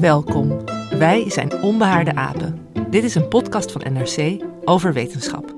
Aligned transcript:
Welkom. 0.00 0.64
Wij 0.98 1.30
zijn 1.30 1.62
Onbehaarde 1.62 2.14
Apen. 2.14 2.66
Dit 2.90 3.04
is 3.04 3.14
een 3.14 3.28
podcast 3.28 3.72
van 3.72 3.92
NRC 3.92 4.44
over 4.64 4.92
wetenschap. 4.92 5.54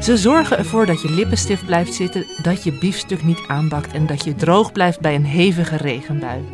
Ze 0.00 0.16
zorgen 0.16 0.58
ervoor 0.58 0.86
dat 0.86 1.02
je 1.02 1.10
lippenstift 1.10 1.66
blijft 1.66 1.94
zitten, 1.94 2.26
dat 2.42 2.64
je 2.64 2.78
biefstuk 2.78 3.24
niet 3.24 3.44
aanbakt 3.46 3.92
en 3.92 4.06
dat 4.06 4.24
je 4.24 4.34
droog 4.34 4.72
blijft 4.72 5.00
bij 5.00 5.14
een 5.14 5.24
hevige 5.24 5.76
regenbui. 5.76 6.44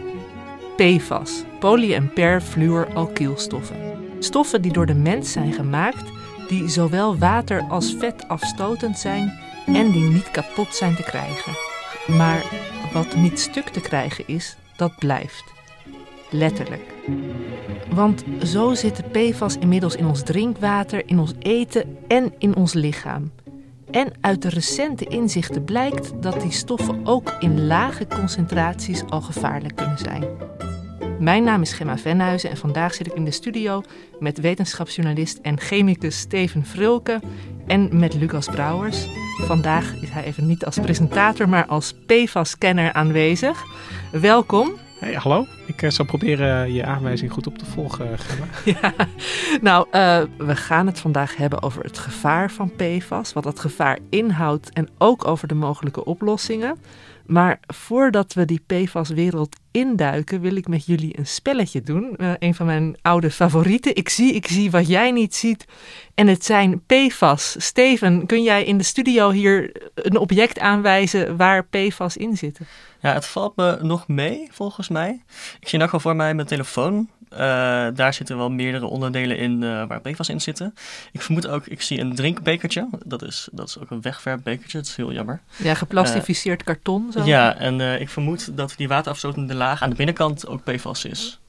PFAS, 0.77 1.45
poly- 1.59 1.95
en 1.95 2.13
perfluoralkylstoffen. 2.13 3.77
Stoffen 4.19 4.63
die 4.63 4.73
door 4.73 4.87
de 4.87 4.95
mens 4.95 5.33
zijn 5.33 5.53
gemaakt, 5.53 6.11
die 6.49 6.69
zowel 6.69 7.19
water 7.19 7.67
als 7.69 7.95
vet 7.99 8.29
afstotend 8.29 8.99
zijn 8.99 9.51
en 9.67 9.91
die 9.91 10.03
niet 10.03 10.31
kapot 10.31 10.75
zijn 10.75 10.95
te 10.95 11.03
krijgen. 11.03 11.53
Maar 12.07 12.45
wat 12.93 13.17
niet 13.17 13.41
stuk 13.41 13.69
te 13.69 13.81
krijgen 13.81 14.25
is, 14.27 14.57
dat 14.77 14.99
blijft. 14.99 15.45
Letterlijk. 16.31 16.95
Want 17.91 18.25
zo 18.45 18.75
zitten 18.75 19.05
PFAS 19.11 19.57
inmiddels 19.57 19.97
in 19.97 20.07
ons 20.07 20.23
drinkwater, 20.23 21.03
in 21.07 21.19
ons 21.19 21.33
eten 21.39 21.97
en 22.09 22.33
in 22.39 22.57
ons 22.57 22.73
lichaam. 22.73 23.31
En 23.91 24.13
uit 24.21 24.43
de 24.43 24.49
recente 24.49 25.05
inzichten 25.05 25.65
blijkt 25.65 26.23
dat 26.23 26.41
die 26.41 26.53
stoffen 26.53 27.07
ook 27.07 27.37
in 27.41 27.67
lage 27.67 28.07
concentraties 28.07 29.03
al 29.09 29.21
gevaarlijk 29.21 29.77
kunnen 29.77 29.99
zijn. 29.99 30.25
Mijn 31.19 31.45
naam 31.45 31.63
is 31.63 31.73
Gemma 31.73 31.99
Venhuizen 31.99 32.51
en 32.51 32.57
vandaag 32.57 32.95
zit 32.95 33.07
ik 33.07 33.13
in 33.13 33.25
de 33.25 33.31
studio 33.31 33.83
met 34.21 34.41
wetenschapsjournalist 34.41 35.39
en 35.43 35.61
chemicus 35.61 36.19
Steven 36.19 36.65
Vrulke 36.65 37.21
en 37.67 37.99
met 37.99 38.15
Lucas 38.15 38.47
Brouwers. 38.47 39.07
Vandaag 39.41 39.95
is 40.01 40.11
hij 40.11 40.25
even 40.25 40.47
niet 40.47 40.65
als 40.65 40.79
presentator, 40.79 41.49
maar 41.49 41.67
als 41.67 41.95
PFAS-kenner 42.07 42.93
aanwezig. 42.93 43.63
Welkom. 44.11 44.73
Hey, 44.99 45.15
hallo. 45.15 45.47
Ik 45.67 45.83
uh, 45.83 45.91
zal 45.91 46.05
proberen 46.05 46.73
je 46.73 46.85
aanwijzing 46.85 47.33
goed 47.33 47.47
op 47.47 47.59
te 47.59 47.65
volgen, 47.65 48.19
Gemma. 48.19 48.47
ja, 48.81 48.95
nou, 49.61 49.87
uh, 49.93 50.23
we 50.47 50.57
gaan 50.57 50.87
het 50.87 51.01
vandaag 51.01 51.37
hebben 51.37 51.63
over 51.63 51.83
het 51.83 51.99
gevaar 51.99 52.51
van 52.51 52.73
PFAS, 52.77 53.33
wat 53.33 53.43
dat 53.43 53.61
gevaar 53.61 53.99
inhoudt 54.11 54.73
en 54.73 54.89
ook 54.99 55.27
over 55.27 55.49
de 55.49 55.55
mogelijke 55.55 56.05
oplossingen. 56.05 56.77
Maar 57.27 57.61
voordat 57.67 58.33
we 58.33 58.45
die 58.45 58.65
PFAS-wereld 58.67 59.57
induiken, 59.71 60.41
wil 60.41 60.57
ik 60.57 60.69
met 60.69 60.87
jullie 60.87 61.19
een 61.19 61.27
spelletje 61.27 61.83
doen. 61.83 62.15
Uh, 62.17 62.33
een 62.39 62.55
van 62.55 62.67
mijn 62.67 62.97
oude 63.03 63.31
favorieten. 63.31 63.97
Ik 63.97 64.09
zie, 64.09 64.33
ik 64.33 64.47
zie 64.47 64.71
wat 64.71 64.89
jij 64.89 65.11
niet 65.11 65.35
ziet. 65.35 65.65
En 66.15 66.27
het 66.27 66.45
zijn 66.45 66.83
PFAS. 66.87 67.55
Steven, 67.59 68.27
kun 68.27 68.43
jij 68.43 68.65
in 68.65 68.79
de 68.79 68.85
studio 68.85 69.31
hier 69.31 69.73
een 69.95 70.17
object 70.17 70.59
aanwijzen 70.59 71.37
waar 71.37 71.65
PFAS 71.65 72.17
in 72.17 72.37
zitten? 72.37 72.67
Ja, 73.01 73.13
het 73.13 73.27
valt 73.27 73.57
me 73.57 73.79
nog 73.81 74.09
mee, 74.09 74.49
volgens 74.51 74.89
mij. 74.89 75.23
Ik 75.61 75.69
zie 75.69 75.79
nog 75.79 75.91
wel 75.91 76.01
voor 76.01 76.17
mij 76.17 76.35
mijn 76.35 76.47
telefoon. 76.47 77.09
Uh, 77.33 77.39
daar 77.95 78.15
zitten 78.15 78.37
wel 78.37 78.51
meerdere 78.51 78.87
onderdelen 78.87 79.37
in 79.37 79.63
uh, 79.63 79.87
waar 79.87 80.01
PFAS 80.01 80.29
in 80.29 80.41
zitten. 80.41 80.75
Ik 81.13 81.23
vermoed 81.23 81.47
ook, 81.47 81.67
ik 81.67 81.83
zie 81.83 82.01
een 82.01 82.15
drinkbekertje. 82.15 82.89
Dat 83.05 83.23
is, 83.23 83.49
dat 83.53 83.69
is 83.69 83.79
ook 83.79 83.91
een 83.91 84.01
wegwerpbekertje. 84.01 84.79
Dat 84.79 84.87
is 84.87 84.97
heel 84.97 85.13
jammer. 85.13 85.41
Ja, 85.57 85.75
geplastificeerd 85.75 86.61
uh, 86.61 86.67
karton. 86.67 87.13
Zo. 87.13 87.25
Ja, 87.25 87.57
en 87.59 88.01
ik 88.01 88.09
vermoed 88.09 88.57
dat 88.57 88.75
die 88.77 88.89
waterafstotende 88.89 89.55
laag 89.55 89.83
aan 89.83 89.91
de 89.91 89.97
binnenkant 89.97 90.47
ook 90.47 90.65
PFAS 90.65 91.05
is. 91.05 91.41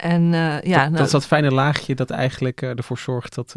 En, 0.00 0.22
ja, 0.32 0.60
dat, 0.60 0.72
nou, 0.72 0.90
dat 0.90 1.06
is 1.06 1.12
dat 1.12 1.26
fijne 1.26 1.50
laagje 1.50 1.94
dat 1.94 2.10
eigenlijk 2.10 2.62
ervoor 2.62 2.98
zorgt 2.98 3.34
dat, 3.34 3.52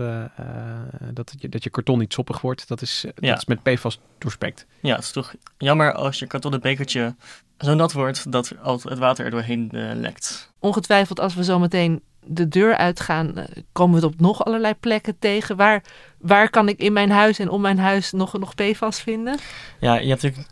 dat, 1.13 1.33
je, 1.39 1.49
dat 1.49 1.63
je 1.63 1.69
karton 1.69 1.99
niet 1.99 2.13
soppig 2.13 2.41
wordt. 2.41 2.67
Dat 2.67 2.81
is, 2.81 3.05
ja. 3.15 3.29
dat 3.29 3.37
is 3.37 3.45
met 3.45 3.63
PFAS 3.63 3.99
doorspekt. 4.17 4.65
Ja, 4.81 4.95
het 4.95 5.03
is 5.03 5.11
toch 5.11 5.33
jammer 5.57 5.93
als 5.93 6.19
je 6.19 6.27
kartonnen 6.27 6.61
bekertje 6.61 7.15
zo 7.57 7.73
nat 7.73 7.93
wordt 7.93 8.31
dat 8.31 8.53
het 8.83 8.99
water 8.99 9.25
er 9.25 9.31
doorheen 9.31 9.69
lekt. 9.93 10.51
Ongetwijfeld 10.59 11.19
als 11.19 11.35
we 11.35 11.43
zo 11.43 11.59
meteen 11.59 12.01
de 12.25 12.47
deur 12.47 12.75
uitgaan, 12.75 13.33
komen 13.71 13.99
we 13.99 14.05
het 14.05 14.13
op 14.13 14.19
nog 14.19 14.45
allerlei 14.45 14.73
plekken 14.73 15.19
tegen. 15.19 15.55
Waar, 15.55 15.83
waar 16.17 16.49
kan 16.49 16.69
ik 16.69 16.79
in 16.79 16.93
mijn 16.93 17.11
huis 17.11 17.39
en 17.39 17.49
om 17.49 17.61
mijn 17.61 17.79
huis 17.79 18.11
nog, 18.11 18.39
nog 18.39 18.55
PFAS 18.55 19.01
vinden? 19.01 19.37
Ja, 19.79 19.93
je 19.93 20.09
hebt 20.09 20.21
natuurlijk 20.21 20.49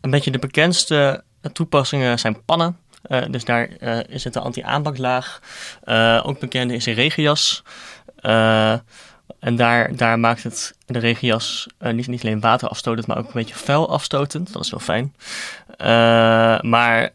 een 0.00 0.10
beetje 0.10 0.30
de 0.30 0.38
bekendste 0.38 1.24
toepassingen 1.52 2.18
zijn 2.18 2.44
pannen. 2.44 2.76
Uh, 3.08 3.22
dus 3.30 3.44
daar 3.44 3.68
uh, 3.80 3.98
is 4.08 4.24
het 4.24 4.32
de 4.32 4.40
anti-aanbaklaag. 4.40 5.40
Uh, 5.84 6.20
ook 6.24 6.38
bekend 6.38 6.70
is 6.70 6.86
een 6.86 6.94
regenjas. 6.94 7.62
en 9.40 9.56
daar, 9.56 9.96
daar 9.96 10.18
maakt 10.18 10.42
het 10.42 10.74
de 10.86 10.98
regenjas 10.98 11.66
niet, 11.78 12.06
niet 12.06 12.22
alleen 12.22 12.40
water 12.40 12.68
afstotend, 12.68 13.06
maar 13.06 13.18
ook 13.18 13.26
een 13.26 13.30
beetje 13.32 13.54
vuil 13.54 13.90
afstotend. 13.90 14.52
Dat 14.52 14.64
is 14.64 14.70
wel 14.70 14.80
fijn. 14.80 15.14
maar 16.70 17.10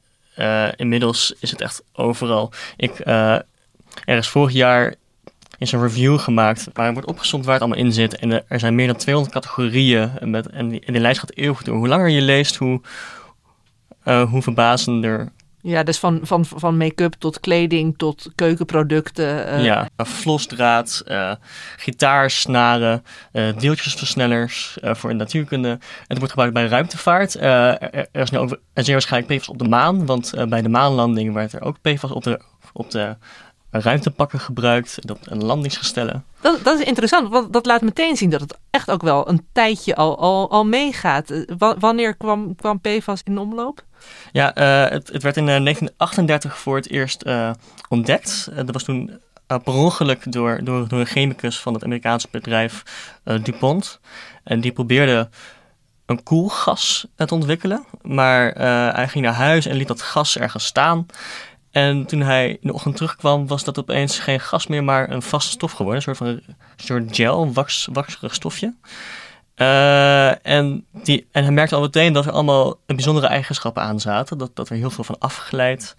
inmiddels 0.76 1.34
is 1.40 1.52
het 1.52 1.62
echt 1.62 1.84
overal. 1.94 2.52
Ik, 2.76 3.00
er 3.06 3.44
is 4.06 4.28
vorig 4.28 4.54
jaar 4.54 4.94
is 5.58 5.72
een 5.72 5.82
review 5.82 6.20
gemaakt 6.20 6.70
waar 6.74 6.94
wordt 6.94 7.08
opgezond 7.08 7.46
waar 7.46 7.54
het 7.54 7.64
allemaal 7.64 7.86
in 7.86 7.94
zit. 7.94 8.16
En 8.16 8.48
er 8.48 8.60
zijn 8.60 8.76
meer 8.76 8.88
dan 8.88 8.96
200 8.96 9.34
categorieën. 9.34 10.12
Met, 10.22 10.50
en, 10.50 10.70
die, 10.70 10.82
en 10.86 10.94
die 10.94 11.02
lijst 11.02 11.20
gaat 11.20 11.36
eeuwig 11.36 11.64
door. 11.64 11.78
Hoe 11.78 11.88
langer 11.88 12.10
je 12.10 12.22
leest, 12.22 12.56
hoe, 12.56 12.82
hoe 14.04 14.42
verbazender 14.42 15.32
ja, 15.70 15.84
dus 15.84 15.98
van, 15.98 16.20
van, 16.24 16.46
van 16.46 16.78
make-up 16.78 17.14
tot 17.14 17.40
kleding 17.40 17.98
tot 17.98 18.30
keukenproducten. 18.36 19.48
Uh. 19.48 19.64
Ja, 19.64 19.90
flosdraad, 20.06 21.04
uh, 21.08 21.32
gitaarsnaren, 21.78 23.04
uh, 23.34 23.58
deeltjesversnellers 23.58 24.78
voor 24.82 25.10
de 25.10 25.16
natuurkunde. 25.16 25.70
En 25.70 25.80
het 26.08 26.18
wordt 26.18 26.30
gebruikt 26.30 26.54
bij 26.54 26.68
ruimtevaart. 26.68 27.36
er 27.36 28.08
is 28.12 28.30
nu 28.30 28.38
ook 28.38 28.60
zeer 28.74 28.92
waarschijnlijk 28.92 29.38
PFAS 29.38 29.50
op 29.50 29.60
de 29.60 29.68
maan, 29.68 30.06
want 30.06 30.34
bij 30.50 30.62
de 30.62 30.70
maanlanding 30.70 31.34
werd 31.34 31.54
er 31.54 31.62
ook 31.62 31.82
PFAS 31.82 32.12
op 32.12 32.24
de, 32.24 32.42
op 32.74 32.92
de 32.92 33.16
ruimtepakken 33.72 34.40
gebruikt, 34.40 34.98
een 35.24 35.44
landingsgestellen. 35.44 36.26
Dat, 36.42 36.64
dat 36.64 36.80
is 36.80 36.86
interessant, 36.86 37.30
want 37.30 37.54
dat 37.54 37.66
laat 37.66 37.82
meteen 37.82 38.18
zien 38.18 38.30
dat 38.30 38.42
het 38.42 38.58
echt 38.70 38.92
ook 38.92 39.02
wel 39.02 39.30
een 39.30 39.46
tijdje 39.52 39.96
al, 39.96 40.18
al, 40.18 40.52
al 40.52 40.66
meegaat. 40.66 41.46
W 41.58 41.66
wanneer 41.80 42.16
kwam, 42.16 42.56
kwam 42.56 42.82
PFAS 42.82 43.22
in 43.24 43.38
omloop? 43.38 43.84
Ja, 44.32 44.58
uh, 44.58 44.92
het, 44.92 45.08
het, 45.08 45.24
werd 45.24 45.38
in 45.38 45.46
1938 45.46 46.58
voor 46.58 46.76
het 46.76 46.90
eerst 46.90 47.26
uh, 47.26 47.52
ontdekt. 47.90 48.50
Dat 48.56 48.72
was 48.72 48.84
toen 48.84 49.20
per 49.48 49.74
ongeluk 49.74 50.32
door, 50.32 50.60
door, 50.64 50.88
door 50.88 51.00
een 51.00 51.06
chemicus 51.06 51.60
van 51.60 51.74
het 51.74 51.84
Amerikaanse 51.84 52.28
bedrijf 52.32 52.84
DuPont. 53.44 54.00
En 54.44 54.62
die 54.62 54.72
probeerde 54.72 55.30
een 56.06 56.24
koelgas 56.24 57.08
te 57.16 57.34
ontwikkelen. 57.34 57.86
Maar 58.02 58.52
hij 58.94 59.08
ging 59.08 59.26
naar 59.26 59.34
huis 59.34 59.66
en 59.66 59.76
liet 59.76 59.88
dat 59.88 60.02
gas 60.02 60.38
ergens 60.38 60.66
staan. 60.66 61.06
En 61.72 62.06
toen 62.06 62.22
hij 62.22 62.50
in 62.50 62.58
de 62.62 62.74
ochtend 62.74 62.96
terugkwam, 62.96 63.48
was 63.48 63.64
dat 63.64 63.80
opeens 63.80 64.20
geen 64.20 64.40
gas 64.40 64.68
meer, 64.68 64.84
maar 64.84 65.10
een 65.10 65.22
vaste 65.22 65.52
stof 65.52 65.72
geworden. 65.72 65.96
Een 65.96 66.16
soort 66.16 66.18
van 66.18 66.28
een 66.28 66.56
soort 66.76 67.16
gel, 67.16 67.54
wax, 67.54 67.90
stofje. 68.22 68.74
Uh, 69.56 70.46
en, 70.46 70.86
die, 70.92 71.28
en 71.32 71.44
hij 71.44 71.52
merkte 71.52 71.76
al 71.76 71.82
meteen 71.82 72.14
dat 72.14 72.26
er 72.26 72.32
allemaal 72.32 72.80
bijzondere 72.86 73.28
eigenschappen 73.28 73.84
aan 73.84 74.00
zaten. 74.00 74.38
Dat, 74.38 74.56
dat 74.56 74.70
er 74.70 74.76
heel 74.76 74.90
veel 74.90 75.04
van 75.04 75.20
afgeleid. 75.20 75.96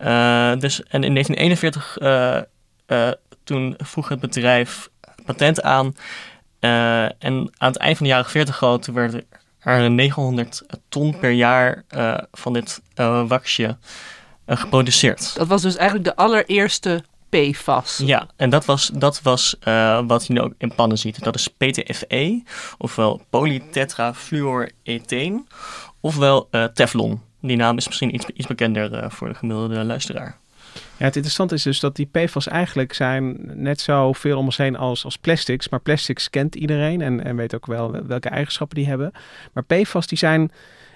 Uh, 0.00 0.56
dus, 0.58 0.82
en 0.82 1.04
in 1.04 1.12
1941 1.14 1.98
uh, 2.00 3.10
toen 3.44 3.74
vroeg 3.78 4.08
het 4.08 4.20
bedrijf 4.20 4.88
patent 5.24 5.62
aan. 5.62 5.94
en 6.60 7.50
aan 7.58 7.68
het 7.68 7.76
eind 7.76 7.96
van 7.96 8.06
de 8.06 8.12
jaren 8.12 8.30
40 8.30 8.62
al, 8.62 8.78
toen 8.78 8.94
werd 8.94 9.14
er 9.14 9.24
er 9.58 9.90
900 9.90 10.62
ton 10.88 11.18
per 11.18 11.30
jaar 11.30 11.84
van 12.32 12.52
dit 12.52 12.82
waxje 13.28 13.76
geproduceerd. 14.46 15.34
Dat 15.36 15.46
was 15.46 15.62
dus 15.62 15.76
eigenlijk 15.76 16.08
de 16.08 16.16
allereerste 16.16 17.04
PFAS. 17.28 18.02
Ja, 18.04 18.28
en 18.36 18.50
dat 18.50 18.64
was, 18.64 18.90
dat 18.94 19.22
was 19.22 19.56
wat 20.06 20.26
je 20.26 20.32
nu 20.32 20.40
ook 20.40 20.54
in 20.58 20.74
pannen 20.74 20.98
ziet. 20.98 21.24
Dat 21.24 21.34
is 21.34 21.48
PTFE, 21.48 22.42
ofwel 22.78 23.22
polytetrafluoretheen, 23.30 25.48
ofwel 26.00 26.48
Teflon. 26.74 27.20
Die 27.40 27.56
naam 27.56 27.76
is 27.76 27.86
misschien 27.86 28.14
iets, 28.14 28.26
iets 28.26 28.46
bekender 28.46 29.10
voor 29.10 29.28
de 29.28 29.34
gemiddelde 29.34 29.84
luisteraar. 29.84 30.38
Ja, 30.74 31.04
het 31.04 31.16
interessante 31.16 31.54
is 31.54 31.62
dus 31.62 31.80
dat 31.80 31.96
die 31.96 32.08
PFAS 32.12 32.48
eigenlijk 32.48 32.92
zijn 32.92 33.36
net 33.54 33.80
zo 33.80 34.12
veel 34.12 34.38
om 34.38 34.44
ons 34.44 34.56
heen 34.56 34.76
als, 34.76 35.04
als 35.04 35.16
plastics. 35.16 35.68
Maar 35.68 35.80
plastics 35.80 36.30
kent 36.30 36.54
iedereen 36.54 37.00
en, 37.00 37.24
en 37.24 37.36
weet 37.36 37.54
ook 37.54 37.66
wel 37.66 38.06
welke 38.06 38.28
eigenschappen 38.28 38.76
die 38.76 38.86
hebben. 38.86 39.12
Maar 39.52 39.64
PFAS 39.64 40.06
die 40.06 40.18
zijn 40.18 40.52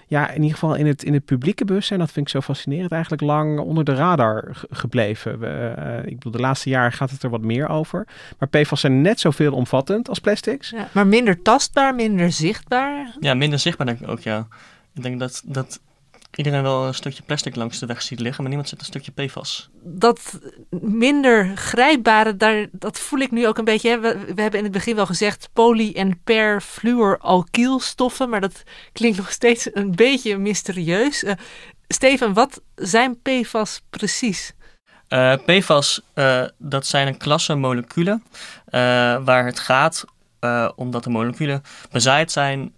ja, 0.09 0.29
in 0.29 0.41
ieder 0.41 0.57
geval 0.57 0.75
in 0.75 0.87
het, 0.87 1.03
in 1.03 1.13
het 1.13 1.25
publieke 1.25 1.65
bewustzijn, 1.65 1.99
dat 1.99 2.11
vind 2.11 2.25
ik 2.25 2.31
zo 2.31 2.41
fascinerend, 2.41 2.91
eigenlijk 2.91 3.21
lang 3.21 3.59
onder 3.59 3.83
de 3.83 3.93
radar 3.93 4.61
gebleven. 4.69 5.39
Uh, 5.41 6.05
ik 6.05 6.13
bedoel, 6.13 6.31
de 6.31 6.39
laatste 6.39 6.69
jaren 6.69 6.91
gaat 6.91 7.09
het 7.09 7.23
er 7.23 7.29
wat 7.29 7.41
meer 7.41 7.67
over. 7.67 8.07
Maar 8.39 8.49
PFAS 8.49 8.79
zijn 8.79 9.01
net 9.01 9.19
zoveel 9.19 9.53
omvattend 9.53 10.09
als 10.09 10.19
plastics. 10.19 10.69
Ja, 10.69 10.87
maar 10.91 11.07
minder 11.07 11.41
tastbaar, 11.41 11.95
minder 11.95 12.31
zichtbaar? 12.31 13.15
Ja, 13.19 13.33
minder 13.33 13.59
zichtbaar 13.59 13.85
denk 13.85 13.99
ik 13.99 14.07
ook, 14.07 14.19
ja. 14.19 14.47
Ik 14.93 15.03
denk 15.03 15.19
dat, 15.19 15.41
dat 15.45 15.79
iedereen 16.35 16.61
wel 16.61 16.87
een 16.87 16.93
stukje 16.93 17.23
plastic 17.23 17.55
langs 17.55 17.79
de 17.79 17.85
weg 17.85 18.01
ziet 18.01 18.19
liggen, 18.19 18.37
maar 18.37 18.47
niemand 18.47 18.69
zet 18.69 18.79
een 18.79 18.85
stukje 18.85 19.11
PFAS. 19.11 19.69
Dat 19.81 20.39
minder 20.81 21.57
grijpbare, 21.57 22.37
daar, 22.37 22.67
dat 22.71 22.99
voel 22.99 23.19
ik 23.19 23.31
nu 23.31 23.47
ook 23.47 23.57
een 23.57 23.65
beetje. 23.65 23.89
Hè. 23.89 23.99
We, 23.99 24.33
we, 24.35 24.41
hebben 24.41 24.59
in 24.59 24.65
het 24.65 24.73
begin 24.73 24.95
wel 24.95 25.05
gezegd 25.05 25.49
poly- 25.53 25.93
en 25.93 26.21
perfluoralkylstoffen, 26.23 28.29
maar 28.29 28.41
dat 28.41 28.63
klinkt 28.91 29.17
nog 29.17 29.31
steeds 29.31 29.69
een 29.73 29.95
beetje 29.95 30.37
mysterieus. 30.37 31.23
Uh, 31.23 31.31
Steven, 31.87 32.33
wat 32.33 32.61
zijn 32.75 33.21
PFAS 33.21 33.81
precies? 33.89 34.53
Uh, 35.09 35.33
PFAS, 35.45 36.01
uh, 36.15 36.43
dat 36.57 36.85
zijn 36.85 37.07
een 37.07 37.17
klasse 37.17 37.55
moleculen 37.55 38.23
waar 39.23 39.45
het 39.45 39.59
gaat 39.59 40.05
omdat 40.75 41.03
de 41.03 41.09
moleculen 41.09 41.61
bezaaid 41.91 42.31
zijn 42.31 42.73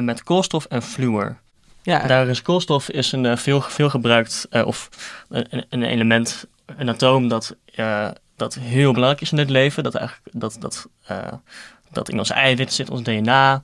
met 0.00 0.22
koolstof 0.22 0.64
en 0.64 0.82
fluor. 0.82 1.38
Ja. 1.82 2.06
Daar 2.06 2.28
is 2.28 2.42
koolstof 2.42 2.90
is 2.90 3.12
een 3.12 3.24
uh, 3.24 3.36
veel, 3.36 3.60
veel 3.60 3.90
gebruikt, 3.90 4.46
uh, 4.50 4.66
of 4.66 4.88
een, 5.28 5.64
een, 5.68 5.82
element, 5.82 6.46
een 6.76 6.88
atoom 6.88 7.28
dat, 7.28 7.56
uh, 7.76 8.08
dat 8.36 8.54
heel 8.54 8.92
belangrijk 8.92 9.22
is 9.22 9.32
in 9.32 9.38
het 9.38 9.50
leven. 9.50 9.82
Dat, 9.82 9.94
eigenlijk, 9.94 10.28
dat, 10.32 10.56
dat, 10.60 10.88
dat 11.90 12.08
in 12.08 12.18
ons 12.18 12.30
eiwit 12.30 12.72
zit, 12.72 12.90
ons 12.90 13.02
DNA. 13.02 13.62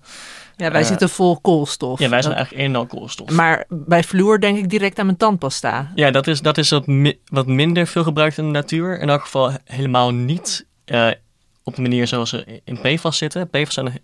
Ja, 0.56 0.70
wij 0.70 0.84
zitten 0.84 1.08
vol 1.08 1.40
koolstof. 1.40 1.98
Ja, 1.98 2.08
wij 2.08 2.22
zijn 2.22 2.34
eigenlijk 2.34 2.64
en 2.66 2.76
al 2.76 2.86
koolstof. 2.86 3.30
Maar 3.30 3.64
bij 3.68 4.04
fluor 4.04 4.40
denk 4.40 4.58
ik 4.58 4.70
direct 4.70 4.98
aan 4.98 5.06
mijn 5.06 5.18
tandpasta. 5.18 5.92
Ja, 5.94 6.10
dat 6.10 6.26
is, 6.26 6.40
dat 6.40 6.58
is 6.58 6.70
wat, 6.70 6.86
mi 6.86 7.18
wat 7.24 7.46
minder 7.46 7.86
veel 7.86 8.02
gebruikt 8.02 8.38
in 8.38 8.44
de 8.44 8.50
natuur. 8.50 9.00
In 9.00 9.08
elk 9.08 9.22
geval 9.22 9.52
helemaal 9.64 10.10
niet 10.14 10.66
op 11.62 11.74
de 11.74 11.82
manier 11.82 12.06
zoals 12.06 12.30
ze 12.30 12.60
in 12.64 12.80
PFAS 12.80 13.18
zitten. 13.18 13.48
PFAS 13.50 13.74
zijn 13.74 14.00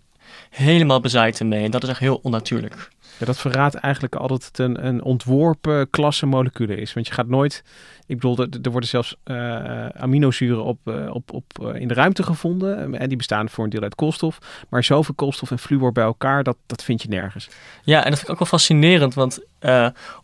helemaal 0.49 0.99
bezaaid 0.99 1.39
ermee 1.39 1.63
en 1.63 1.71
dat 1.71 1.83
is 1.83 1.89
echt 1.89 1.99
heel 1.99 2.19
onnatuurlijk. 2.23 2.89
Ja, 3.17 3.25
dat 3.25 3.39
verraadt 3.39 3.75
eigenlijk 3.75 4.15
al 4.15 4.27
dat 4.27 4.45
het 4.45 4.59
een, 4.59 4.85
een 4.85 5.03
ontworpen 5.03 5.89
klasse 5.89 6.25
moleculen 6.25 6.77
is. 6.77 6.93
Want 6.93 7.07
je 7.07 7.13
gaat 7.13 7.27
nooit. 7.27 7.63
Ik 8.05 8.19
bedoel, 8.19 8.37
er, 8.61 8.71
worden 8.71 8.89
zelfs 8.89 9.15
uh, 9.25 9.87
aminozuren 9.87 10.63
op, 10.63 10.79
uh, 10.85 11.13
op, 11.13 11.33
op, 11.33 11.45
uh, 11.61 11.75
in 11.81 11.87
de 11.87 11.93
ruimte 11.93 12.23
gevonden. 12.23 12.95
En 12.95 13.07
die 13.07 13.17
bestaan 13.17 13.49
voor 13.49 13.63
een 13.63 13.69
deel 13.69 13.81
uit 13.81 13.95
koolstof. 13.95 14.37
Maar 14.69 14.83
zoveel 14.83 15.13
koolstof 15.13 15.51
en 15.51 15.59
fluor 15.59 15.91
bij 15.91 16.03
elkaar, 16.03 16.43
dat, 16.43 16.57
dat 16.65 16.83
vind 16.83 17.01
je 17.01 17.07
nergens. 17.07 17.49
Ja, 17.83 18.03
en 18.03 18.09
dat 18.09 18.19
vind 18.19 18.23
ik 18.23 18.29
ook 18.29 18.39
wel 18.39 18.59
fascinerend. 18.59 19.13
Want 19.13 19.39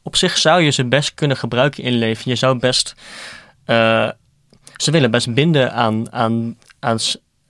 op 0.01 0.15
zich 0.15 0.37
zou 0.37 0.61
je 0.61 0.69
ze 0.69 0.85
best 0.85 1.13
kunnen 1.13 1.37
gebruiken 1.37 1.83
in 1.83 1.93
leven. 1.93 2.29
Je 2.29 2.35
zou 2.35 2.59
best. 2.59 2.95
ze 4.75 4.91
willen 4.91 5.11
best 5.11 5.33
binden 5.33 5.73
aan, 5.73 6.11
aan, 6.11 6.57
aan 6.79 6.99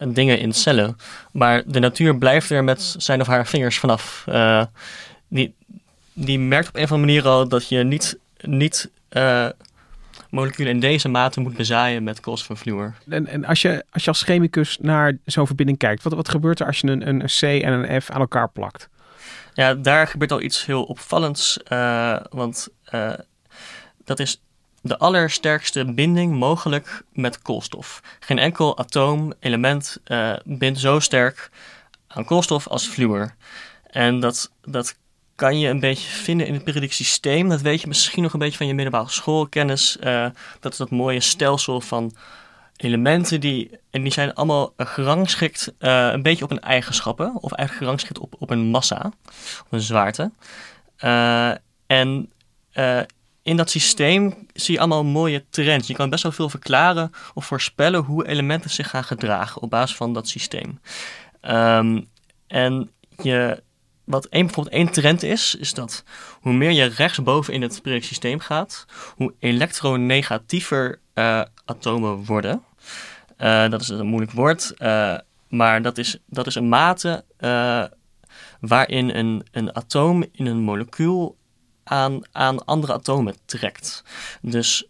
dingen 0.07 0.39
in 0.39 0.53
cellen. 0.53 0.97
Maar 1.31 1.63
de 1.65 1.79
natuur 1.79 2.17
blijft 2.17 2.49
er 2.49 2.63
met 2.63 2.95
zijn 2.97 3.21
of 3.21 3.27
haar 3.27 3.47
vingers 3.47 3.79
vanaf 3.79 4.25
die, 5.29 5.53
die 6.13 6.39
merkt 6.39 6.67
op 6.67 6.75
een 6.75 6.83
of 6.83 6.91
andere 6.91 7.11
manier 7.11 7.27
al 7.27 7.47
dat 7.47 7.69
je 7.69 7.83
niet, 7.83 8.17
niet 8.41 8.89
uh, 9.11 9.49
moleculen 10.29 10.71
in 10.71 10.79
deze 10.79 11.09
mate 11.09 11.39
moet 11.39 11.55
bezaaien 11.55 12.03
met 12.03 12.19
koolstof 12.19 12.65
en. 12.65 12.95
En, 13.27 13.45
als, 13.45 13.61
je, 13.61 13.83
als 13.91 14.03
je 14.03 14.09
als 14.09 14.21
chemicus 14.21 14.77
naar 14.81 15.17
zo'n 15.25 15.47
verbinding 15.47 15.77
kijkt, 15.77 16.03
wat, 16.03 16.13
wat 16.13 16.29
gebeurt 16.29 16.59
er 16.59 16.65
als 16.65 16.79
je 16.79 16.87
een, 16.87 17.07
een 17.07 17.25
C 17.25 17.41
en 17.41 17.73
een 17.73 18.01
F 18.01 18.09
aan 18.09 18.19
elkaar 18.19 18.49
plakt? 18.49 18.89
Ja, 19.53 19.73
daar 19.73 20.07
gebeurt 20.07 20.31
al 20.31 20.41
iets 20.41 20.65
heel 20.65 20.83
opvallends, 20.83 21.59
uh, 21.71 22.17
want 22.29 22.67
uh, 22.91 23.13
dat 24.05 24.19
is 24.19 24.41
de 24.81 24.97
allersterkste 24.97 25.93
binding 25.93 26.35
mogelijk 26.35 27.03
met 27.13 27.41
koolstof. 27.41 28.01
Geen 28.19 28.39
enkel 28.39 28.77
atoom, 28.77 29.33
element 29.39 29.97
bindt 30.43 30.79
zo 30.79 30.99
sterk 30.99 31.49
aan 32.07 32.25
koolstof 32.25 32.67
als 32.67 32.87
fluor. 32.87 33.33
En 33.83 34.19
dat, 34.19 34.51
dat 34.61 34.95
kan 35.39 35.59
je 35.59 35.67
een 35.67 35.79
beetje 35.79 36.07
vinden 36.07 36.47
in 36.47 36.53
het 36.53 36.63
periodiek 36.63 36.93
systeem. 36.93 37.49
Dat 37.49 37.61
weet 37.61 37.81
je 37.81 37.87
misschien 37.87 38.23
nog 38.23 38.33
een 38.33 38.39
beetje 38.39 38.57
van 38.57 38.67
je 38.67 38.73
middelbare 38.73 39.09
schoolkennis. 39.09 39.97
Uh, 40.03 40.25
dat 40.59 40.71
is 40.71 40.77
dat 40.77 40.89
mooie 40.89 41.19
stelsel 41.19 41.81
van 41.81 42.15
elementen 42.75 43.39
die, 43.39 43.69
en 43.89 44.03
die 44.03 44.11
zijn 44.11 44.33
allemaal 44.33 44.73
gerangschikt 44.77 45.73
uh, 45.79 46.09
een 46.11 46.21
beetje 46.21 46.43
op 46.43 46.49
hun 46.49 46.61
eigenschappen. 46.61 47.35
Of 47.35 47.51
eigenlijk 47.51 47.77
gerangschikt 47.77 48.19
op, 48.19 48.35
op 48.39 48.49
een 48.49 48.65
massa, 48.65 49.11
op 49.65 49.67
een 49.69 49.81
zwaarte. 49.81 50.31
Uh, 51.03 51.51
en 51.85 52.31
in 53.43 53.57
dat 53.57 53.69
systeem 53.69 54.47
zie 54.53 54.73
je 54.73 54.79
allemaal 54.79 55.03
mooie 55.03 55.45
trends. 55.49 55.87
Je 55.87 55.93
kan 55.93 56.09
best 56.09 56.23
wel 56.23 56.31
veel 56.31 56.49
verklaren 56.49 57.11
of 57.33 57.45
voorspellen 57.45 58.03
hoe 58.03 58.27
elementen 58.27 58.69
zich 58.69 58.89
gaan 58.89 59.03
gedragen 59.03 59.61
op 59.61 59.69
basis 59.69 59.95
van 59.95 60.13
dat 60.13 60.27
systeem. 60.27 60.79
Um, 61.41 62.07
en 62.47 62.91
je 63.21 63.63
wat 64.09 64.25
één, 64.25 64.45
bijvoorbeeld 64.45 64.75
één 64.75 64.89
trend 64.91 65.23
is, 65.23 65.55
is 65.55 65.73
dat 65.73 66.03
hoe 66.41 66.53
meer 66.53 66.71
je 66.71 66.85
rechtsboven 66.85 67.53
in 67.53 67.61
het 67.61 67.81
periodiek 67.81 68.07
systeem 68.07 68.39
gaat, 68.39 68.85
hoe 69.15 69.33
elektronegatiever 69.39 70.99
uh, 71.13 71.41
atomen 71.65 72.25
worden. 72.25 72.63
Uh, 73.37 73.69
dat 73.69 73.81
is 73.81 73.87
een 73.87 74.05
moeilijk 74.05 74.31
woord, 74.31 74.73
uh, 74.77 75.17
maar 75.49 75.81
dat 75.81 75.97
is, 75.97 76.17
dat 76.25 76.47
is 76.47 76.55
een 76.55 76.69
mate 76.69 77.23
waarin 78.59 79.15
een, 79.15 79.47
een 79.51 79.75
atoom 79.75 80.25
in 80.31 80.45
een 80.45 80.59
molecuul 80.59 81.37
aan, 81.83 82.21
aan 82.31 82.65
andere 82.65 82.93
atomen 82.93 83.35
trekt. 83.45 84.03
Dus, 84.41 84.87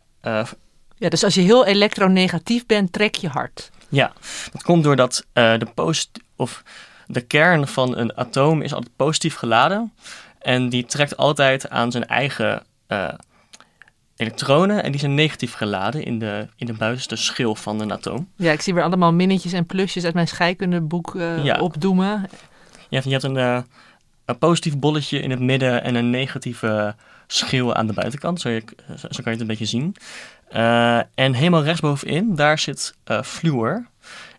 ja, 0.96 1.10
dus 1.10 1.24
als 1.24 1.36
je 1.36 1.42
heel 1.42 1.66
elektronegatief 1.66 2.66
bent, 2.66 2.94
trek 2.94 3.16
je 3.16 3.28
hard. 3.28 3.70
Ja, 3.90 4.14
dat 4.52 4.64
komt 4.64 4.84
doordat 4.84 5.26
de 5.34 5.68
post 5.76 6.10
of 6.36 6.64
de 7.12 7.22
kern 7.22 7.68
van 7.68 7.98
een 7.98 8.18
atoom 8.18 8.62
is 8.62 8.74
altijd 8.74 8.96
positief 8.96 9.36
geladen. 9.36 9.94
En 10.40 10.70
die 10.70 10.86
trekt 10.86 11.18
altijd 11.18 11.70
aan 11.70 11.92
zijn 11.92 12.06
eigen 12.08 12.64
uh, 12.88 13.10
elektronen. 14.16 14.84
En 14.84 14.92
die 14.92 15.00
zijn 15.00 15.16
negatief 15.16 15.54
geladen 15.54 16.04
in 16.04 16.20
de, 16.20 16.48
in 16.56 16.66
de 16.66 16.74
buitenste 16.74 17.16
schil 17.16 17.56
van 17.56 17.80
een 17.82 17.92
atoom. 17.92 18.30
Ja, 18.36 18.52
ik 18.52 18.62
zie 18.62 18.74
weer 18.74 18.84
allemaal 18.84 19.14
minnetjes 19.14 19.54
en 19.54 19.66
plusjes 19.66 20.06
uit 20.06 20.14
mijn 20.14 20.28
scheikundeboek 20.28 21.14
uh, 21.14 21.44
ja. 21.44 21.60
opdoemen. 21.60 22.30
Je 22.90 23.02
hebt 23.10 23.24
een, 23.24 23.38
uh, 23.38 23.60
een 24.26 24.38
positief 24.38 24.78
bolletje 24.78 25.20
in 25.20 25.30
het 25.30 25.40
midden 25.40 25.84
en 25.84 25.96
een 25.96 26.10
negatieve 26.10 26.96
schil 27.28 27.76
aan 27.76 27.88
de 27.88 27.94
buitenkant. 27.94 28.42
Zo, 28.42 28.50
je, 28.50 28.64
zo 28.88 29.08
kan 29.10 29.24
je 29.24 29.30
het 29.30 29.42
een 29.42 29.48
beetje 29.48 29.66
zien. 29.66 29.96
en 31.16 31.34
helemaal 31.34 31.64
rechtsbovenin, 31.64 32.36
daar 32.36 32.60
zit 32.60 32.96
fluor. 33.24 33.88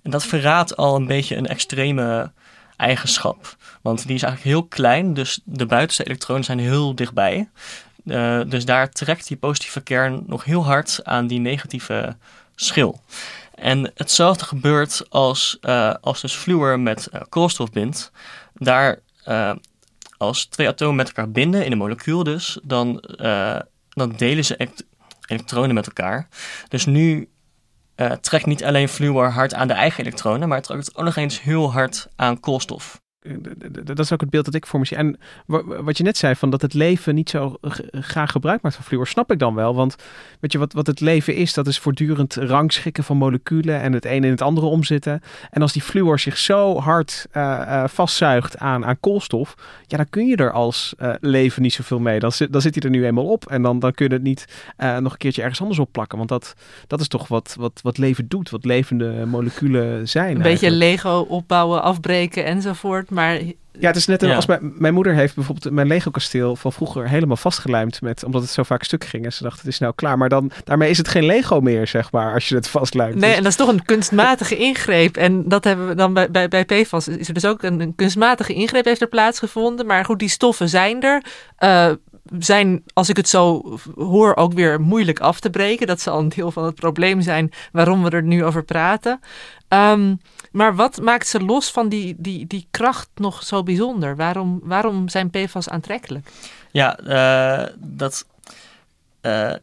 En 0.02 0.10
dat 0.10 0.24
verraadt 0.24 0.76
al 0.76 0.96
een 0.96 1.06
beetje 1.06 1.36
een 1.36 1.46
extreme 1.46 2.32
eigenschap. 2.80 3.56
Want 3.82 4.06
die 4.06 4.14
is 4.14 4.22
eigenlijk 4.22 4.56
heel 4.56 4.66
klein, 4.66 5.14
dus 5.14 5.40
de 5.44 5.66
buitenste 5.66 6.04
elektronen 6.04 6.44
zijn 6.44 6.58
heel 6.58 6.94
dichtbij. 6.94 7.48
Uh, 8.04 8.40
dus 8.46 8.64
daar 8.64 8.90
trekt 8.90 9.28
die 9.28 9.36
positieve 9.36 9.80
kern 9.80 10.22
nog 10.26 10.44
heel 10.44 10.64
hard 10.64 11.00
aan 11.04 11.26
die 11.26 11.40
negatieve 11.40 12.16
schil. 12.54 13.00
En 13.54 13.90
hetzelfde 13.94 14.44
gebeurt 14.44 15.06
als, 15.08 15.58
uh, 15.62 15.94
als 16.00 16.20
dus 16.20 16.34
fluor 16.34 16.80
met 16.80 17.08
uh, 17.14 17.20
koolstof 17.28 17.70
bindt. 17.70 18.12
Daar, 18.54 18.98
als 20.16 20.44
twee 20.44 20.68
atomen 20.68 20.96
met 20.96 21.06
elkaar 21.06 21.30
binden, 21.30 21.64
in 21.64 21.72
een 21.72 21.78
molecuul 21.78 22.24
dus, 22.24 22.58
dan, 22.62 23.04
dan 23.88 24.12
delen 24.16 24.44
ze 24.44 24.68
elektronen 25.26 25.74
met 25.74 25.86
elkaar. 25.86 26.28
Dus 26.68 26.86
nu 26.86 27.28
trekt 28.08 28.46
niet 28.46 28.64
alleen 28.64 28.88
fluor 28.88 29.30
hard 29.30 29.54
aan 29.54 29.68
de 29.68 29.74
eigen 29.74 30.00
elektronen, 30.00 30.48
maar 30.48 30.56
het 30.56 30.66
trekt 30.66 30.96
ook 30.96 31.04
nog 31.04 31.16
eens 31.16 31.42
heel 31.42 31.72
hard 31.72 32.08
aan 32.16 32.40
koolstof. 32.40 33.00
Dat 33.84 33.98
is 33.98 34.12
ook 34.12 34.20
het 34.20 34.30
beeld 34.30 34.44
dat 34.44 34.54
ik 34.54 34.66
voor 34.66 34.78
me 34.78 34.86
zie. 34.86 34.96
En 34.96 35.18
wat 35.84 35.96
je 35.96 36.02
net 36.02 36.16
zei, 36.16 36.34
van 36.34 36.50
dat 36.50 36.62
het 36.62 36.74
leven 36.74 37.14
niet 37.14 37.30
zo 37.30 37.56
graag 37.92 38.30
gebruik 38.30 38.62
maakt 38.62 38.74
van 38.74 38.84
fluor, 38.84 39.06
snap 39.06 39.32
ik 39.32 39.38
dan 39.38 39.54
wel. 39.54 39.74
Want 39.74 39.96
weet 40.40 40.52
je, 40.52 40.58
wat, 40.58 40.72
wat 40.72 40.86
het 40.86 41.00
leven 41.00 41.34
is, 41.34 41.54
dat 41.54 41.66
is 41.66 41.78
voortdurend 41.78 42.34
rangschikken 42.34 43.04
van 43.04 43.16
moleculen 43.16 43.80
en 43.80 43.92
het 43.92 44.04
een 44.04 44.24
in 44.24 44.30
het 44.30 44.42
andere 44.42 44.66
omzitten. 44.66 45.22
En 45.50 45.62
als 45.62 45.72
die 45.72 45.82
fluor 45.82 46.18
zich 46.18 46.38
zo 46.38 46.78
hard 46.78 47.26
uh, 47.36 47.84
vastzuigt 47.86 48.58
aan, 48.58 48.84
aan 48.84 49.00
koolstof, 49.00 49.54
ja, 49.86 49.96
dan 49.96 50.08
kun 50.10 50.26
je 50.26 50.36
er 50.36 50.52
als 50.52 50.94
uh, 50.98 51.14
leven 51.20 51.62
niet 51.62 51.72
zoveel 51.72 52.00
mee. 52.00 52.18
Dan, 52.18 52.32
dan 52.50 52.60
zit 52.60 52.74
hij 52.74 52.82
er 52.82 52.90
nu 52.90 53.06
eenmaal 53.06 53.26
op 53.26 53.46
en 53.46 53.62
dan, 53.62 53.78
dan 53.78 53.92
kun 53.92 54.08
je 54.08 54.14
het 54.14 54.22
niet 54.22 54.44
nog 54.76 55.12
een 55.12 55.18
keertje 55.18 55.42
ergens 55.42 55.60
anders 55.60 55.78
op 55.78 55.92
plakken. 55.92 56.18
Want 56.18 56.30
dat, 56.30 56.54
dat 56.86 57.00
is 57.00 57.08
toch 57.08 57.28
wat, 57.28 57.54
wat, 57.58 57.80
wat 57.82 57.98
leven 57.98 58.28
doet, 58.28 58.50
wat 58.50 58.64
levende 58.64 59.26
moleculen 59.26 60.08
zijn. 60.08 60.36
Een 60.36 60.42
beetje 60.42 60.70
Lego 60.70 61.18
opbouwen, 61.28 61.82
afbreken 61.82 62.44
enzovoort. 62.44 63.09
Maar 63.10 63.40
ja, 63.80 63.86
het 63.86 63.96
is 63.96 64.06
net 64.06 64.22
als 64.22 64.46
mijn, 64.46 64.72
mijn 64.76 64.94
moeder 64.94 65.14
heeft 65.14 65.34
bijvoorbeeld 65.34 65.74
mijn 65.74 65.86
Lego 65.86 66.10
kasteel 66.10 66.56
van 66.56 66.72
vroeger 66.72 67.08
helemaal 67.08 67.36
vastgelijmd 67.36 68.00
met, 68.02 68.24
omdat 68.24 68.42
het 68.42 68.50
zo 68.50 68.62
vaak 68.62 68.82
stuk 68.82 69.04
ging. 69.04 69.24
En 69.24 69.32
ze 69.32 69.42
dacht, 69.42 69.58
het 69.58 69.66
is 69.66 69.78
nou 69.78 69.92
klaar. 69.94 70.18
Maar 70.18 70.28
dan, 70.28 70.50
daarmee 70.64 70.90
is 70.90 70.98
het 70.98 71.08
geen 71.08 71.24
Lego 71.24 71.60
meer, 71.60 71.86
zeg 71.86 72.12
maar, 72.12 72.34
als 72.34 72.48
je 72.48 72.54
het 72.54 72.68
vastlijmt. 72.68 73.14
Nee, 73.14 73.34
en 73.34 73.42
dat 73.42 73.50
is 73.50 73.56
toch 73.56 73.68
een 73.68 73.84
kunstmatige 73.84 74.56
ingreep. 74.56 75.16
En 75.16 75.48
dat 75.48 75.64
hebben 75.64 75.88
we 75.88 75.94
dan 75.94 76.14
bij, 76.14 76.30
bij, 76.30 76.48
bij 76.48 76.64
PFAS. 76.64 77.08
Is 77.08 77.28
er 77.28 77.34
dus 77.34 77.46
ook 77.46 77.62
een, 77.62 77.80
een 77.80 77.94
kunstmatige 77.94 78.54
ingreep 78.54 78.84
heeft 78.84 79.00
er 79.00 79.08
plaatsgevonden. 79.08 79.86
Maar 79.86 80.04
goed, 80.04 80.18
die 80.18 80.28
stoffen 80.28 80.68
zijn 80.68 81.02
er. 81.02 81.22
Uh, 81.58 81.90
zijn, 82.38 82.82
als 82.92 83.08
ik 83.08 83.16
het 83.16 83.28
zo 83.28 83.62
hoor, 83.94 84.36
ook 84.36 84.52
weer 84.52 84.80
moeilijk 84.80 85.20
af 85.20 85.40
te 85.40 85.50
breken. 85.50 85.86
Dat 85.86 86.00
zal 86.00 86.18
een 86.18 86.28
deel 86.28 86.50
van 86.50 86.64
het 86.64 86.74
probleem 86.74 87.20
zijn 87.20 87.52
waarom 87.72 88.02
we 88.02 88.10
er 88.10 88.22
nu 88.22 88.44
over 88.44 88.64
praten. 88.64 89.20
Um, 89.68 90.20
maar 90.50 90.74
wat 90.74 91.00
maakt 91.00 91.28
ze 91.28 91.40
los 91.40 91.70
van 91.70 91.88
die, 91.88 92.14
die, 92.18 92.46
die 92.46 92.66
kracht 92.70 93.08
nog 93.14 93.42
zo 93.42 93.62
bijzonder? 93.62 94.16
Waarom, 94.16 94.60
waarom 94.62 95.08
zijn 95.08 95.30
PFAS 95.30 95.68
aantrekkelijk? 95.68 96.30
Ja, 96.70 97.00
uh, 97.00 97.74
dat 97.78 98.26
uh, 99.22 99.54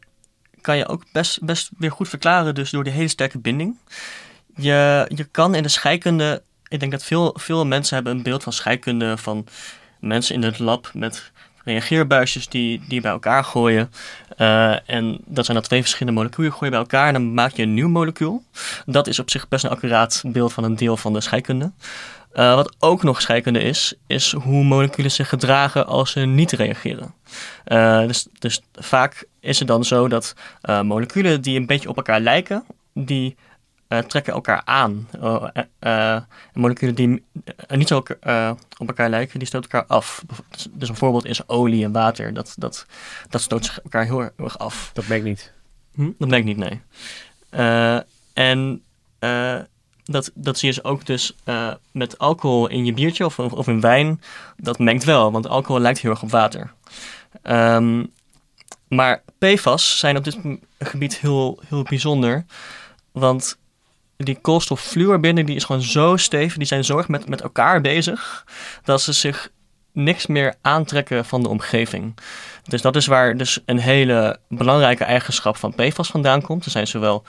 kan 0.60 0.76
je 0.76 0.88
ook 0.88 1.04
best, 1.12 1.44
best 1.44 1.70
weer 1.78 1.90
goed 1.90 2.08
verklaren 2.08 2.54
dus 2.54 2.70
door 2.70 2.84
die 2.84 2.92
hele 2.92 3.08
sterke 3.08 3.38
binding. 3.38 3.76
Je, 4.56 5.10
je 5.14 5.24
kan 5.24 5.54
in 5.54 5.62
de 5.62 5.68
scheikunde, 5.68 6.42
ik 6.68 6.80
denk 6.80 6.92
dat 6.92 7.04
veel, 7.04 7.34
veel 7.38 7.66
mensen 7.66 7.94
hebben 7.94 8.16
een 8.16 8.22
beeld 8.22 8.42
van 8.42 8.52
scheikunde 8.52 9.16
van 9.16 9.46
mensen 10.00 10.34
in 10.34 10.42
het 10.42 10.58
lab 10.58 10.90
met 10.94 11.32
reageerbuisjes 11.68 12.48
die, 12.48 12.82
die 12.88 13.00
bij 13.00 13.10
elkaar 13.10 13.44
gooien. 13.44 13.90
Uh, 14.38 14.90
en 14.90 15.18
dat 15.24 15.44
zijn 15.44 15.56
dan 15.56 15.66
twee 15.66 15.80
verschillende 15.80 16.18
moleculen 16.20 16.52
gooien 16.52 16.70
bij 16.70 16.80
elkaar 16.80 17.06
en 17.06 17.12
dan 17.12 17.34
maak 17.34 17.52
je 17.52 17.62
een 17.62 17.74
nieuw 17.74 17.88
molecuul. 17.88 18.42
Dat 18.86 19.06
is 19.06 19.18
op 19.18 19.30
zich 19.30 19.48
best 19.48 19.64
een 19.64 19.70
accuraat 19.70 20.22
beeld 20.26 20.52
van 20.52 20.64
een 20.64 20.76
deel 20.76 20.96
van 20.96 21.12
de 21.12 21.20
scheikunde. 21.20 21.72
Uh, 22.34 22.54
wat 22.54 22.76
ook 22.78 23.02
nog 23.02 23.20
scheikunde 23.20 23.60
is, 23.60 23.94
is 24.06 24.32
hoe 24.32 24.64
moleculen 24.64 25.10
zich 25.10 25.28
gedragen 25.28 25.86
als 25.86 26.10
ze 26.10 26.20
niet 26.20 26.52
reageren. 26.52 27.14
Uh, 27.66 28.06
dus, 28.06 28.26
dus 28.38 28.62
vaak 28.72 29.26
is 29.40 29.58
het 29.58 29.68
dan 29.68 29.84
zo 29.84 30.08
dat 30.08 30.34
moleculen 30.82 31.40
die 31.40 31.58
een 31.58 31.66
beetje 31.66 31.88
op 31.88 31.96
elkaar 31.96 32.20
lijken, 32.20 32.64
die 32.94 33.36
uh, 33.88 33.98
trekken 33.98 34.32
elkaar 34.32 34.62
aan. 34.64 35.08
Uh, 35.22 35.48
uh, 35.80 36.20
moleculen 36.52 36.94
die 36.94 37.24
niet 37.68 37.88
zo 37.88 37.98
op 38.78 38.86
elkaar 38.86 39.08
lijken, 39.08 39.38
die 39.38 39.48
stoten 39.48 39.70
elkaar 39.70 39.88
af. 39.88 40.24
Dus, 40.50 40.68
dus, 40.70 40.88
een 40.88 40.96
voorbeeld 40.96 41.24
is 41.24 41.48
olie 41.48 41.84
en 41.84 41.92
water. 41.92 42.34
Dat, 42.34 42.54
dat, 42.58 42.86
dat 43.28 43.40
stoot 43.40 43.64
zich 43.64 43.80
elkaar 43.80 44.04
heel, 44.04 44.30
erg 44.36 44.58
af. 44.58 44.90
Dat 44.92 45.06
merkt 45.06 45.24
niet. 45.24 45.52
Hm? 45.94 46.10
Dat 46.18 46.28
merkt 46.28 46.46
niet, 46.46 46.56
nee. 46.56 46.80
en 48.32 48.82
dat, 50.04 50.30
dat 50.34 50.58
zie 50.58 50.68
je 50.68 50.74
dus 50.74 50.84
ook 50.84 51.06
dus 51.06 51.36
met 51.92 52.18
alcohol 52.18 52.68
in 52.68 52.84
je 52.84 52.92
biertje 52.92 53.24
of, 53.24 53.38
of 53.38 53.66
in 53.66 53.80
wijn. 53.80 54.20
Dat 54.56 54.78
mengt 54.78 55.04
wel, 55.04 55.32
want 55.32 55.48
alcohol 55.48 55.80
lijkt 55.80 56.00
heel 56.00 56.10
erg 56.10 56.22
op 56.22 56.30
water. 56.30 56.72
Um, 57.42 58.12
maar 58.88 59.22
PFAS 59.38 59.98
zijn 59.98 60.16
op 60.16 60.24
dit 60.24 60.38
gebied 60.78 61.18
heel, 61.18 61.60
heel 61.66 61.82
bijzonder. 61.82 62.44
Want 63.12 63.58
die 64.24 64.38
koolstoffluorbinding 64.40 65.46
die 65.46 65.56
is 65.56 65.64
gewoon 65.64 65.82
zo 65.82 66.16
stevig, 66.16 66.56
die 66.56 66.66
zijn 66.66 66.84
zo 66.84 66.96
erg 66.96 67.08
met, 67.08 67.28
met 67.28 67.40
elkaar 67.40 67.80
bezig, 67.80 68.46
dat 68.84 69.00
ze 69.00 69.12
zich 69.12 69.50
niks 69.92 70.26
meer 70.26 70.54
aantrekken 70.62 71.24
van 71.24 71.42
de 71.42 71.48
omgeving. 71.48 72.16
Dus 72.64 72.82
dat 72.82 72.96
is 72.96 73.06
waar 73.06 73.36
dus 73.36 73.60
een 73.64 73.78
hele 73.78 74.40
belangrijke 74.48 75.04
eigenschap 75.04 75.56
van 75.56 75.74
PFAS 75.74 76.08
vandaan 76.08 76.42
komt. 76.42 76.64
Ze 76.64 76.70
zijn 76.70 76.86
zowel 76.86 77.24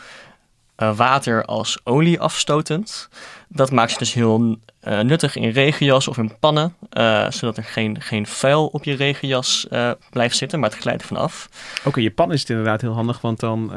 uh, 0.77 0.98
water 0.98 1.46
als 1.46 1.79
olie 1.84 2.19
afstotend. 2.19 3.10
Dat 3.48 3.72
maakt 3.72 3.91
ze 3.91 3.98
dus 3.98 4.13
heel 4.13 4.58
uh, 4.88 5.00
nuttig 5.00 5.36
in 5.36 5.50
regenjas 5.50 6.07
of 6.07 6.17
in 6.17 6.31
pannen, 6.39 6.75
uh, 6.98 7.29
zodat 7.29 7.57
er 7.57 7.63
geen, 7.63 8.01
geen 8.01 8.25
vuil 8.25 8.65
op 8.65 8.83
je 8.83 8.93
regenjas 8.93 9.67
uh, 9.71 9.91
blijft 10.09 10.38
zitten, 10.38 10.59
maar 10.59 10.69
het 10.69 10.79
glijdt 10.79 11.03
vanaf. 11.03 11.50
Ook 11.83 11.98
in 11.98 12.03
je 12.03 12.12
pan 12.12 12.31
is 12.31 12.39
het 12.39 12.50
inderdaad 12.50 12.81
heel 12.81 12.93
handig, 12.93 13.21
want 13.21 13.39
dan 13.39 13.71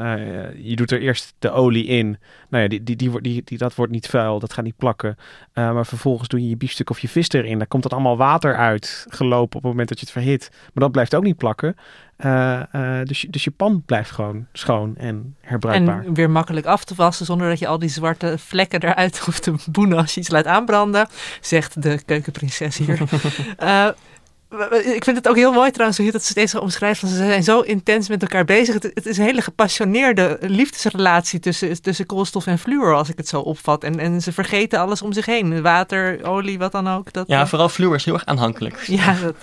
je 0.57 0.75
doet 0.75 0.91
er 0.91 1.01
eerst 1.01 1.33
de 1.39 1.51
olie 1.51 1.85
in. 1.85 2.17
Nou 2.49 2.63
ja, 2.63 2.69
die, 2.69 2.83
die, 2.83 2.95
die, 2.95 3.21
die, 3.21 3.41
die, 3.45 3.57
dat 3.57 3.75
wordt 3.75 3.91
niet 3.91 4.07
vuil, 4.07 4.39
dat 4.39 4.53
gaat 4.53 4.65
niet 4.65 4.77
plakken. 4.77 5.17
maar 5.53 5.85
vervolgens 5.85 6.27
doe 6.27 6.41
je 6.41 6.49
je 6.49 6.57
biefstuk 6.57 6.89
of 6.89 6.99
je 6.99 7.07
vis 7.07 7.29
erin. 7.29 7.57
Daar 7.57 7.67
komt 7.67 7.83
dat 7.83 7.93
allemaal 7.93 8.17
water 8.17 8.55
uit 8.55 9.05
gelopen 9.09 9.57
op 9.57 9.63
het 9.63 9.71
moment 9.71 9.89
dat 9.89 9.99
je 9.99 10.05
het 10.05 10.13
verhit. 10.13 10.49
Maar 10.51 10.83
dat 10.83 10.91
blijft 10.91 11.15
ook 11.15 11.23
niet 11.23 11.37
plakken. 11.37 11.75
Uh, 12.25 12.59
uh, 12.75 12.99
dus, 13.03 13.25
dus 13.29 13.43
je 13.43 13.51
pan 13.51 13.83
blijft 13.85 14.11
gewoon 14.11 14.45
schoon 14.53 14.95
en 14.97 15.35
herbruikbaar. 15.41 16.05
En 16.05 16.13
weer 16.13 16.29
makkelijk 16.29 16.65
af 16.65 16.83
te 16.83 16.95
wassen 16.95 17.25
zonder 17.25 17.49
dat 17.49 17.59
je 17.59 17.67
al 17.67 17.79
die 17.79 17.89
zwarte 17.89 18.37
vlekken 18.37 18.83
eruit 18.83 19.17
hoeft 19.25 19.43
te 19.43 19.53
boenen 19.71 19.97
als 19.97 20.13
je 20.13 20.19
iets 20.19 20.29
laat 20.29 20.45
aanbranden, 20.45 21.07
zegt 21.41 21.81
de 21.81 21.99
keukenprinses 22.05 22.77
hier. 22.77 23.01
uh, 23.63 23.87
ik 24.97 25.03
vind 25.03 25.17
het 25.17 25.27
ook 25.27 25.35
heel 25.35 25.51
mooi 25.51 25.71
trouwens 25.71 25.97
hoe 25.97 26.05
je 26.05 26.11
dat 26.13 26.23
steeds 26.23 26.55
omschrijft. 26.55 26.99
Van 26.99 27.09
ze 27.09 27.15
zijn 27.15 27.43
zo 27.43 27.59
intens 27.59 28.09
met 28.09 28.21
elkaar 28.21 28.45
bezig. 28.45 28.73
Het, 28.73 28.91
het, 28.93 29.05
is 29.05 29.17
een 29.17 29.25
hele 29.25 29.41
gepassioneerde 29.41 30.37
liefdesrelatie 30.41 31.39
tussen, 31.39 31.81
tussen 31.81 32.05
koolstof 32.05 32.47
en 32.47 32.59
fluor, 32.59 32.95
als 32.95 33.09
ik 33.09 33.17
het 33.17 33.27
zo 33.27 33.39
opvat. 33.39 33.83
En, 33.83 33.99
en 33.99 34.21
ze 34.21 34.31
vergeten 34.31 34.79
alles 34.79 35.01
om 35.01 35.13
zich 35.13 35.25
heen. 35.25 35.61
Water, 35.61 36.23
olie, 36.23 36.57
wat 36.57 36.71
dan 36.71 36.87
ook. 36.87 37.13
Dat, 37.13 37.27
ja, 37.27 37.47
vooral 37.47 37.69
fluor 37.69 37.95
is 37.95 38.05
heel 38.05 38.13
erg 38.13 38.25
aanhankelijk. 38.25 38.79
Ja, 38.79 39.15
dat, 39.21 39.35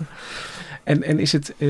en, 0.84 1.02
en 1.02 1.18
is 1.18 1.32
het 1.32 1.54
uh, 1.58 1.68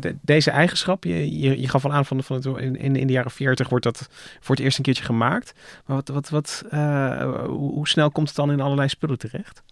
de, 0.00 0.16
deze 0.20 0.50
eigenschap, 0.50 1.04
je, 1.04 1.38
je, 1.60 1.68
gaf 1.68 1.84
al 1.84 1.92
aan 1.92 2.04
van, 2.04 2.22
het, 2.26 2.44
in, 2.44 2.96
in 2.96 3.06
de 3.06 3.12
jaren 3.12 3.30
40 3.30 3.68
wordt 3.68 3.84
dat 3.84 4.08
voor 4.40 4.54
het 4.54 4.64
eerst 4.64 4.78
een 4.78 4.84
keertje 4.84 5.04
gemaakt. 5.04 5.54
Maar 5.86 5.96
wat, 5.96 6.08
wat, 6.08 6.28
wat, 6.28 6.64
hoe, 6.70 7.72
hoe, 7.72 7.88
snel 7.88 8.10
komt 8.10 8.26
het 8.26 8.36
dan 8.36 8.52
in 8.52 8.60
allerlei 8.60 8.88
spullen 8.88 9.18
terecht? 9.18 9.62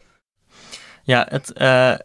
Ja, 1.03 1.27
het, 1.31 1.53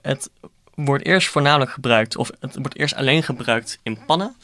het 0.02 0.30
wordt 0.76 1.06
eerst 1.06 1.28
voornamelijk 1.28 1.72
gebruikt, 1.72 2.18
of 2.18 2.32
het 2.40 2.56
wordt 2.56 2.78
eerst 2.78 2.96
alleen 2.96 3.24
gebruikt 3.24 3.80
in 3.84 4.06
pannen 4.06 4.36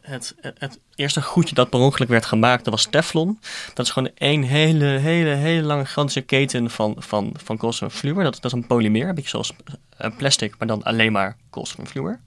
het, 0.00 0.34
het, 0.58 0.78
eerste 0.94 1.22
goedje 1.22 1.54
dat 1.54 1.70
per 1.70 1.80
ongeluk 1.80 2.08
werd 2.08 2.26
gemaakt, 2.26 2.64
dat 2.64 2.74
was 2.74 2.86
Teflon. 2.90 3.40
Dat 3.74 3.86
is 3.86 3.92
gewoon 3.92 4.10
één 4.14 4.42
hele, 4.42 4.84
hele, 4.84 5.30
hele 5.30 5.62
lange 5.62 5.84
gigantische 5.84 6.20
keten 6.20 6.70
van, 6.70 6.96
van, 6.98 7.34
van. 7.44 7.56
Dat, 7.56 8.44
is 8.44 8.52
een 8.52 8.66
polymeer, 8.66 9.08
een 9.08 9.14
beetje 9.14 9.30
zoals 9.30 9.52
uh, 10.00 10.16
plastic, 10.16 10.54
maar 10.58 10.68
dan 10.68 10.82
alleen 10.82 11.12
maar 11.12 11.36
koolstof 11.50 11.78
en 11.78 11.86
fluor. 11.86 12.20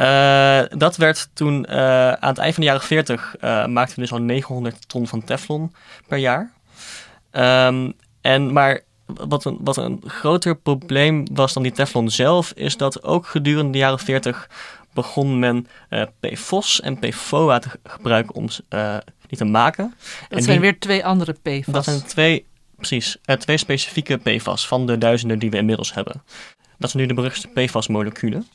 Uh, 0.00 0.78
dat 0.78 0.96
werd 0.96 1.28
toen 1.32 1.66
uh, 1.70 2.12
aan 2.12 2.28
het 2.28 2.38
eind 2.38 2.54
van 2.54 2.62
de 2.64 2.70
jaren 2.70 2.86
40 2.86 3.34
maakten 3.66 3.94
we 3.94 4.00
dus 4.00 4.12
al 4.12 4.20
900 4.20 4.88
ton 4.88 5.06
van 5.06 5.24
Teflon 5.24 5.74
per 6.06 6.18
jaar. 6.18 6.52
Um, 7.32 7.94
en 8.20 8.52
maar 8.52 8.80
wat 9.06 9.44
een, 9.44 9.58
wat 9.60 9.76
een 9.76 10.02
groter 10.06 10.56
probleem 10.56 11.26
was 11.32 11.52
dan 11.52 11.62
die 11.62 11.72
Teflon 11.72 12.10
zelf, 12.10 12.52
is 12.52 12.76
dat 12.76 13.02
ook 13.02 13.26
gedurende 13.26 13.72
de 13.72 13.78
jaren 13.78 13.98
40 13.98 14.50
begon 14.96 15.38
men 15.38 15.66
uh, 15.90 16.02
PFOS 16.20 16.80
en 16.80 16.98
PFOA 16.98 17.58
te 17.58 17.68
gebruiken 17.84 18.34
om 18.34 18.48
uh, 18.70 18.96
die 19.26 19.38
te 19.38 19.44
maken. 19.44 19.94
Dat 20.28 20.44
zijn 20.44 20.60
weer 20.60 20.78
twee 20.78 21.04
andere 21.04 21.32
PFAS. 21.42 21.74
Dat 21.74 21.84
zijn 21.84 22.02
twee, 22.02 22.46
precies, 22.76 23.16
uh, 23.26 23.36
twee 23.36 23.56
specifieke 23.56 24.16
PFAS 24.16 24.66
van 24.66 24.86
de 24.86 24.98
duizenden 24.98 25.38
die 25.38 25.50
we 25.50 25.56
inmiddels 25.56 25.94
hebben. 25.94 26.22
Dat 26.78 26.90
zijn 26.90 27.02
nu 27.02 27.08
de 27.08 27.14
beruchte 27.14 27.48
PFAS-moleculen. 27.48 28.46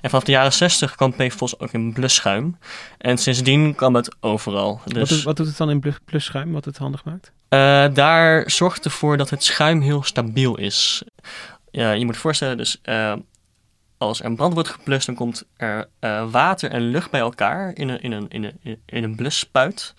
En 0.00 0.10
vanaf 0.10 0.24
de 0.24 0.32
jaren 0.32 0.52
60 0.52 0.94
kwam 0.94 1.14
PFOS 1.14 1.58
ook 1.58 1.72
in 1.72 1.92
blusschuim. 1.92 2.58
En 2.98 3.18
sindsdien 3.18 3.74
kwam 3.74 3.94
het 3.94 4.16
overal. 4.20 4.80
Dus, 4.84 4.98
wat, 4.98 5.08
doet, 5.08 5.22
wat 5.22 5.36
doet 5.36 5.46
het 5.46 5.56
dan 5.56 5.70
in 5.70 5.94
blusschuim, 6.04 6.52
wat 6.52 6.64
het 6.64 6.76
handig 6.76 7.04
maakt? 7.04 7.32
Uh, 7.48 7.94
daar 7.94 8.50
zorgt 8.50 8.84
ervoor 8.84 9.16
dat 9.16 9.30
het 9.30 9.44
schuim 9.44 9.80
heel 9.80 10.02
stabiel 10.02 10.58
is. 10.58 11.02
Ja, 11.70 11.92
je 11.92 12.04
moet 12.04 12.14
je 12.14 12.20
voorstellen, 12.20 12.56
dus 12.56 12.80
uh, 12.84 13.12
als 13.98 14.20
er 14.20 14.26
een 14.26 14.36
brand 14.36 14.54
wordt 14.54 14.68
geblust, 14.68 15.06
dan 15.06 15.14
komt 15.14 15.44
er 15.56 15.88
uh, 16.00 16.30
water 16.30 16.70
en 16.70 16.80
lucht 16.90 17.10
bij 17.10 17.20
elkaar 17.20 17.70
in 17.74 17.88
een, 17.88 18.00
in, 18.00 18.12
een, 18.12 18.26
in, 18.28 18.44
een, 18.44 18.78
in 18.86 19.04
een 19.04 19.16
blusspuit. 19.16 19.94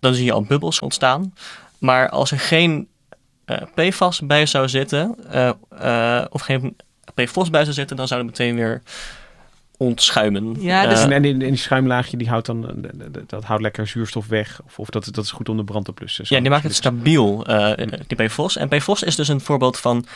Dan 0.00 0.14
zie 0.14 0.24
je 0.24 0.32
al 0.32 0.42
bubbels 0.42 0.80
ontstaan. 0.80 1.34
Maar 1.78 2.08
als 2.10 2.30
er 2.30 2.38
geen 2.40 2.88
uh, 3.46 3.56
PFAS 3.74 4.20
bij 4.26 4.46
zou 4.46 4.68
zitten, 4.68 5.16
uh, 5.82 6.24
of 6.30 6.40
geen 6.40 6.76
PFOS 7.14 7.50
bij 7.50 7.62
zou 7.62 7.74
zitten, 7.74 7.96
dan 7.96 8.08
zou 8.08 8.20
het 8.20 8.30
meteen 8.30 8.54
weer 8.54 8.82
ontschuimen. 9.76 10.56
Ja, 10.60 10.86
dus- 10.86 10.98
Eh, 10.98 11.04
en, 11.04 11.24
en 11.24 11.38
die, 11.38 11.56
schuimlaagje 11.56 12.16
die 12.16 12.28
houdt 12.28 12.46
dan, 12.46 12.84
eh, 12.84 12.90
dat 13.26 13.44
houdt 13.44 13.62
lekker 13.62 13.86
zuurstof 13.86 14.26
weg. 14.26 14.60
Of, 14.66 14.78
of 14.78 14.88
dat, 14.88 15.08
dat 15.12 15.24
is 15.24 15.30
goed 15.30 15.48
om 15.48 15.56
de 15.56 15.64
brand 15.64 15.84
te 15.84 15.92
blussen. 15.92 16.26
Zo- 16.26 16.34
Ja, 16.34 16.40
die 16.40 16.50
maakt 16.50 16.62
het 16.62 16.74
stabiel, 16.74 17.46
eh, 17.46 17.86
die 18.06 18.26
PFOS. 18.26 18.56
En 18.56 18.68
PFOS 18.68 19.02
is 19.02 19.16
dus 19.16 19.28
een 19.28 19.40
voorbeeld 19.40 19.78
van 19.78 20.06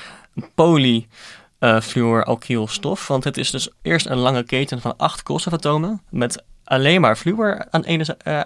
polyfluoralkylstof. 1.63 3.07
want 3.07 3.25
het 3.25 3.37
is 3.37 3.51
dus 3.51 3.69
eerst 3.83 4.07
een 4.07 4.19
lange 4.19 4.43
keten 4.43 4.81
van 4.81 4.97
acht 4.97 5.23
koolstofatomen 5.23 6.03
met 6.11 6.45
alleen 6.65 7.01
maar 7.01 7.17
fluor 7.17 7.67
aan 7.71 7.83
ene 7.83 8.17
eh, 8.17 8.41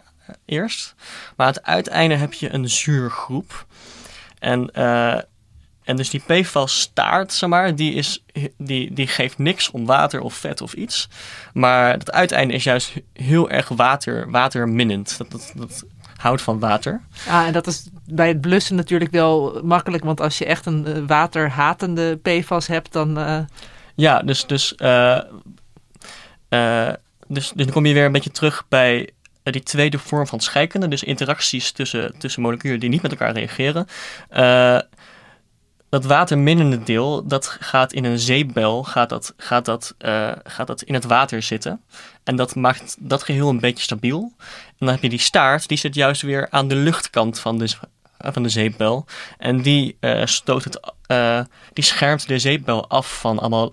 eerst. 0.45 0.95
Maar 1.37 1.47
aan 1.47 1.53
het 1.53 1.63
uiteinde 1.63 2.15
heb 2.15 2.33
je 2.33 2.53
een 2.53 2.69
zuurgroep. 2.69 3.67
En, 4.39 4.71
eh, 4.71 5.21
en 5.85 5.97
dus 5.97 6.11
die 6.11 6.23
PFAS 6.27 6.81
staart, 6.81 7.33
zeg 7.33 7.49
maar, 7.49 7.75
die, 7.75 7.95
is, 7.95 8.25
die, 8.59 8.93
die 8.93 9.07
geeft 9.07 9.39
niks 9.39 9.71
om 9.71 9.87
water 9.87 10.21
of 10.21 10.35
vet 10.35 10.61
of 10.61 10.73
iets. 10.73 11.09
Maar 11.53 11.93
het 11.93 12.13
uiteinde 12.13 12.55
is 12.55 12.65
juist 12.65 12.93
heel 13.13 13.51
erg 13.51 13.69
water, 13.69 14.31
waterminnend. 14.31 15.19
Dat, 15.19 15.31
dat, 15.31 15.53
dat 15.57 15.85
houdt 16.17 16.43
van 16.43 16.59
water. 16.59 17.01
Ah, 17.29 17.47
en 17.47 17.53
dat 17.53 17.67
is 17.67 17.89
bij 18.11 18.29
het 18.29 18.41
blussen 18.41 18.77
natuurlijk 18.77 19.11
wel 19.11 19.61
makkelijk. 19.65 20.05
Want 20.05 20.21
als 20.21 20.39
je 20.39 20.45
echt 20.45 20.67
een 20.67 20.87
eh, 20.87 21.03
waterhatende 21.07 22.17
PFAS 22.23 22.67
hebt, 22.67 22.93
dan... 22.93 23.19
eh, 23.19 23.39
Ja, 23.95 24.23
dus, 24.23 24.47
dus, 24.47 24.75
eh, 24.75 25.21
dus, 27.29 27.53
dus 27.55 27.65
dan 27.65 27.71
kom 27.71 27.87
je 27.87 27.95
weer 27.95 28.05
een 28.05 28.13
beetje 28.13 28.31
terug 28.31 28.65
bij 28.69 29.11
die 29.43 29.63
tweede 29.63 29.99
vorm 29.99 30.27
van 30.27 30.41
scheikunde. 30.41 30.89
Dus 30.89 31.03
interacties 31.03 31.73
tussen, 31.73 32.19
tussen 32.19 32.43
moleculen 32.43 32.81
die 32.81 32.89
niet 32.89 33.03
met 33.03 33.11
elkaar 33.11 33.33
reageren. 33.33 33.87
Dat 35.89 36.05
waterminnende 36.05 36.83
deel, 36.83 37.27
dat 37.27 37.57
gaat 37.61 37.93
in 37.93 38.05
een 38.05 38.19
zeepbel, 38.19 38.85
gaat 38.85 39.09
dat, 39.09 39.35
gaat, 39.37 39.65
dat, 39.65 39.95
eh, 39.99 40.33
gaat 40.45 40.67
dat 40.67 40.83
in 40.83 40.95
het 40.95 41.05
water 41.05 41.43
zitten. 41.43 41.81
En 42.25 42.37
dat 42.37 42.55
maakt 42.55 42.97
dat 42.99 43.23
geheel 43.23 43.49
een 43.49 43.61
beetje 43.61 43.83
stabiel. 43.83 44.33
En 44.67 44.75
dan 44.79 44.89
heb 44.89 45.03
je 45.03 45.09
die 45.09 45.19
staart, 45.19 45.69
die 45.69 45.79
zit 45.79 45.95
juist 45.95 46.23
weer 46.23 46.47
aan 46.51 46.69
de 46.69 46.75
luchtkant 46.75 47.39
van 47.39 47.59
de, 47.59 47.75
van 48.19 48.43
de 48.43 48.49
zeepbel. 48.49 49.07
En 49.39 49.63
die 49.63 49.97
eh, 50.01 50.27
stoot 50.27 50.65
het, 50.65 50.93
eh, 51.07 51.41
die 51.73 51.85
schermt 51.85 52.29
de 52.29 52.39
zeepbel 52.39 52.89
af 52.89 53.19
van 53.21 53.39
allemaal 53.39 53.73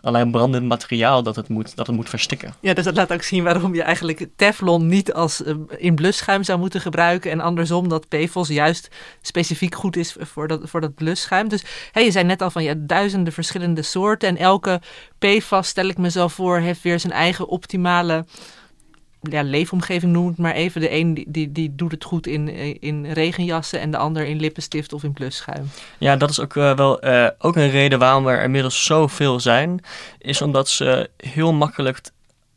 allerlei 0.00 0.30
brandend 0.30 0.66
materiaal 0.66 1.22
dat 1.22 1.36
het 1.36 1.48
moet, 1.48 1.76
dat 1.76 1.86
het 1.86 1.96
moet 1.96 2.08
verstikken. 2.08 2.54
Ja, 2.60 2.74
dus 2.74 2.84
dat 2.84 2.96
laat 2.96 3.12
ook 3.12 3.22
zien 3.22 3.44
waarom 3.44 3.74
je 3.74 3.82
eigenlijk 3.82 4.26
Teflon 4.36 4.86
niet 4.86 5.12
als 5.12 5.42
eh, 5.42 5.54
in 5.76 5.94
blusschuim 5.94 6.42
zou 6.42 6.58
moeten 6.58 6.80
gebruiken. 6.80 7.30
En 7.30 7.40
andersom 7.40 7.88
dat 7.88 8.08
PFOS 8.08 8.48
juist 8.48 8.88
specifiek 9.22 9.74
goed 9.74 9.96
is 9.96 10.16
voor 10.18 10.48
dat, 10.48 10.60
voor 10.64 10.80
dat 10.80 10.94
blusschuim. 10.94 11.48
Dus 11.48 11.62
je 11.92 12.10
zei 12.10 12.24
net 12.24 12.42
al 12.42 12.50
van 12.50 12.62
ja, 12.62 12.74
duizenden 12.76 13.32
verschillende 13.32 13.82
soorten. 13.82 14.28
En 14.28 14.36
elke 14.36 14.80
PFAS, 15.18 15.68
stel 15.68 15.88
ik 15.88 15.98
me 15.98 16.10
zo 16.10 16.28
voor, 16.28 16.58
heeft 16.58 16.82
weer 16.82 17.00
zijn 17.00 17.12
eigen 17.12 17.48
optimale 17.48 18.24
ja, 19.22 19.42
leefomgeving, 19.42 20.12
noem 20.12 20.26
het 20.26 20.38
maar 20.38 20.54
even. 20.54 20.80
De 20.80 20.92
een 20.94 21.14
die, 21.14 21.24
die, 21.28 21.52
die 21.52 21.74
doet 21.74 21.90
het 21.92 22.04
goed 22.04 22.26
in, 22.26 22.48
in 22.80 23.06
regenjassen 23.12 23.80
en 23.80 23.90
de 23.90 23.96
ander 23.96 24.26
in 24.26 24.40
lippenstift 24.40 24.92
of 24.92 25.02
in 25.04 25.12
blusschuim. 25.12 25.70
Ja, 25.98 26.16
dat 26.16 26.30
is 26.30 26.40
ook 26.40 26.56
eh, 26.56 26.76
wel 26.76 27.00
eh, 27.00 27.26
ook 27.38 27.56
een 27.56 27.70
reden 27.70 27.98
waarom 27.98 28.26
er 28.26 28.42
inmiddels 28.42 28.84
zoveel 28.84 29.40
zijn. 29.40 29.80
Is 30.18 30.42
omdat 30.42 30.68
ze 30.68 31.10
heel 31.16 31.52
makkelijk 31.52 32.00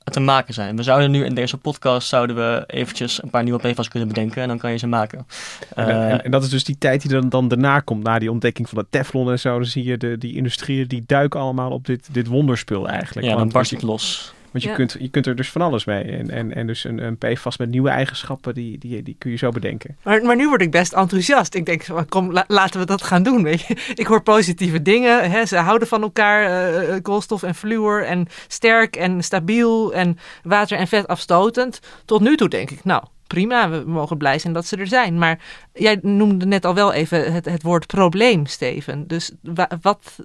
te 0.04 0.20
maken 0.20 0.54
zijn. 0.54 0.76
We 0.78 0.84
zouden 0.84 1.12
nu 1.12 1.26
in 1.26 1.36
deze 1.36 1.58
podcast 1.58 2.08
zouden 2.08 2.36
we 2.36 2.64
eventjes 2.68 3.24
een 3.24 3.30
paar 3.30 3.44
nieuwe 3.44 3.60
PFAS 3.72 3.88
kunnen 3.88 4.08
bedenken 4.08 4.42
en 4.42 4.48
dan 4.48 4.58
kan 4.58 4.72
je 4.72 4.78
ze 4.78 4.88
maken. 4.88 5.28
En, 5.76 5.88
Eh, 5.88 6.12
en, 6.12 6.24
en 6.24 6.32
dat 6.32 6.44
is 6.44 6.50
dus 6.50 6.64
die 6.64 6.78
tijd 6.78 7.02
die 7.02 7.12
dan, 7.12 7.30
dan 7.30 7.48
daarna 7.48 7.80
komt, 7.80 8.04
na 8.04 8.20
die 8.20 8.32
ontdekking 8.32 8.70
van 8.70 8.78
de 8.78 8.86
Teflon 8.90 9.32
en 9.32 9.40
zo. 9.40 9.54
Dan 9.58 9.66
zie 9.66 9.84
je 9.84 9.98
de, 9.98 10.18
die 10.18 10.36
industrieën 10.36 10.88
die 10.88 11.04
duiken 11.06 11.40
allemaal 11.40 11.72
op 11.72 11.86
dit, 11.86 12.08
dit 12.12 12.28
wonderspul 12.28 12.88
eigenlijk. 12.88 13.22
ja, 13.26 13.30
dan 13.32 13.40
Want- 13.40 13.54
barst 13.54 13.72
het 13.72 13.82
los. 13.82 14.34
Want 14.54 14.64
je, 14.66 14.70
Ja. 14.70 14.76
kunt, 14.76 14.96
je 15.00 15.08
kunt 15.10 15.28
er 15.28 15.36
dus 15.36 15.52
van 15.52 15.62
alles 15.62 15.86
mee. 15.86 16.04
En, 16.04 16.30
en, 16.30 16.56
en 16.56 16.68
dus 16.68 16.84
een, 16.84 17.04
een 17.04 17.18
PFAS 17.18 17.58
met 17.58 17.70
nieuwe 17.70 17.90
eigenschappen, 17.90 18.54
die, 18.54 18.78
die, 18.78 19.04
die 19.04 19.16
kun 19.18 19.32
je 19.32 19.38
zo 19.38 19.50
bedenken. 19.50 19.98
Maar, 20.04 20.24
maar 20.24 20.36
nu 20.36 20.48
word 20.48 20.62
ik 20.62 20.72
best 20.72 20.94
enthousiast. 20.94 21.56
Ik 21.56 21.66
denk, 21.66 21.86
kom, 22.10 22.32
la- 22.32 22.46
laten 22.48 22.80
we 22.80 22.86
dat 22.86 23.02
gaan 23.04 23.24
doen. 23.24 23.44
Weet 23.44 23.62
je? 23.62 23.76
Ik 24.04 24.08
hoor 24.08 24.24
positieve 24.24 24.82
dingen. 24.82 25.32
Hè? 25.32 25.46
Ze 25.46 25.58
houden 25.58 25.88
van 25.88 26.02
elkaar, 26.02 26.74
eh, 26.74 26.96
koolstof 27.02 27.44
en 27.44 27.56
fluor. 27.56 28.04
En 28.06 28.28
sterk 28.48 28.96
en 28.96 29.24
stabiel 29.24 29.94
en 29.94 30.18
water 30.44 30.78
en 30.78 30.88
vet 30.88 31.08
afstotend. 31.08 31.80
Tot 32.06 32.22
nu 32.22 32.36
toe 32.38 32.50
denk 32.50 32.72
ik, 32.72 32.84
nou 32.84 33.04
prima, 33.28 33.70
we 33.70 33.84
mogen 33.86 34.18
blij 34.18 34.40
zijn 34.40 34.54
dat 34.54 34.66
ze 34.66 34.78
er 34.78 34.88
zijn. 34.88 35.18
Maar 35.18 35.40
jij 35.74 36.00
noemde 36.02 36.46
net 36.46 36.66
al 36.66 36.74
wel 36.74 36.94
even 36.94 37.34
het, 37.34 37.46
het 37.46 37.62
woord 37.64 37.88
probleem, 37.88 38.46
Steven. 38.46 39.08
Dus 39.08 39.32
wa- 39.42 39.70
wat, 39.82 40.16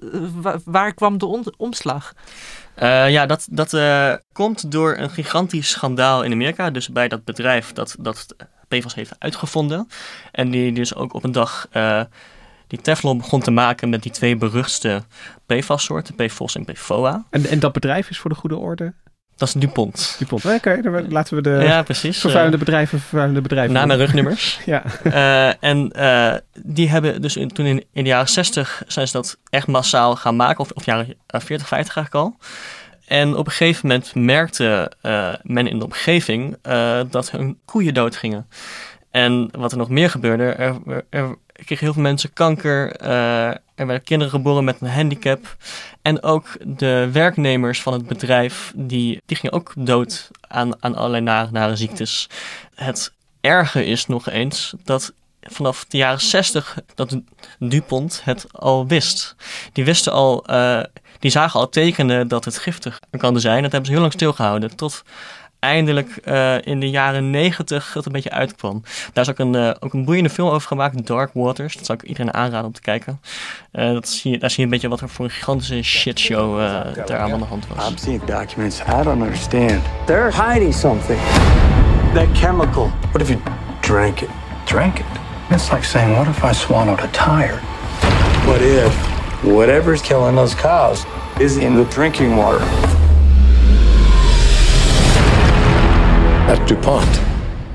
wa- 0.41 0.59
waar 0.65 0.95
kwam 0.95 1.19
de 1.19 1.27
on- 1.27 1.55
omslag? 1.57 2.15
Eh, 2.79 3.11
ja, 3.11 3.27
dat, 3.27 3.47
dat 3.51 3.73
eh, 3.73 4.15
komt 4.33 4.73
door 4.73 4.97
een 4.97 5.11
gigantisch 5.11 5.71
schandaal 5.71 6.23
in 6.23 6.33
Amerika. 6.33 6.71
Dus 6.71 6.89
bij 6.89 7.09
dat 7.09 7.25
bedrijf 7.25 7.73
dat, 7.73 7.97
dat 7.99 8.27
PFAS 8.69 8.95
heeft 8.95 9.15
uitgevonden. 9.19 9.89
En 10.33 10.51
die 10.51 10.73
dus 10.73 10.95
ook 10.95 11.13
op 11.13 11.25
een 11.25 11.33
dag 11.33 11.67
eh, 11.71 12.03
die 12.67 12.81
Teflon 12.81 13.19
begon 13.19 13.41
te 13.41 13.51
maken 13.51 13.89
met 13.89 14.03
die 14.03 14.13
twee 14.13 14.37
beruchtste 14.37 15.03
PFAS-soorten, 15.47 16.15
PFOS 16.15 16.55
en 16.55 16.65
PFOA. 16.65 17.25
En, 17.31 17.47
en 17.47 17.59
dat 17.59 17.73
bedrijf 17.73 18.11
is 18.11 18.19
voor 18.19 18.31
de 18.31 18.37
goede 18.37 18.57
orde 18.57 18.93
Dat 19.39 19.49
is 19.49 19.55
DuPont. 19.55 20.17
DuPont. 20.19 20.45
Oké, 20.45 20.81
dan 20.83 21.11
laten 21.13 21.37
we 21.37 21.43
de 21.43 21.51
ja, 21.51 21.83
precies. 21.83 22.19
vervuilende 22.21 22.59
bedrijven 22.59 22.99
vervuilende 23.01 23.41
bedrijven. 23.41 23.77
En 23.77 23.81
noemen. 23.89 23.97
rugnummers. 24.07 24.61
Ja. 24.67 24.83
Eh, 25.05 25.55
en 25.71 25.91
eh, 25.93 26.35
die 26.63 26.89
hebben 26.89 27.23
dus 27.23 27.37
in- 27.37 27.49
toen 27.53 27.67
in, 27.67 27.85
in 27.93 28.03
de 28.05 28.09
jaren 28.11 28.29
60 28.29 28.83
zijn 28.87 29.07
ze 29.07 29.13
dat 29.13 29.39
echt 29.51 29.67
massaal 29.67 30.17
gaan 30.17 30.37
maken, 30.37 30.61
of, 30.61 30.71
of 30.71 30.85
jaren 30.85 31.15
eh, 31.27 31.41
40, 31.41 31.69
50 31.69 31.97
eigenlijk 31.97 32.15
al. 32.25 32.37
En 33.07 33.37
op 33.37 33.47
een 33.47 33.53
gegeven 33.53 33.89
moment 33.89 34.15
merkte 34.15 34.93
eh, 35.01 35.35
men 35.43 35.67
in 35.67 35.79
de 35.79 35.85
omgeving 35.85 36.57
eh, 36.63 37.01
dat 37.11 37.31
hun 37.31 37.59
koeien 37.65 37.95
doodgingen. 37.95 38.49
En 39.11 39.49
wat 39.59 39.73
er 39.73 39.79
nog 39.79 39.89
meer 39.89 40.11
gebeurde, 40.11 40.45
er, 40.45 40.77
er 41.11 41.37
kregen 41.65 41.85
heel 41.85 41.93
veel 41.93 42.03
mensen 42.03 42.33
kanker, 42.33 42.93
eh, 42.93 43.47
er 43.49 43.87
werden 43.87 44.03
kinderen 44.03 44.33
geboren 44.33 44.65
met 44.65 44.81
een 44.81 44.91
handicap. 44.91 45.57
En 46.03 46.23
ook 46.23 46.57
de 46.65 47.09
werknemers 47.13 47.83
van 47.83 47.93
het 47.93 48.07
bedrijf, 48.07 48.73
die, 48.77 49.23
die 49.27 49.37
gingen 49.37 49.55
ook 49.55 49.73
dood 49.77 50.31
aan, 50.41 50.83
aan 50.83 50.95
allerlei 50.95 51.23
nare, 51.23 51.51
nare 51.51 51.77
ziektes. 51.77 52.29
Het 52.75 53.13
erge 53.41 53.85
is 53.85 54.07
nog 54.07 54.29
eens 54.29 54.75
dat 54.85 55.13
vanaf 55.43 55.85
de 55.89 55.97
jaren 55.97 56.21
60 56.21 56.79
dat 56.95 57.21
DuPont 57.59 58.21
het 58.25 58.47
al 58.53 58.87
wist. 58.87 59.37
Die 59.73 59.85
wisten 59.85 60.13
al, 60.13 60.47
eh, 60.47 60.83
die 61.19 61.31
zagen 61.31 61.61
al 61.61 61.69
tekenen 61.69 62.29
dat 62.29 62.45
het 62.45 62.59
giftig 62.59 63.01
kan 63.11 63.41
zijn. 63.41 63.63
Dat 63.63 63.73
hebben 63.73 63.87
ze 63.87 63.93
heel 63.93 64.01
lang 64.01 64.13
stilgehouden. 64.13 64.77
Tot 64.77 65.03
eindelijk 65.59 66.17
eh, 66.17 66.55
in 66.61 66.81
de 66.81 66.91
jaren 66.91 67.31
90 67.31 67.95
het 67.95 68.07
een 68.07 68.13
beetje 68.13 68.31
uitkwam. 68.31 68.83
Daar 69.13 69.25
is 69.25 69.31
ook 69.31 69.39
een, 69.39 69.55
eh, 69.55 69.71
ook 69.81 69.93
een 69.93 70.05
boeiende 70.05 70.31
film 70.31 70.49
over 70.49 70.69
gemaakt, 70.69 71.07
Dark 71.07 71.31
Waters. 71.35 71.75
Dat 71.75 71.87
zou 71.87 71.99
ik 72.03 72.09
iedereen 72.09 72.35
aanraden 72.35 72.67
om 72.67 72.73
te 72.73 72.81
kijken. 72.81 73.21
Eh, 73.71 73.93
dat 73.93 74.09
zie 74.09 74.31
je, 74.31 74.39
daar 74.39 74.51
zie 74.51 74.59
je 74.59 74.65
een 74.65 74.71
beetje 74.71 74.89
wat 74.89 75.01
er 75.01 75.09
voor 75.09 75.25
een 75.25 75.31
gigantische 75.31 75.83
shitshow 75.83 76.61
eh 76.61 77.07
daar 77.07 77.19
aan 77.19 77.39
de 77.39 77.45
hand 77.45 77.67
was. 77.75 77.89
I'm 77.89 77.97
seeing 77.97 78.25
documents 78.25 78.81
I 78.81 79.03
don't 79.03 79.23
understand. 79.23 79.83
They're 80.05 80.33
hiding 80.51 80.75
something. 80.75 81.19
That 82.15 82.27
chemical. 82.33 82.91
What 83.13 83.21
if 83.21 83.29
you 83.29 83.41
drank 83.81 84.21
it? 84.21 84.29
Drink 84.65 84.99
it. 84.99 85.05
It's 85.51 85.71
like 85.71 85.85
saying, 85.85 86.17
what 86.17 86.27
if 86.27 86.45
I 86.45 86.53
swallowed 86.55 87.01
a 87.01 87.09
tire? 87.11 87.61
What 88.45 88.61
if 88.61 88.95
whatever's 89.43 90.03
killing 90.03 90.37
those 90.37 90.55
cows 90.55 91.05
is 91.39 91.57
in 91.57 91.75
the 91.75 91.85
drinking 91.85 92.37
water? 92.37 92.98
DuPont. 96.57 97.21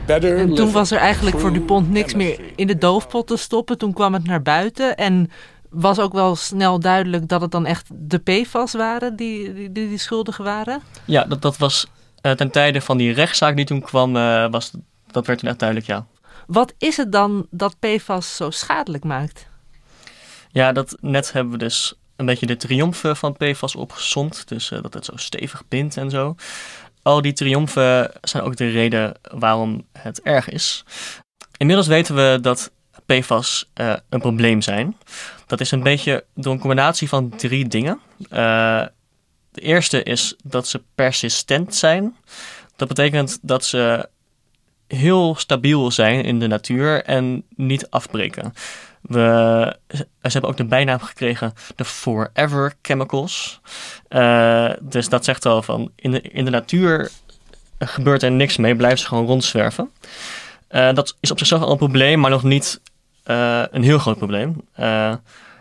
Better. 0.06 0.38
En 0.38 0.56
toen 0.56 0.72
was 0.72 0.92
er 0.92 0.98
eigenlijk 0.98 1.40
voor 1.40 1.54
DuPont 1.54 1.90
niks 1.90 2.14
meer 2.14 2.40
in 2.56 2.68
de 2.68 2.78
doofpot 2.78 3.28
te 3.28 3.38
stoppen. 3.38 3.78
Toen 3.78 3.94
kwam 3.94 4.14
het 4.14 4.24
naar 4.24 4.42
buiten 4.42 4.96
en 4.96 5.32
was 5.70 6.00
ook 6.00 6.14
wel 6.14 6.36
snel 6.36 6.80
duidelijk 6.80 7.28
dat 7.28 7.42
het 7.42 7.52
dan 7.52 7.66
echt 7.66 7.88
de 7.92 8.18
PFAS 8.18 8.74
waren 8.74 9.16
die 9.16 9.54
die, 9.54 9.72
die, 9.72 9.88
die 9.88 9.98
schuldigen 9.98 10.44
waren. 10.44 10.82
Ja, 11.06 11.24
dat, 11.24 11.42
dat 11.42 11.58
was 11.58 11.88
eh, 12.22 12.32
ten 12.32 12.52
tijde 12.52 12.82
van 12.82 12.98
die 12.98 13.14
rechtszaak 13.14 13.56
die 13.56 13.66
toen 13.66 13.82
kwam, 13.82 14.16
eh, 14.16 14.50
was, 14.52 14.72
dat 15.12 15.26
werd 15.28 15.40
toen 15.40 15.50
echt 15.50 15.60
duidelijk, 15.60 15.90
ja. 15.90 16.06
Wat 16.48 16.74
is 16.78 16.98
het 16.98 17.12
dan 17.12 17.48
dat 17.50 17.76
PFAS 17.80 18.36
zo 18.36 18.50
schadelijk 18.50 19.04
maakt? 19.04 19.48
Ja, 20.52 20.72
dat 20.72 20.98
net 21.02 21.34
hebben 21.34 21.54
we 21.54 21.60
dus 21.60 21.94
een 22.16 22.26
beetje 22.26 22.46
de 22.46 22.58
triomfen 22.58 23.16
van 23.16 23.38
PFAS 23.38 23.76
opgezond. 23.76 24.48
Dus 24.48 24.72
eh, 24.72 24.82
dat 24.82 24.94
het 24.94 25.06
zo 25.06 25.16
stevig 25.16 25.64
bindt 25.68 25.98
en 25.98 26.10
zo. 26.10 26.36
Al 27.04 27.22
die 27.22 27.34
triomfen 27.34 28.12
zijn 28.22 28.44
ook 28.44 28.56
de 28.56 28.70
reden 28.70 29.13
waarom 29.32 29.86
het 29.92 30.22
erg 30.22 30.50
is. 30.50 30.84
Inmiddels 31.58 31.88
weten 31.88 32.16
we 32.16 32.38
dat 32.42 32.72
PFAS 33.06 33.70
eh, 33.74 33.94
een 34.10 34.20
probleem 34.20 34.62
zijn. 34.62 34.98
Dat 35.48 35.60
is 35.60 35.72
een 35.72 35.84
beetje 35.84 36.26
door 36.36 36.54
een 36.54 36.60
combinatie 36.60 37.10
van 37.10 37.30
drie 37.30 37.68
dingen. 37.68 38.00
Eh, 38.30 38.86
de 39.52 39.62
eerste 39.62 40.04
is 40.04 40.36
dat 40.44 40.68
ze 40.68 40.82
persistent 40.96 41.76
zijn. 41.76 42.16
Dat 42.76 42.88
betekent 42.88 43.39
dat 43.42 43.66
ze 43.66 44.10
heel 44.88 45.36
stabiel 45.36 45.92
zijn 45.92 46.24
in 46.24 46.39
de 46.39 46.48
natuur 46.48 47.04
en 47.04 47.44
niet 47.56 47.89
afbreken. 47.89 48.54
We, 49.04 49.78
ze 49.89 50.06
hebben 50.22 50.50
ook 50.50 50.58
de 50.58 50.66
bijnaam 50.66 51.00
gekregen 51.00 51.54
de 51.76 51.86
Forever 51.86 52.74
Chemicals. 52.82 53.62
Uh, 54.10 54.70
dus 54.82 55.10
dat 55.10 55.26
zegt 55.26 55.46
al 55.46 55.62
van 55.62 55.92
in 55.96 56.12
de, 56.12 56.22
in 56.22 56.46
de 56.46 56.52
natuur 56.52 57.12
gebeurt 57.80 58.24
er 58.24 58.32
niks 58.32 58.58
mee, 58.58 58.76
blijven 58.76 59.00
ze 59.00 59.06
gewoon 59.06 59.26
rondzwerven. 59.26 59.89
Uh, 60.72 60.94
dat 60.94 61.16
is 61.20 61.32
op 61.32 61.38
zichzelf 61.38 61.62
al 61.62 61.72
een 61.72 61.78
probleem, 61.78 62.20
maar 62.20 62.30
nog 62.30 62.44
niet 62.44 62.82
uh, 63.26 63.63
een 63.72 63.84
heel 63.84 64.00
groot 64.00 64.18
probleem. 64.18 64.62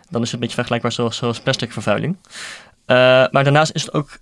dan 0.09 0.21
is 0.21 0.31
het 0.31 0.33
een 0.33 0.39
beetje 0.39 0.55
vergelijkbaar 0.55 0.91
zoals, 0.91 1.17
zoals 1.17 1.39
plasticvervuiling. 1.39 2.17
maar 2.85 3.43
daarnaast 3.43 3.71
is 3.73 3.81
het 3.81 3.93
ook 3.93 4.17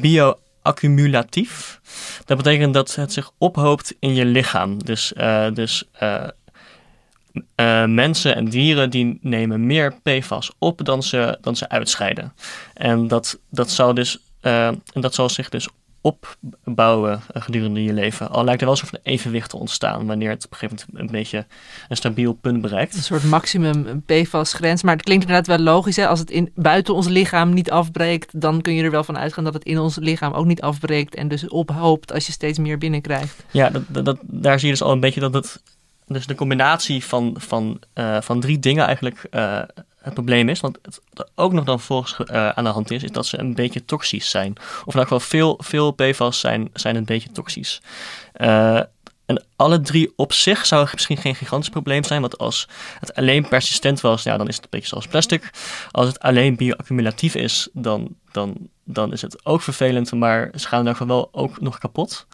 bioaccumulatief. 0.00 1.80
Dat 2.24 2.36
betekent 2.36 2.74
dat 2.74 2.94
het 2.94 3.12
zich 3.12 3.30
ophoopt 3.38 3.94
in 3.98 4.14
je 4.14 4.24
lichaam. 4.24 4.84
Dus, 4.84 5.12
dus 5.54 5.84
mensen 7.86 8.34
en 8.34 8.44
dieren 8.44 8.90
die 8.90 9.18
nemen 9.22 9.66
meer 9.66 9.94
PFAS 10.02 10.52
op 10.58 10.84
dan 10.84 11.02
ze, 11.02 11.38
dan 11.40 11.56
ze 11.56 11.68
uitscheiden. 11.68 12.32
En 12.74 13.08
dat, 13.08 13.38
dat, 13.50 13.70
zal 13.70 13.94
dus, 13.94 14.18
uh, 14.42 14.66
en 14.66 14.82
dat 14.92 15.14
zal 15.14 15.28
zich 15.28 15.48
dus 15.48 15.68
opbouwen 16.06 17.20
gedurende 17.32 17.82
je 17.82 17.92
leven. 17.92 18.30
Al 18.30 18.44
lijkt 18.44 18.60
er 18.60 18.66
wel 18.66 18.76
een 18.80 18.86
soort 18.86 19.06
evenwicht 19.06 19.50
te 19.50 19.56
ontstaan 19.56 20.06
wanneer 20.06 20.30
het 20.30 20.44
op 20.44 20.52
een 20.52 20.58
gegeven 20.58 20.86
moment 20.86 21.10
een 21.10 21.18
beetje 21.18 21.46
een 21.88 21.96
stabiel 21.96 22.32
punt 22.32 22.60
bereikt. 22.60 22.94
Een 22.94 23.02
soort 23.02 23.24
maximum 23.24 24.02
PFAS-grens. 24.06 24.82
Maar 24.82 24.94
het 24.94 25.04
klinkt 25.04 25.24
inderdaad 25.24 25.56
wel 25.56 25.64
logisch. 25.66 25.96
Hè? 25.96 26.06
Als 26.06 26.18
het 26.18 26.30
in, 26.30 26.50
buiten 26.54 26.94
ons 26.94 27.08
lichaam 27.08 27.54
niet 27.54 27.70
afbreekt, 27.70 28.40
dan 28.40 28.60
kun 28.60 28.74
je 28.74 28.82
er 28.82 28.90
wel 28.90 29.04
van 29.04 29.18
uitgaan 29.18 29.44
dat 29.44 29.54
het 29.54 29.64
in 29.64 29.78
ons 29.78 29.96
lichaam 29.96 30.32
ook 30.32 30.46
niet 30.46 30.60
afbreekt 30.60 31.14
en 31.14 31.28
dus 31.28 31.48
ophoopt 31.48 32.12
als 32.12 32.26
je 32.26 32.32
steeds 32.32 32.58
meer 32.58 32.78
binnenkrijgt. 32.78 33.44
Ja, 33.50 33.70
dat, 33.70 34.04
dat, 34.04 34.18
daar 34.22 34.58
zie 34.58 34.68
je 34.68 34.74
dus 34.74 34.82
al 34.82 34.92
een 34.92 35.00
beetje 35.00 35.20
dat 35.20 35.34
het 35.34 35.62
dus 36.06 36.26
de 36.26 36.34
combinatie 36.34 37.04
van, 37.04 37.34
van, 37.38 37.80
uh, 37.94 38.20
van 38.20 38.40
drie 38.40 38.58
dingen 38.58 38.86
eigenlijk 38.86 39.26
uh, 39.30 39.62
het 40.00 40.14
probleem 40.14 40.48
is. 40.48 40.60
Want 40.60 40.78
wat 41.12 41.30
ook 41.34 41.52
nog 41.52 41.64
dan 41.64 41.80
volgens 41.80 42.18
uh, 42.18 42.48
aan 42.48 42.64
de 42.64 42.70
hand 42.70 42.90
is, 42.90 43.02
is 43.02 43.10
dat 43.10 43.26
ze 43.26 43.38
een 43.38 43.54
beetje 43.54 43.84
toxisch 43.84 44.30
zijn. 44.30 44.52
Of 44.84 44.94
in 44.94 45.00
elk 45.00 45.08
geval 45.08 45.20
veel, 45.20 45.60
veel 45.62 45.90
PFAS 45.90 46.40
zijn, 46.40 46.70
zijn 46.72 46.96
een 46.96 47.04
beetje 47.04 47.32
toxisch. 47.32 47.82
en 49.26 49.44
alle 49.56 49.80
drie 49.80 50.12
op 50.16 50.32
zich 50.32 50.66
zou 50.66 50.88
misschien 50.92 51.16
geen 51.16 51.34
gigantisch 51.34 51.68
probleem 51.68 52.04
zijn. 52.04 52.20
Want 52.20 52.38
als 52.38 52.68
het 53.00 53.14
alleen 53.14 53.48
persistent 53.48 54.00
was, 54.00 54.22
ja, 54.22 54.36
dan 54.36 54.48
is 54.48 54.54
het 54.54 54.64
een 54.64 54.70
beetje 54.70 54.88
zoals 54.88 55.06
plastic. 55.06 55.50
Als 55.90 56.06
het 56.06 56.20
alleen 56.20 56.56
bioaccumulatief 56.56 57.34
is, 57.34 57.68
dan, 57.72 58.16
dan, 58.32 58.56
dan 58.84 59.12
is 59.12 59.22
het 59.22 59.46
ook 59.46 59.62
vervelend. 59.62 60.12
Maar 60.12 60.50
ze 60.54 60.68
gaan 60.68 60.86
in 60.86 60.90
geval 60.90 61.06
wel 61.06 61.28
ook 61.32 61.60
nog 61.60 61.78
kapot. 61.78 62.26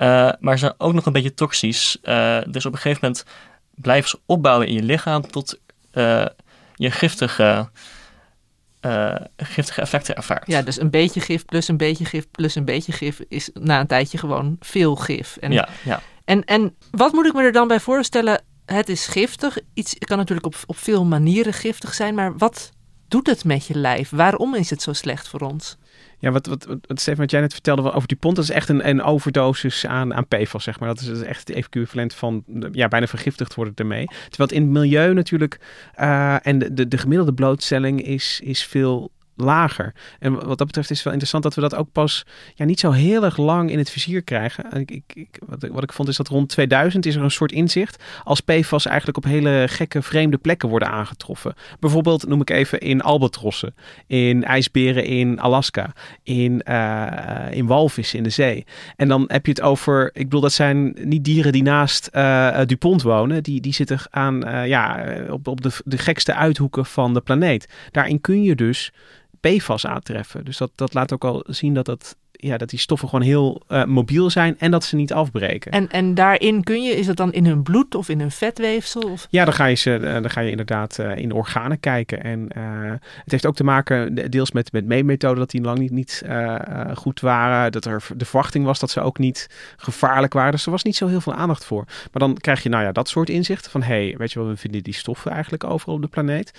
Uh, 0.00 0.30
maar 0.40 0.58
ze 0.58 0.64
zijn 0.64 0.74
ook 0.78 0.92
nog 0.92 1.06
een 1.06 1.12
beetje 1.12 1.34
toxisch. 1.34 1.98
Uh, 2.02 2.38
dus 2.48 2.66
op 2.66 2.72
een 2.72 2.78
gegeven 2.78 3.00
moment 3.02 3.24
blijven 3.74 4.10
ze 4.10 4.20
opbouwen 4.26 4.66
in 4.66 4.74
je 4.74 4.82
lichaam 4.82 5.30
tot 5.30 5.58
uh, 5.92 6.26
je 6.74 6.90
giftige, 6.90 7.70
giftige 9.36 9.80
effecten 9.80 10.16
ervaart. 10.16 10.46
Ja, 10.46 10.62
dus 10.62 10.80
een 10.80 10.90
beetje 10.90 11.20
gif 11.20 11.44
plus 11.44 11.68
een 11.68 11.76
beetje 11.76 12.04
gif 12.04 12.30
plus 12.30 12.54
een 12.54 12.64
beetje 12.64 12.92
gif 12.92 13.20
is 13.28 13.50
na 13.54 13.80
een 13.80 13.86
tijdje 13.86 14.18
gewoon 14.18 14.56
veel 14.60 14.96
gif. 14.96 15.36
En, 15.36 15.52
ja, 15.52 15.68
ja. 15.84 16.00
En, 16.24 16.44
en 16.44 16.76
wat 16.90 17.12
moet 17.12 17.26
ik 17.26 17.32
me 17.32 17.42
er 17.42 17.52
dan 17.52 17.68
bij 17.68 17.80
voorstellen? 17.80 18.42
Het 18.64 18.88
is 18.88 19.06
giftig. 19.06 19.58
Iets 19.74 19.94
kan 19.98 20.18
natuurlijk 20.18 20.46
op, 20.46 20.56
op 20.66 20.76
veel 20.76 21.04
manieren 21.04 21.52
giftig 21.52 21.94
zijn, 21.94 22.14
maar 22.14 22.36
wat 22.36 22.70
doet 23.08 23.26
het 23.26 23.44
met 23.44 23.66
je 23.66 23.74
lijf? 23.74 24.10
Waarom 24.10 24.54
is 24.54 24.70
het 24.70 24.82
zo 24.82 24.92
slecht 24.92 25.28
voor 25.28 25.40
ons? 25.40 25.76
Ja, 26.20 26.30
wat, 26.30 26.46
wat, 26.46 26.66
wat, 26.66 27.00
Stefan, 27.00 27.20
wat 27.20 27.30
jij 27.30 27.40
net 27.40 27.52
vertelde 27.52 27.92
over 27.92 28.08
Dupont, 28.08 28.36
dat 28.36 28.44
is 28.44 28.50
echt 28.50 28.68
een, 28.68 28.88
een 28.88 29.02
overdosis 29.02 29.86
aan, 29.86 30.14
aan 30.14 30.26
PFAS, 30.26 30.64
zeg 30.64 30.80
maar. 30.80 30.88
Dat 30.88 31.00
is, 31.00 31.22
echt 31.22 31.48
het 31.48 31.56
equivalent 31.56 32.14
van 32.14 32.44
ja, 32.72 32.88
bijna 32.88 33.06
vergiftigd 33.06 33.54
worden 33.54 33.74
ermee. 33.76 34.06
Terwijl 34.28 34.60
in 34.60 34.62
het 34.62 34.70
milieu 34.70 35.14
natuurlijk 35.14 35.60
uh, 36.00 36.46
en 36.46 36.58
de, 36.58 36.74
de, 36.74 36.88
de 36.88 36.98
gemiddelde 36.98 37.34
blootstelling 37.34 38.02
is, 38.02 38.40
is 38.44 38.64
veel 38.64 39.10
lager. 39.34 39.94
En 40.18 40.32
wat 40.32 40.58
dat 40.58 40.66
betreft 40.66 40.90
is 40.90 40.96
het 40.96 41.04
wel 41.04 41.12
interessant 41.12 41.42
dat 41.42 41.54
we 41.54 41.60
dat 41.60 41.74
ook 41.74 41.92
pas 41.92 42.26
ja, 42.54 42.64
niet 42.64 42.80
zo 42.80 42.90
heel 42.90 43.24
erg 43.24 43.36
lang 43.36 43.70
in 43.70 43.78
het 43.78 43.90
vizier 43.90 44.22
krijgen. 44.22 44.80
Ik, 44.80 44.90
ik, 44.90 45.02
ik, 45.14 45.38
wat, 45.46 45.68
wat, 45.70 45.82
ik 45.82 45.92
vond 45.92 46.08
is 46.08 46.16
dat 46.16 46.28
rond 46.28 46.48
2000 46.48 47.06
is 47.06 47.14
er 47.14 47.22
een 47.22 47.30
soort 47.30 47.52
inzicht 47.52 48.02
als 48.24 48.40
PFAS 48.40 48.86
eigenlijk 48.86 49.16
op 49.16 49.24
hele 49.24 49.64
gekke 49.68 50.02
vreemde 50.02 50.38
plekken 50.38 50.68
worden 50.68 50.88
aangetroffen. 50.88 51.54
Bijvoorbeeld 51.80 52.28
noem 52.28 52.40
ik 52.40 52.50
even 52.50 52.80
in 52.80 53.00
albatrossen, 53.02 53.74
in 54.06 54.44
ijsberen 54.44 55.04
in 55.04 55.40
Alaska, 55.40 55.92
in, 56.22 56.62
uh, 56.68 57.46
in 57.50 57.66
walvissen 57.66 58.18
in 58.18 58.24
de 58.24 58.30
zee. 58.30 58.64
En 58.96 59.08
dan 59.08 59.24
heb 59.26 59.46
je 59.46 59.52
het 59.52 59.60
over, 59.60 60.10
ik 60.12 60.24
bedoel 60.24 60.40
dat 60.40 60.52
zijn 60.52 60.96
niet 61.02 61.24
dieren 61.24 61.52
die 61.52 61.62
naast 61.62 62.08
uh, 62.12 62.60
Dupont 62.66 63.02
wonen, 63.02 63.42
die, 63.42 63.60
die 63.60 63.74
zitten 63.74 63.98
aan, 64.10 64.66
ja, 64.66 65.06
op, 65.30 65.48
op 65.48 65.60
de, 65.60 65.70
de 65.84 65.98
gekste 65.98 66.34
uithoeken 66.34 66.86
van 66.86 67.14
de 67.14 67.20
planeet. 67.20 67.68
Daarin 67.90 68.20
kun 68.20 68.42
je 68.42 68.54
dus 68.54 68.92
PFAS 69.40 69.86
aantreffen. 69.86 70.44
Dus 70.44 70.56
dat, 70.56 70.70
dat 70.74 70.94
laat 70.94 71.12
ook 71.12 71.24
al 71.24 71.44
zien 71.46 71.74
dat 71.74 71.84
dat 71.84 72.16
ja, 72.40 72.56
dat 72.56 72.70
die 72.70 72.78
stoffen 72.78 73.08
gewoon 73.08 73.24
heel 73.24 73.62
uh, 73.68 73.84
mobiel 73.84 74.30
zijn 74.30 74.58
en 74.58 74.70
dat 74.70 74.84
ze 74.84 74.96
niet 74.96 75.12
afbreken. 75.12 75.72
En, 75.72 75.88
en 75.90 76.14
daarin 76.14 76.62
kun 76.62 76.82
je, 76.82 76.96
is 76.96 77.06
dat 77.06 77.16
dan 77.16 77.32
in 77.32 77.46
hun 77.46 77.62
bloed 77.62 77.94
of 77.94 78.08
in 78.08 78.20
hun 78.20 78.30
vetweefsel? 78.30 79.02
Of? 79.02 79.26
Ja, 79.30 79.44
dan 79.44 79.54
ga 79.54 79.64
je, 79.64 79.74
ze, 79.74 79.98
uh, 80.00 80.12
dan 80.12 80.30
ga 80.30 80.40
je 80.40 80.50
inderdaad 80.50 80.98
uh, 81.00 81.16
in 81.16 81.28
de 81.28 81.34
organen 81.34 81.80
kijken. 81.80 82.22
En 82.22 82.48
het 83.22 83.30
heeft 83.30 83.46
ook 83.46 83.54
te 83.54 83.64
maken 83.64 84.30
deels 84.30 84.52
met, 84.52 84.72
met 84.72 84.86
meetmethoden 84.86 85.38
dat 85.38 85.50
die 85.50 85.60
lang 85.60 85.78
niet, 85.78 85.90
niet 85.90 86.22
goed 86.94 87.20
waren. 87.20 87.72
Dat 87.72 87.84
er 87.84 88.02
de 88.16 88.24
verwachting 88.24 88.64
was 88.64 88.78
dat 88.78 88.90
ze 88.90 89.00
ook 89.00 89.18
niet 89.18 89.48
gevaarlijk 89.76 90.32
waren. 90.32 90.52
Dus 90.52 90.64
er 90.64 90.70
was 90.70 90.82
niet 90.82 90.96
zo 90.96 91.06
heel 91.06 91.20
veel 91.20 91.34
aandacht 91.34 91.64
voor. 91.64 91.84
Maar 91.84 92.08
dan 92.12 92.36
krijg 92.36 92.62
je 92.62 92.68
nou 92.68 92.84
ja, 92.84 92.92
dat 92.92 93.08
soort 93.08 93.28
inzichten 93.28 93.70
van... 93.70 93.82
hé, 93.82 94.06
hey, 94.06 94.14
weet 94.18 94.32
je 94.32 94.38
wel, 94.38 94.48
we 94.48 94.56
vinden 94.56 94.82
die 94.82 94.94
stoffen 94.94 95.30
eigenlijk 95.30 95.64
overal 95.64 95.94
op 95.94 96.02
de 96.02 96.08
planeet. 96.08 96.52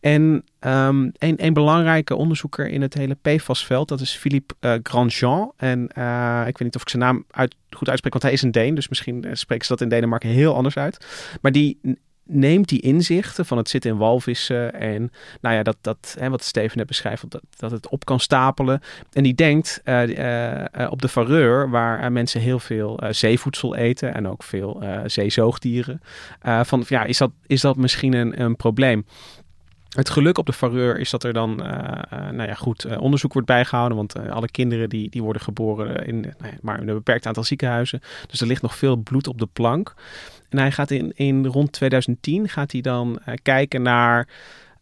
En 0.00 0.44
um, 0.60 1.12
een, 1.18 1.34
een 1.36 1.52
belangrijke 1.52 2.14
onderzoeker 2.14 2.68
in 2.68 2.82
het 2.82 2.94
hele 2.94 3.16
PFAS-veld, 3.22 3.88
dat 3.88 4.00
is 4.00 4.16
Philippe 4.16 4.80
Grandjean 4.82 5.25
en 5.56 5.90
uh, 5.98 6.40
ik 6.46 6.58
weet 6.58 6.60
niet 6.60 6.74
of 6.74 6.82
ik 6.82 6.88
zijn 6.88 7.02
naam 7.02 7.24
uit, 7.30 7.54
goed 7.70 7.88
uitspreek, 7.88 8.12
want 8.12 8.24
hij 8.24 8.32
is 8.32 8.42
een 8.42 8.50
Deen. 8.50 8.74
Dus 8.74 8.88
misschien 8.88 9.26
uh, 9.26 9.30
spreken 9.34 9.66
ze 9.66 9.72
dat 9.72 9.80
in 9.80 9.88
Denemarken 9.88 10.28
heel 10.28 10.54
anders 10.54 10.76
uit. 10.76 11.06
Maar 11.40 11.52
die 11.52 11.78
neemt 12.28 12.68
die 12.68 12.80
inzichten 12.80 13.46
van 13.46 13.56
het 13.56 13.68
zitten 13.68 13.90
in 13.90 13.96
walvissen 13.96 14.74
en 14.74 15.10
nou 15.40 15.54
ja, 15.54 15.62
dat, 15.62 15.76
dat 15.80 16.16
hè, 16.18 16.30
wat 16.30 16.42
Steven 16.44 16.78
net 16.78 16.86
beschrijft, 16.86 17.30
dat, 17.30 17.42
dat 17.56 17.70
het 17.70 17.88
op 17.88 18.04
kan 18.04 18.20
stapelen. 18.20 18.80
En 19.12 19.22
die 19.22 19.34
denkt 19.34 19.80
uh, 19.84 20.64
op 20.90 21.02
de 21.02 21.08
Vareur, 21.08 21.70
waar 21.70 22.12
mensen 22.12 22.40
heel 22.40 22.58
veel 22.58 23.00
zeevoedsel 23.10 23.76
eten 23.76 24.14
en 24.14 24.28
ook 24.28 24.42
veel 24.42 24.82
zeezoogdieren, 25.06 26.00
van 26.62 26.84
ja, 26.88 27.04
is 27.04 27.18
dat, 27.18 27.30
is 27.46 27.60
dat 27.60 27.76
misschien 27.76 28.12
een, 28.12 28.40
een 28.40 28.56
probleem? 28.56 29.06
Het 29.96 30.10
geluk 30.10 30.38
op 30.38 30.46
de 30.46 30.52
vareur 30.52 30.98
is 30.98 31.10
dat 31.10 31.24
er 31.24 31.32
dan 31.32 31.50
uh, 31.50 31.68
nou 32.10 32.48
ja, 32.48 32.54
goed 32.54 32.86
uh, 32.86 33.00
onderzoek 33.00 33.32
wordt 33.32 33.48
bijgehouden. 33.48 33.96
Want 33.96 34.28
alle 34.30 34.50
kinderen 34.50 34.88
die, 34.88 35.10
die 35.10 35.22
worden 35.22 35.42
geboren 35.42 36.06
in, 36.06 36.20
nou 36.20 36.54
maar 36.62 36.78
een 36.80 36.86
beperkt 36.86 37.26
aantal 37.26 37.44
ziekenhuizen. 37.44 38.00
Dus 38.26 38.40
er 38.40 38.46
ligt 38.46 38.62
nog 38.62 38.76
veel 38.76 38.96
bloed 38.96 39.26
op 39.26 39.38
de 39.38 39.48
plank. 39.52 39.94
En 40.48 40.58
hij 40.58 40.72
gaat 40.72 40.90
in, 40.90 41.12
in 41.14 41.46
rond 41.46 41.72
2010 41.72 42.48
gaat 42.48 42.72
hij 42.72 42.80
dan 42.80 43.20
kijken 43.42 43.82
naar 43.82 44.28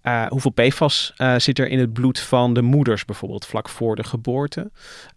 uh, 0.05 0.27
hoeveel 0.27 0.51
PFAS 0.51 1.13
uh, 1.19 1.35
zit 1.39 1.59
er 1.59 1.69
in 1.69 1.79
het 1.79 1.93
bloed 1.93 2.21
van 2.21 2.55
de 2.55 2.63
moeders 2.63 3.05
bijvoorbeeld 3.05 3.47
vlak 3.47 3.69
voor 3.69 3.97
de 3.97 4.05
geboorte? 4.05 4.71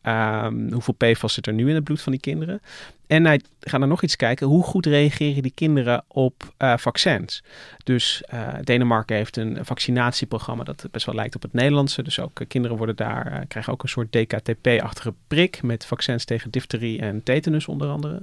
Um, 0.04 0.72
hoeveel 0.72 0.94
PFAS 0.94 1.34
zit 1.34 1.48
er 1.48 1.54
nu 1.54 1.70
in 1.70 1.76
het 1.76 1.84
bloed 1.84 2.02
van 2.02 2.12
die 2.12 2.22
kinderen? 2.22 2.62
En 3.08 3.26
hij 3.26 3.42
gaat 3.60 3.82
er 3.82 3.88
nog 3.88 4.04
iets 4.04 4.16
kijken. 4.16 4.48
Hoe 4.48 4.64
goed 4.64 4.86
reageren 4.86 5.42
die 5.42 5.52
kinderen 5.56 6.04
op 6.08 6.54
uh, 6.58 6.78
vaccins? 6.78 7.44
Dus 7.84 8.24
Denemarken 8.62 9.16
heeft 9.16 9.38
een 9.38 9.58
vaccinatieprogramma 9.62 10.64
dat 10.64 10.86
best 10.92 11.06
wel 11.06 11.16
lijkt 11.16 11.36
op 11.36 11.42
het 11.42 11.54
Nederlandse. 11.54 12.04
Dus 12.04 12.20
ook 12.20 12.42
kinderen 12.48 12.78
worden 12.78 12.96
daar, 12.96 13.46
krijgen 13.48 13.74
ook 13.74 13.84
een 13.84 13.90
soort 13.90 14.12
DKTP-achtige 14.12 15.14
prik 15.28 15.64
met 15.64 15.86
vaccins 15.86 16.26
tegen 16.26 16.52
difterie 16.52 17.00
en 17.00 17.24
tetanus 17.24 17.68
onder 17.68 17.90
andere. 17.90 18.22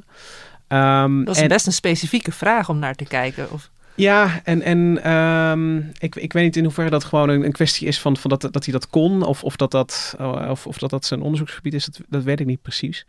Um, 0.68 1.24
dat 1.24 1.37
is 1.37 1.42
en, 1.42 1.48
best 1.48 1.66
een 1.66 1.72
specifieke 1.72 2.33
vraag 2.33 2.68
om 2.68 2.79
naar 2.79 2.94
te 2.94 3.05
kijken. 3.05 3.50
Of... 3.50 3.70
Ja, 3.96 4.40
en, 4.44 4.62
en 4.62 5.12
um, 5.12 5.92
ik, 5.98 6.16
ik 6.16 6.33
weet 6.33 6.44
niet 6.44 6.57
in 6.57 6.64
hoeverre 6.64 6.90
dat 6.90 7.04
gewoon 7.04 7.28
een, 7.28 7.44
een 7.44 7.52
kwestie 7.52 7.87
is 7.87 8.00
van, 8.00 8.16
van 8.16 8.30
dat, 8.30 8.48
dat 8.52 8.64
hij 8.64 8.72
dat 8.72 8.88
kon. 8.88 9.22
Of, 9.22 9.44
of, 9.44 9.57
dat, 9.57 9.70
dat, 9.70 10.16
of, 10.48 10.66
of 10.66 10.78
dat 10.78 10.90
dat 10.90 11.04
zijn 11.04 11.20
onderzoeksgebied 11.20 11.74
is, 11.74 11.85
dat, 11.85 12.00
dat 12.09 12.22
weet 12.22 12.40
ik 12.40 12.46
niet 12.46 12.62
precies. 12.62 13.07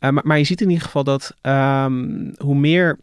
Uh, 0.00 0.10
maar, 0.10 0.26
maar 0.26 0.38
je 0.38 0.44
ziet 0.44 0.60
in 0.60 0.68
ieder 0.68 0.84
geval 0.84 1.04
dat 1.04 1.34
um, 1.42 2.34
hoe 2.38 2.54
meer 2.54 2.98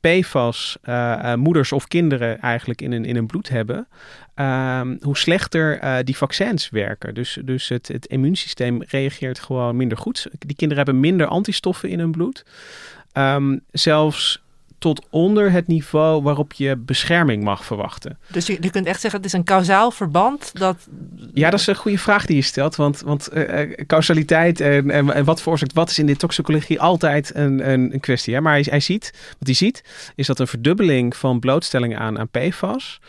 PFAS 0.00 0.76
uh, 0.84 1.34
moeders 1.34 1.72
of 1.72 1.88
kinderen 1.88 2.40
eigenlijk 2.40 2.82
in 2.82 2.92
hun, 2.92 3.04
in 3.04 3.14
hun 3.14 3.26
bloed 3.26 3.48
hebben, 3.48 3.88
um, 4.34 4.98
hoe 5.00 5.16
slechter 5.16 5.80
die 6.04 6.16
vaccins 6.16 6.70
werken. 6.70 7.14
Dus, 7.14 7.38
dus 7.44 7.68
het, 7.68 7.88
het 7.88 8.06
immuunsysteem 8.06 8.82
reageert 8.82 9.38
gewoon 9.38 9.76
minder 9.76 9.98
goed. 9.98 10.26
Die 10.38 10.56
kinderen 10.56 10.84
hebben 10.84 11.02
minder 11.02 11.26
antistoffen 11.26 11.88
in 11.88 11.98
hun 11.98 12.10
bloed. 12.10 12.44
Zelfs 13.70 14.44
tot 14.78 15.06
onder 15.10 15.50
het 15.50 15.66
niveau 15.66 16.22
waarop 16.22 16.52
je 16.52 16.76
bescherming 16.76 17.44
mag 17.44 17.64
verwachten. 17.64 18.18
Dus 18.30 18.46
je, 18.46 18.56
je 18.60 18.70
kunt 18.70 18.86
echt 18.86 19.00
zeggen, 19.00 19.20
het 19.20 19.28
is 19.28 19.34
een 19.34 19.44
kausaal 19.44 19.90
verband 19.90 20.50
dat... 20.52 20.88
Ja, 21.34 21.50
dat 21.50 21.60
is 21.60 21.66
een 21.66 21.76
goede 21.76 21.98
vraag 21.98 22.26
die 22.26 22.36
je 22.36 22.42
stelt. 22.42 22.76
Want, 22.76 23.00
want 23.00 23.28
uh, 23.34 23.72
causaliteit 23.86 24.60
en, 24.60 24.90
en, 24.90 25.14
en, 25.14 25.24
wat 25.24 25.42
veroorzaakt 25.42 25.72
wat 25.72 25.90
is 25.90 25.98
in 25.98 26.06
de 26.06 26.16
toxicologie 26.16 26.80
altijd 26.80 27.34
een, 27.34 27.70
een, 27.70 27.92
een 27.92 28.00
kwestie. 28.00 28.34
Hè? 28.34 28.40
Maar 28.40 28.52
hij, 28.52 28.66
hij, 28.70 28.80
ziet, 28.80 29.12
wat 29.38 29.46
hij 29.46 29.54
ziet, 29.54 29.84
is 30.14 30.26
dat 30.26 30.38
een 30.38 30.46
verdubbeling 30.46 31.16
van 31.16 31.40
blootstelling 31.40 31.98
aan, 31.98 32.18
aan 32.18 32.28
PFAS... 32.28 33.00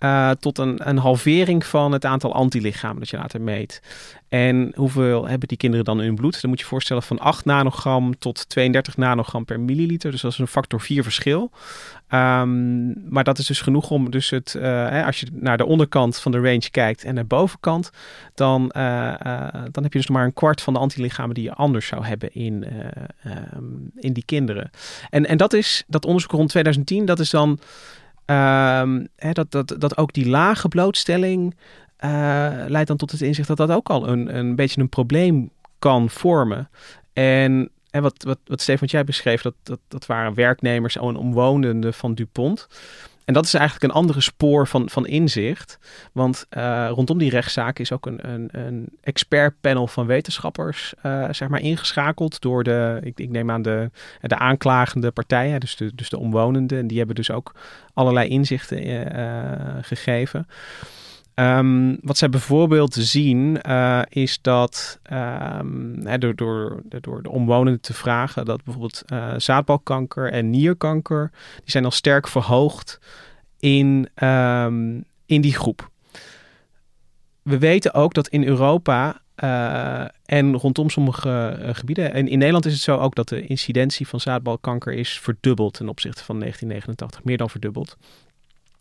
Uh, 0.00 0.30
tot 0.30 0.58
een, 0.58 0.88
een 0.88 0.98
halvering 0.98 1.66
van 1.66 1.92
het 1.92 2.04
aantal 2.04 2.34
antilichamen 2.34 2.98
dat 2.98 3.08
je 3.08 3.16
later 3.16 3.40
meet. 3.40 3.80
En 4.28 4.72
hoeveel 4.74 5.28
hebben 5.28 5.48
die 5.48 5.56
kinderen 5.56 5.84
dan 5.84 5.98
in 5.98 6.06
hun 6.06 6.14
bloed? 6.14 6.40
Dan 6.40 6.50
moet 6.50 6.60
je 6.60 6.66
voorstellen 6.66 7.02
van 7.02 7.18
8 7.18 7.44
nanogram 7.44 8.18
tot 8.18 8.48
32 8.48 8.96
nanogram 8.96 9.44
per 9.44 9.60
milliliter. 9.60 10.10
Dus 10.10 10.20
dat 10.20 10.32
is 10.32 10.38
een 10.38 10.46
factor 10.46 10.80
4 10.80 11.02
verschil. 11.02 11.50
Um, 12.10 12.94
maar 13.08 13.24
dat 13.24 13.38
is 13.38 13.46
dus 13.46 13.60
genoeg 13.60 13.90
om 13.90 14.10
dus 14.10 14.30
het, 14.30 14.54
uh, 14.56 14.62
hè, 14.62 15.04
als 15.04 15.20
je 15.20 15.26
naar 15.32 15.56
de 15.56 15.66
onderkant 15.66 16.18
van 16.18 16.32
de 16.32 16.40
range 16.40 16.70
kijkt 16.70 17.04
en 17.04 17.14
naar 17.14 17.26
bovenkant, 17.26 17.90
dan, 18.34 18.72
uh, 18.76 18.82
uh, 19.26 19.48
dan 19.70 19.82
heb 19.82 19.92
je 19.92 19.98
dus 19.98 20.08
maar 20.08 20.24
een 20.24 20.32
kwart 20.32 20.60
van 20.60 20.72
de 20.72 20.78
antilichamen 20.78 21.34
die 21.34 21.44
je 21.44 21.54
anders 21.54 21.86
zou 21.86 22.04
hebben 22.04 22.34
in, 22.34 22.66
um, 23.56 23.90
in 23.96 24.12
die 24.12 24.24
kinderen. 24.24 24.70
En, 25.10 25.26
en 25.26 25.36
dat 25.36 25.52
is 25.52 25.84
dat 25.86 26.04
onderzoek 26.04 26.30
rond 26.30 26.48
2010, 26.48 27.04
dat 27.04 27.18
is 27.18 27.30
dan 27.30 27.48
um, 27.50 29.08
hè, 29.16 29.32
dat, 29.32 29.50
dat, 29.50 29.74
dat 29.78 29.96
ook 29.96 30.12
die 30.12 30.28
lage 30.28 30.68
blootstelling 30.68 31.54
leidt 32.68 32.88
dan 32.88 32.96
tot 32.96 33.10
het 33.10 33.20
inzicht 33.20 33.48
dat 33.48 33.56
dat 33.56 33.70
ook 33.70 33.88
al 33.88 34.08
een, 34.08 34.36
een 34.36 34.56
beetje 34.56 34.80
een 34.80 34.88
probleem 34.88 35.50
kan 35.78 36.10
vormen. 36.10 36.68
En 37.12 37.70
en 37.96 38.02
wat, 38.02 38.22
wat, 38.22 38.38
wat 38.44 38.60
Stefan, 38.60 38.88
jij 38.88 39.04
beschreef, 39.04 39.42
dat, 39.42 39.54
dat, 39.62 39.78
dat 39.88 40.06
waren 40.06 40.34
werknemers 40.34 40.96
en 40.96 41.16
omwonenden 41.16 41.94
van 41.94 42.14
DuPont. 42.14 42.66
En 43.24 43.34
dat 43.34 43.44
is 43.44 43.54
eigenlijk 43.54 43.84
een 43.84 43.98
andere 43.98 44.20
spoor 44.20 44.66
van, 44.66 44.90
van 44.90 45.06
inzicht. 45.06 45.78
Want 46.12 46.46
uh, 46.50 46.88
rondom 46.90 47.18
die 47.18 47.30
rechtszaak 47.30 47.78
is 47.78 47.92
ook 47.92 48.06
een, 48.06 48.30
een, 48.30 48.48
een 48.52 48.88
expertpanel 49.00 49.86
van 49.86 50.06
wetenschappers 50.06 50.94
uh, 51.06 51.28
zeg 51.30 51.48
maar 51.48 51.60
ingeschakeld 51.60 52.40
door 52.40 52.64
de, 52.64 52.98
ik, 53.02 53.18
ik, 53.18 53.30
neem 53.30 53.50
aan 53.50 53.62
de, 53.62 53.90
de 54.20 54.36
aanklagende 54.36 55.10
partijen, 55.10 55.60
dus 55.60 55.76
de, 55.76 55.94
dus 55.94 56.08
de 56.08 56.18
omwonenden. 56.18 56.78
En 56.78 56.86
die 56.86 56.98
hebben 56.98 57.16
dus 57.16 57.30
ook 57.30 57.54
allerlei 57.94 58.28
inzichten 58.28 58.86
uh, 58.86 59.76
gegeven. 59.80 60.46
Um, 61.40 61.98
wat 62.02 62.18
zij 62.18 62.28
bijvoorbeeld 62.28 62.94
zien 62.94 63.58
uh, 63.68 64.02
is 64.08 64.38
dat 64.40 64.98
um, 65.12 66.00
hè, 66.06 66.18
door, 66.18 66.82
door, 67.00 67.22
de 67.22 67.30
omwonenden 67.30 67.80
te 67.80 67.94
vragen 67.94 68.44
dat 68.44 68.64
bijvoorbeeld 68.64 69.02
uh, 69.06 69.34
zaadbalkanker 69.36 70.32
en 70.32 70.50
nierkanker, 70.50 71.30
die 71.54 71.70
zijn 71.70 71.84
al 71.84 71.90
sterk 71.90 72.28
verhoogd 72.28 73.00
in, 73.58 74.08
um, 74.24 75.04
in 75.26 75.40
die 75.40 75.54
groep. 75.54 75.90
We 77.42 77.58
weten 77.58 77.94
ook 77.94 78.14
dat 78.14 78.28
in 78.28 78.44
Europa 78.44 79.20
uh, 79.44 80.04
en 80.24 80.56
rondom 80.56 80.90
sommige 80.90 81.58
gebieden, 81.72 82.12
en 82.12 82.28
in 82.28 82.38
Nederland 82.38 82.66
is 82.66 82.72
het 82.72 82.82
zo 82.82 82.96
ook 82.96 83.14
dat 83.14 83.28
de 83.28 83.46
incidentie 83.46 84.08
van 84.08 84.20
zaadbalkanker 84.20 84.92
is 84.92 85.18
verdubbeld 85.18 85.74
ten 85.74 85.88
opzichte 85.88 86.24
van 86.24 86.38
1989, 86.38 87.24
meer 87.24 87.36
dan 87.36 87.50
verdubbeld. 87.50 87.96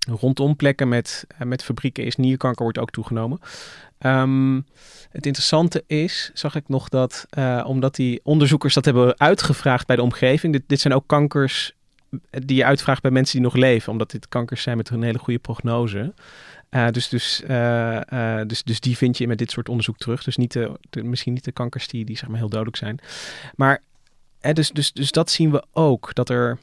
Rondom 0.06 0.56
plekken 0.56 0.88
met, 0.88 1.26
eh, 1.28 1.48
met 1.48 1.64
fabrieken 1.64 2.04
is 2.04 2.16
nierkanker 2.16 2.64
wordt 2.64 2.78
ook 2.78 2.92
toegenomen. 2.92 3.40
Um, 4.00 4.66
het 5.12 5.26
interessante 5.26 5.84
is, 5.88 6.32
zag 6.34 6.56
ik 6.56 6.68
nog 6.68 6.90
dat, 6.90 7.26
uh, 7.38 7.64
omdat 7.68 7.96
die 7.96 8.20
onderzoekers 8.24 8.74
dat 8.74 8.86
hebben 8.86 9.20
uitgevraagd 9.20 9.88
bij 9.88 9.96
de 9.96 10.02
omgeving, 10.02 10.64
dit, 10.68 10.80
zijn 10.80 10.94
ook 10.94 11.08
kankers 11.08 11.74
die 12.30 12.56
je 12.56 12.66
uitvraagt 12.66 13.02
bij 13.02 13.12
mensen 13.12 13.36
die 13.36 13.46
nog 13.46 13.56
leven, 13.56 13.92
omdat 13.92 14.12
dit 14.12 14.30
kankers 14.30 14.62
zijn 14.62 14.78
met 14.78 14.90
een 14.90 15.04
hele 15.04 15.18
goede 15.20 15.40
prognose. 15.40 16.14
Dus, 16.92 17.10
dus, 17.10 17.44
dus, 18.48 18.64
dus 18.64 18.80
die 18.80 18.98
vind 18.98 19.18
je 19.18 19.28
met 19.28 19.38
dit 19.38 19.52
soort 19.52 19.70
onderzoek 19.70 19.98
terug. 19.98 20.24
Dus 20.24 20.38
niet 20.38 20.54
de, 20.54 21.04
misschien 21.04 21.34
niet 21.34 21.44
de 21.44 21.52
kankers 21.52 21.88
die, 21.88 22.06
die 22.06 22.18
zeg 22.18 22.30
maar 22.30 22.38
heel 22.38 22.50
dodelijk 22.50 22.78
zijn. 22.78 23.00
Maar 23.56 23.82
dus, 24.54 24.70
dus, 24.70 24.94
dus 24.94 25.12
dat 25.12 25.30
zien 25.30 25.52
we 25.52 25.64
ook. 25.72 26.14
Dat 26.14 26.30
er 26.30 26.58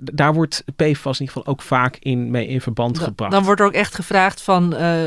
daar 0.00 0.34
wordt 0.34 0.64
PFAS 0.76 1.20
in 1.20 1.26
ieder 1.26 1.36
geval 1.36 1.46
ook 1.46 1.62
vaak 1.62 1.96
in, 2.00 2.30
mee 2.30 2.46
in 2.46 2.60
verband 2.60 2.98
gebracht. 2.98 3.32
Dan 3.32 3.44
wordt 3.44 3.60
er 3.60 3.66
ook 3.66 3.72
echt 3.72 3.94
gevraagd 3.94 4.42
van, 4.42 4.74
uh, 4.74 5.02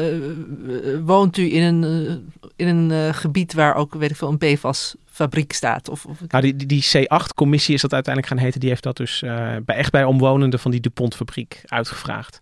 woont 1.04 1.38
u 1.38 1.54
in 1.54 1.64
een, 1.64 1.84
uh, 1.84 2.12
in 2.56 2.68
een 2.68 2.90
uh, 2.90 3.14
gebied 3.14 3.54
waar 3.54 3.76
ook, 3.76 3.94
weet 3.94 4.10
ik 4.10 4.16
veel, 4.16 4.30
een 4.30 4.38
PFAS 4.38 4.96
fabriek 5.06 5.54
staat? 5.54 5.90
Of, 5.90 6.06
of... 6.06 6.18
Nou, 6.28 6.44
die, 6.44 6.66
die 6.66 6.84
C8-commissie 6.84 7.74
is 7.74 7.82
dat 7.82 7.94
uiteindelijk 7.94 8.34
gaan 8.34 8.44
heten. 8.44 8.60
Die 8.60 8.70
heeft 8.70 8.84
dat 8.84 8.98
dus 8.98 9.20
bij, 9.66 9.76
echt 9.76 9.92
bij 9.92 10.04
omwonenden 10.04 10.60
van 10.60 10.72
die 10.72 10.80
DuPont 10.80 11.16
fabriek 11.16 11.62
uitgevraagd. 11.66 12.42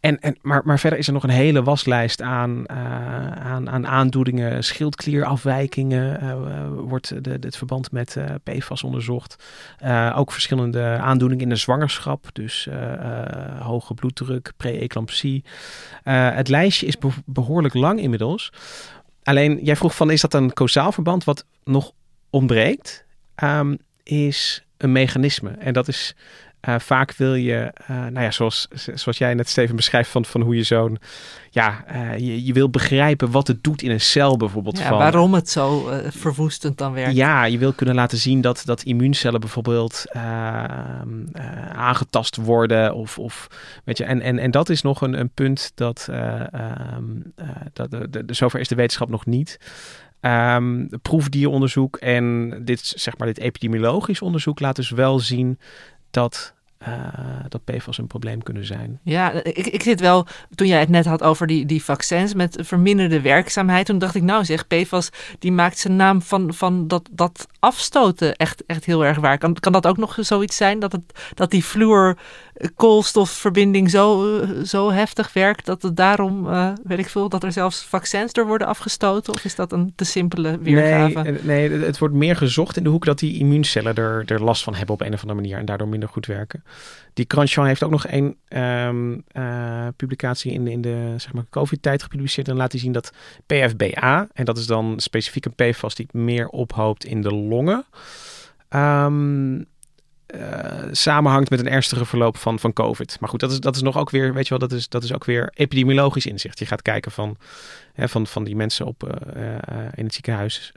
En, 0.00 0.20
en, 0.20 0.36
maar, 0.42 0.62
maar 0.64 0.78
verder 0.78 0.98
is 0.98 1.06
er 1.06 1.12
nog 1.12 1.22
een 1.22 1.30
hele 1.30 1.62
waslijst 1.62 2.22
aan, 2.22 2.64
uh, 2.70 3.30
aan, 3.30 3.70
aan 3.70 3.86
aandoeningen, 3.86 4.64
schildklierafwijkingen. 4.64 6.22
Uh, 6.22 6.68
wordt 6.88 7.24
de, 7.24 7.36
het 7.40 7.56
verband 7.56 7.92
met 7.92 8.16
PFAS 8.42 8.82
onderzocht. 8.82 9.44
ook 10.14 10.32
verschillende 10.32 10.82
aandoeningen 10.82 11.44
in 11.44 11.50
de 11.50 11.56
zwangerschap. 11.56 12.26
Dus 12.32 12.68
hoge 13.58 13.94
bloeddruk, 13.94 14.52
pre-eclampsie. 14.56 15.44
het 16.02 16.48
lijstje 16.48 16.86
is 16.86 16.96
behoorlijk 17.24 17.74
lang 17.74 18.00
inmiddels. 18.00 18.52
Alleen, 19.22 19.58
jij 19.62 19.76
vroeg 19.76 19.94
van, 19.94 20.10
is 20.10 20.20
dat 20.20 20.34
een 20.34 20.52
causaal 20.52 20.92
verband? 20.92 21.24
Wat 21.24 21.44
nog 21.64 21.92
ontbreekt, 22.30 23.04
um, 23.42 23.78
is 24.02 24.64
een 24.76 24.92
mechanisme. 24.92 25.50
En 25.50 25.72
dat 25.72 25.88
is 25.88 26.14
uh, 26.68 26.78
vaak 26.78 27.12
wil 27.12 27.34
je, 27.34 27.72
uh, 27.90 27.96
nou 27.96 28.20
ja, 28.20 28.30
zoals, 28.30 28.68
zoals 28.94 29.18
jij 29.18 29.34
net 29.34 29.48
Steven 29.48 29.76
beschrijft 29.76 30.10
van, 30.10 30.24
van 30.24 30.40
hoe 30.40 30.56
je 30.56 30.62
zo'n, 30.62 30.98
ja, 31.50 31.84
uh, 31.92 32.18
je, 32.18 32.44
je 32.44 32.52
wil 32.52 32.70
begrijpen 32.70 33.30
wat 33.30 33.46
het 33.46 33.64
doet 33.64 33.82
in 33.82 33.90
een 33.90 34.00
cel 34.00 34.36
bijvoorbeeld. 34.36 34.78
Ja, 34.78 34.88
van, 34.88 34.98
waarom 34.98 35.34
het 35.34 35.50
zo 35.50 35.90
verwoestend 36.08 36.78
dan 36.78 36.92
werkt. 36.92 37.16
Ja, 37.16 37.44
je 37.44 37.58
wil 37.58 37.72
kunnen 37.72 37.94
laten 37.94 38.18
zien 38.18 38.40
dat, 38.40 38.62
dat 38.64 38.82
immuuncellen 38.82 39.40
bijvoorbeeld 39.40 40.04
ehm, 40.08 41.26
aangetast 41.72 42.36
worden 42.36 42.94
of, 42.94 43.18
of 43.18 43.48
weet 43.84 43.98
je, 43.98 44.04
en, 44.04 44.20
en, 44.20 44.38
en 44.38 44.50
dat 44.50 44.68
is 44.68 44.82
nog 44.82 45.00
een, 45.00 45.20
een 45.20 45.30
punt 45.30 45.72
dat, 45.74 46.08
um, 46.96 47.32
dat 47.72 47.90
de, 47.90 48.10
de, 48.10 48.24
de, 48.24 48.34
zover 48.34 48.60
is 48.60 48.68
de 48.68 48.74
wetenschap 48.74 49.08
nog 49.08 49.26
niet. 49.26 49.58
Um, 50.20 50.88
proefdieronderzoek 51.02 51.96
en 51.96 52.54
dit, 52.64 52.80
zeg 52.96 53.18
maar, 53.18 53.26
dit 53.26 53.38
epidemiologisch 53.38 54.22
onderzoek 54.22 54.60
laat 54.60 54.76
dus 54.76 54.90
wel 54.90 55.18
zien 55.18 55.58
dat, 56.10 56.54
uh, 56.82 56.88
dat 57.48 57.64
PFAS 57.64 57.98
een 57.98 58.06
probleem 58.06 58.42
kunnen 58.42 58.66
zijn. 58.66 58.98
Ja, 59.02 59.32
ik, 59.32 59.66
ik 59.66 59.82
zit 59.82 60.00
wel, 60.00 60.26
toen 60.54 60.66
jij 60.66 60.80
het 60.80 60.88
net 60.88 61.04
had 61.04 61.22
over 61.22 61.46
die, 61.46 61.66
die 61.66 61.84
vaccins 61.84 62.34
met 62.34 62.58
verminderde 62.60 63.20
werkzaamheid, 63.20 63.86
toen 63.86 63.98
dacht 63.98 64.14
ik 64.14 64.22
nou 64.22 64.44
zeg, 64.44 64.66
PFAS 64.66 65.10
die 65.38 65.52
maakt 65.52 65.78
zijn 65.78 65.96
naam 65.96 66.22
van, 66.22 66.54
van 66.54 66.88
dat, 66.88 67.08
dat 67.10 67.46
afstoten 67.58 68.36
echt, 68.36 68.62
echt 68.66 68.84
heel 68.84 69.04
erg 69.04 69.18
waar. 69.18 69.38
Kan, 69.38 69.54
kan 69.54 69.72
dat 69.72 69.86
ook 69.86 69.96
nog 69.96 70.16
zoiets 70.20 70.56
zijn, 70.56 70.78
dat, 70.78 70.92
het, 70.92 71.02
dat 71.34 71.50
die 71.50 71.62
fluor 71.62 72.16
koolstofverbinding 72.76 73.90
zo, 73.90 74.40
zo 74.64 74.90
heftig 74.90 75.32
werkt 75.32 75.66
dat 75.66 75.82
het 75.82 75.96
daarom, 75.96 76.46
uh, 76.46 76.72
weet 76.84 76.98
ik 76.98 77.08
veel, 77.08 77.28
dat 77.28 77.44
er 77.44 77.52
zelfs 77.52 77.84
vaccins 77.84 78.32
door 78.32 78.46
worden 78.46 78.66
afgestoten? 78.66 79.32
Of 79.32 79.44
is 79.44 79.54
dat 79.54 79.72
een 79.72 79.92
te 79.96 80.04
simpele 80.04 80.58
weergave? 80.58 81.22
Nee, 81.22 81.40
nee 81.42 81.70
het 81.70 81.98
wordt 81.98 82.14
meer 82.14 82.36
gezocht 82.36 82.76
in 82.76 82.82
de 82.82 82.88
hoek 82.88 83.04
dat 83.04 83.18
die 83.18 83.38
immuuncellen 83.38 83.94
er, 83.94 84.22
er 84.26 84.42
last 84.42 84.62
van 84.62 84.74
hebben 84.74 84.94
op 84.94 85.00
een 85.00 85.12
of 85.12 85.22
andere 85.22 85.40
manier 85.40 85.58
en 85.58 85.64
daardoor 85.64 85.88
minder 85.88 86.08
goed 86.08 86.26
werken. 86.26 86.62
Die 87.12 87.26
Cranchan 87.26 87.66
heeft 87.66 87.82
ook 87.82 87.90
nog 87.90 88.06
één 88.06 88.36
um, 88.48 89.24
uh, 89.32 89.86
publicatie 89.96 90.52
in, 90.52 90.66
in 90.66 90.80
de 90.80 91.14
zeg 91.16 91.32
maar, 91.32 91.44
COVID-tijd 91.50 92.02
gepubliceerd 92.02 92.48
en 92.48 92.56
laat 92.56 92.72
hij 92.72 92.80
zien 92.80 92.92
dat 92.92 93.12
PFBA, 93.46 94.28
en 94.32 94.44
dat 94.44 94.58
is 94.58 94.66
dan 94.66 95.00
specifiek 95.00 95.44
een 95.44 95.54
PFAS 95.54 95.94
die 95.94 96.08
meer 96.12 96.48
ophoopt 96.48 97.04
in 97.04 97.22
de 97.22 97.34
longen. 97.34 97.84
Um, 98.70 99.66
uh, 100.34 100.88
samenhangt 100.90 101.50
met 101.50 101.60
een 101.60 101.68
ernstige 101.68 102.04
verloop 102.04 102.36
van, 102.36 102.58
van 102.58 102.72
COVID. 102.72 103.20
Maar 103.20 103.28
goed, 103.28 103.40
dat 103.40 103.50
is, 103.50 103.60
dat 103.60 103.76
is 103.76 103.82
nog 103.82 103.96
ook 103.96 104.10
weer, 104.10 104.34
weet 104.34 104.48
je 104.48 104.58
wel, 104.58 104.68
dat 104.68 104.78
is, 104.78 104.88
dat 104.88 105.02
is 105.02 105.14
ook 105.14 105.24
weer 105.24 105.50
epidemiologisch 105.54 106.26
inzicht. 106.26 106.58
Je 106.58 106.66
gaat 106.66 106.82
kijken 106.82 107.12
van, 107.12 107.36
hè, 107.92 108.08
van, 108.08 108.26
van 108.26 108.44
die 108.44 108.56
mensen 108.56 108.86
op, 108.86 109.02
uh, 109.36 109.42
uh, 109.42 109.84
in 109.94 110.04
het 110.04 110.14
ziekenhuis 110.14 110.72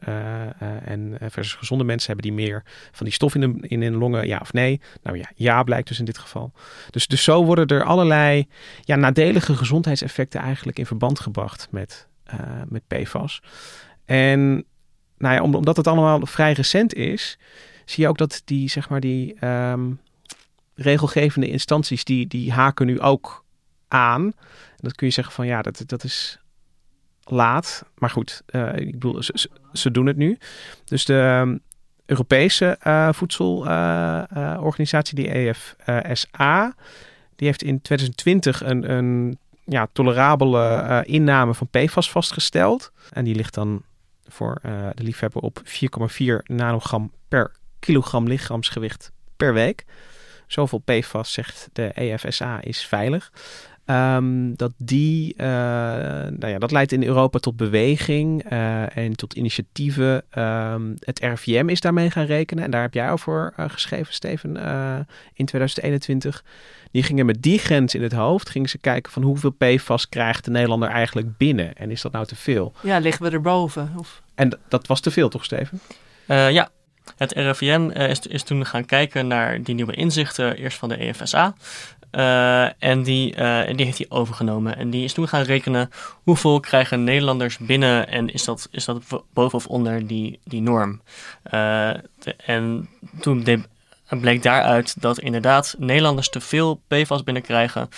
en 0.86 1.18
versus 1.20 1.54
gezonde 1.54 1.84
mensen 1.84 2.08
hebben 2.08 2.36
die 2.36 2.46
meer 2.46 2.64
van 2.92 3.06
die 3.06 3.14
stof 3.14 3.36
in, 3.36 3.42
de, 3.42 3.68
in 3.68 3.82
hun 3.82 3.96
longen, 3.96 4.28
ja 4.28 4.38
of 4.42 4.54
nee? 4.54 4.82
Nou 5.04 5.18
ja, 5.18 5.30
ja 5.36 5.64
blijkt 5.64 5.88
dus 5.88 6.00
in 6.00 6.06
dit 6.06 6.18
geval. 6.18 6.52
Dus, 6.90 7.08
dus 7.08 7.24
zo 7.24 7.46
worden 7.46 7.68
er 7.68 7.84
allerlei 7.84 8.48
ja, 8.82 8.96
nadelige 8.96 9.56
gezondheidseffecten 9.56 10.42
eigenlijk 10.42 10.80
in 10.80 10.86
verband 10.86 11.20
gebracht 11.20 11.68
met, 11.72 12.08
met 12.68 12.82
PFAS. 12.88 13.42
En 14.06 14.66
nou 15.18 15.36
ja, 15.36 15.42
omdat 15.42 15.78
het 15.78 15.88
allemaal 15.88 16.26
vrij 16.26 16.52
recent 16.52 16.94
is, 16.94 17.38
zie 17.92 18.04
je 18.04 18.10
ook 18.10 18.18
dat 18.18 18.42
die, 18.46 18.70
zeg 18.70 18.90
maar, 18.90 19.00
die 19.00 19.46
um, 19.46 20.00
regelgevende 20.76 21.48
instanties, 21.48 22.04
die, 22.04 22.28
die 22.28 22.52
haken 22.52 22.86
nu 22.86 23.00
ook 23.00 23.46
aan. 23.88 24.24
En 24.24 24.34
dat 24.78 24.96
kun 24.96 25.08
je 25.08 25.14
zeggen 25.14 25.34
van 25.34 25.46
ja, 25.46 25.62
dat, 25.62 25.84
dat 25.86 26.04
is 26.04 26.40
laat. 27.24 27.86
Maar 27.98 28.10
goed, 28.10 28.42
uh, 28.52 28.76
ik 28.76 28.92
bedoel, 28.92 29.24
ze, 29.24 29.50
ze, 29.74 29.92
doen 29.92 30.06
het 30.06 30.18
nu. 30.18 30.38
Dus 30.86 31.06
de, 31.06 31.60
Europese 32.06 32.78
voedselorganisatie, 33.14 35.16
die 35.16 35.32
EFSA, 35.32 36.76
die 37.36 37.48
heeft 37.48 37.64
in 37.64 37.82
2020 37.82 38.64
een, 38.64 38.92
een 38.92 39.38
ja, 39.66 39.88
tolerabele 39.94 41.04
inname 41.06 41.54
van 41.54 41.68
PFAS 41.68 42.12
vastgesteld. 42.12 42.92
En 43.12 43.24
die 43.24 43.36
ligt 43.36 43.54
dan 43.54 43.84
voor 44.28 44.60
de 44.96 45.04
liefhebber 45.04 45.42
op 45.42 45.62
4,4 45.66 45.72
nanogram 46.44 47.12
per 47.28 47.52
kilogram 47.82 48.28
lichaamsgewicht 48.28 49.12
per 49.36 49.54
week. 49.54 49.86
Zoveel 50.48 50.80
PFAS, 50.86 51.34
zegt 51.34 51.70
de 51.74 51.92
EFSA, 51.94 52.62
is 52.62 52.86
veilig. 52.86 53.32
Um, 53.86 54.56
dat 54.56 54.72
die, 54.78 55.34
uh, 55.38 55.46
nou 55.46 56.48
ja, 56.48 56.58
dat 56.58 56.72
leidt 56.72 56.92
in 56.92 57.04
Europa 57.04 57.40
tot 57.40 57.58
beweging 57.58 58.52
uh, 58.52 58.98
en 58.98 59.16
tot 59.16 59.34
initiatieven. 59.34 60.24
Um, 60.38 60.96
het 61.00 61.20
RIVM 61.20 61.70
is 61.70 61.82
daarmee 61.82 62.12
gaan 62.12 62.26
rekenen 62.26 62.64
en 62.64 62.72
daar 62.72 62.82
heb 62.82 62.94
jij 62.94 63.12
over 63.12 63.54
uh, 63.60 63.66
geschreven, 63.70 64.14
Steven, 64.14 64.56
in 65.34 65.46
2021. 65.46 66.44
Die 66.92 67.04
gingen 67.04 67.26
met 67.26 67.42
die 67.42 67.60
grens 67.60 67.96
in 67.96 68.04
het 68.04 68.14
hoofd, 68.14 68.50
gingen 68.50 68.70
ze 68.70 68.78
kijken 68.78 69.12
van 69.12 69.24
hoeveel 69.24 69.56
PFAS 69.58 70.10
krijgt 70.10 70.46
de 70.46 70.52
Nederlander 70.52 70.90
eigenlijk 70.90 71.38
binnen 71.38 71.76
en 71.76 71.92
is 71.92 72.02
dat 72.02 72.12
nou 72.12 72.26
te 72.26 72.36
veel? 72.36 72.74
Ja, 72.82 72.98
liggen 72.98 73.26
we 73.26 73.32
erboven? 73.32 73.94
Of... 73.98 74.22
En 74.36 74.60
dat 74.68 74.88
was 74.88 75.00
te 75.00 75.12
veel 75.12 75.30
toch, 75.30 75.44
Steven? 75.44 75.80
ja, 76.28 76.70
het 77.22 77.32
RIVM 77.32 77.90
is, 77.90 78.20
is, 78.20 78.44
toen 78.44 78.66
gaan 78.66 78.86
kijken 78.86 79.28
naar 79.28 79.64
die 79.64 79.76
nieuwe 79.76 79.94
inzichten, 79.94 80.56
eerst 80.56 80.78
van 80.78 80.90
de 80.90 80.96
EFSA. 80.96 81.54
Uh, 82.12 82.84
en 82.84 83.04
die, 83.04 83.36
uh, 83.36 83.68
die 83.76 83.86
heeft 83.86 83.98
hij 83.98 84.06
overgenomen. 84.10 84.78
En 84.78 84.90
die 84.90 85.04
is 85.04 85.14
toen 85.14 85.28
gaan 85.28 85.42
rekenen 85.42 85.90
hoeveel 86.24 86.60
krijgen 86.60 87.04
Nederlanders 87.04 87.58
binnen 87.58 88.08
en 88.08 88.34
is 88.34 88.44
dat, 88.44 88.68
is 88.72 88.86
dat 88.86 89.04
boven 89.34 89.58
of 89.58 89.68
onder 89.68 90.08
die, 90.08 90.40
die 90.44 90.62
norm. 90.62 91.02
En 92.46 92.90
toen 93.20 93.44
de, 93.44 93.62
bleek 94.10 94.44
daaruit 94.44 95.02
dat 95.02 95.20
inderdaad 95.20 95.76
Nederlanders 95.78 96.30
te 96.30 96.42
veel 96.42 96.82
PFAS 96.88 97.24
binnenkrijgen. 97.24 97.90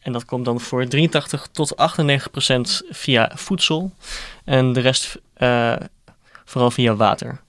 en 0.00 0.12
dat 0.12 0.24
komt 0.24 0.44
dan 0.44 0.60
voor 0.60 0.86
83 0.86 1.48
tot 1.52 1.76
98 1.76 2.30
procent 2.30 2.82
via 2.90 3.30
voedsel 3.34 3.92
en 4.44 4.72
de 4.72 4.80
rest 4.80 5.20
vooral 6.44 6.70
via 6.70 6.96
water. 6.96 7.40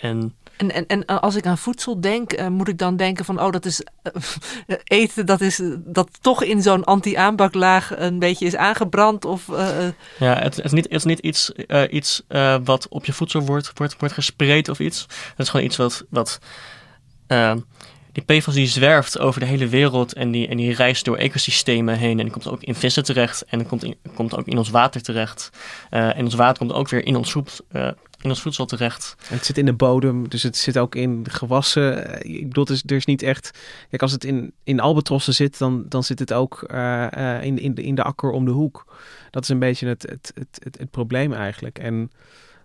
en 0.00 0.34
en, 0.60 0.72
en, 0.72 0.86
en 0.86 1.06
als 1.06 1.34
ik 1.34 1.46
aan 1.46 1.58
voedsel 1.58 2.00
denk, 2.00 2.40
uh, 2.40 2.46
moet 2.46 2.68
ik 2.68 2.78
dan 2.78 2.96
denken 2.96 3.24
van, 3.24 3.40
oh, 3.42 3.52
dat 3.52 3.64
is 3.64 3.84
uh, 4.66 4.76
eten, 4.84 5.26
dat 5.26 5.40
is 5.40 5.60
dat 5.78 6.08
toch 6.20 6.42
in 6.42 6.62
zo'n 6.62 6.84
anti-aanbaklaag 6.84 7.98
een 7.98 8.18
beetje 8.18 8.46
is 8.46 8.56
aangebrand 8.56 9.24
of... 9.24 9.46
Ja, 10.18 10.34
het, 10.34 10.56
het, 10.56 10.64
is 10.64 10.72
niet, 10.72 10.84
het 10.84 10.92
is 10.92 11.04
niet 11.04 11.18
iets, 11.18 11.52
iets 11.90 12.22
wat 12.64 12.88
op 12.88 13.04
je 13.04 13.12
voedsel 13.12 13.40
wordt, 13.40 13.72
wordt, 13.74 13.96
wordt 13.98 14.14
gespreid 14.14 14.68
of 14.68 14.78
iets. 14.78 15.00
Het 15.10 15.38
is 15.38 15.48
gewoon 15.48 15.66
iets 15.66 15.76
wat, 15.76 16.04
wat 16.10 16.38
die 18.12 18.22
PFAS 18.24 18.54
die 18.54 18.66
zwerft 18.66 19.18
over 19.18 19.40
de 19.40 19.46
hele 19.46 19.68
wereld 19.68 20.12
en 20.12 20.30
die, 20.30 20.48
en 20.48 20.56
die 20.56 20.74
reist 20.74 21.04
door 21.04 21.16
ecosystemen 21.16 21.98
heen. 21.98 22.18
En 22.18 22.24
die 22.24 22.32
komt 22.32 22.48
ook 22.48 22.62
in 22.62 22.74
vissen 22.74 23.04
terecht 23.04 23.44
en 23.44 23.58
die 23.58 23.66
komt, 23.66 23.84
komt 24.14 24.36
ook 24.36 24.46
in 24.46 24.58
ons 24.58 24.70
water 24.70 25.02
terecht. 25.02 25.50
en 25.90 26.24
ons 26.24 26.34
water 26.34 26.58
komt 26.58 26.72
ook 26.72 26.88
weer 26.88 27.04
in 27.04 27.16
ons 27.16 27.30
soep, 27.30 27.48
in 28.20 28.28
ons 28.28 28.42
voedsel 28.42 28.66
terecht. 28.66 29.16
Het 29.24 29.44
zit 29.44 29.58
in 29.58 29.64
de 29.64 29.72
bodem, 29.72 30.28
dus 30.28 30.42
het 30.42 30.56
zit 30.56 30.78
ook 30.78 30.94
in 30.94 31.26
gewassen. 31.30 32.14
Ik 32.24 32.48
bedoel, 32.48 32.64
er 32.66 32.72
is, 32.72 32.82
er 32.86 32.96
is 32.96 33.04
niet 33.04 33.22
echt... 33.22 33.58
Kijk, 33.90 34.02
als 34.02 34.12
het 34.12 34.24
in, 34.24 34.52
in 34.64 34.80
albatrossen 34.80 35.34
zit, 35.34 35.58
dan, 35.58 35.84
dan 35.88 36.04
zit 36.04 36.18
het 36.18 36.32
ook 36.32 36.62
in, 37.42 37.58
in, 37.58 37.74
de, 37.74 37.82
in 37.82 37.94
de 37.94 38.02
akker 38.02 38.30
om 38.30 38.44
de 38.44 38.50
hoek. 38.50 38.96
Dat 39.30 39.42
is 39.42 39.48
een 39.48 39.58
beetje 39.58 39.86
het, 39.86 40.02
het, 40.02 40.32
het, 40.34 40.60
het, 40.64 40.78
het 40.78 40.90
probleem 40.90 41.32
eigenlijk. 41.32 41.78
En 41.78 42.10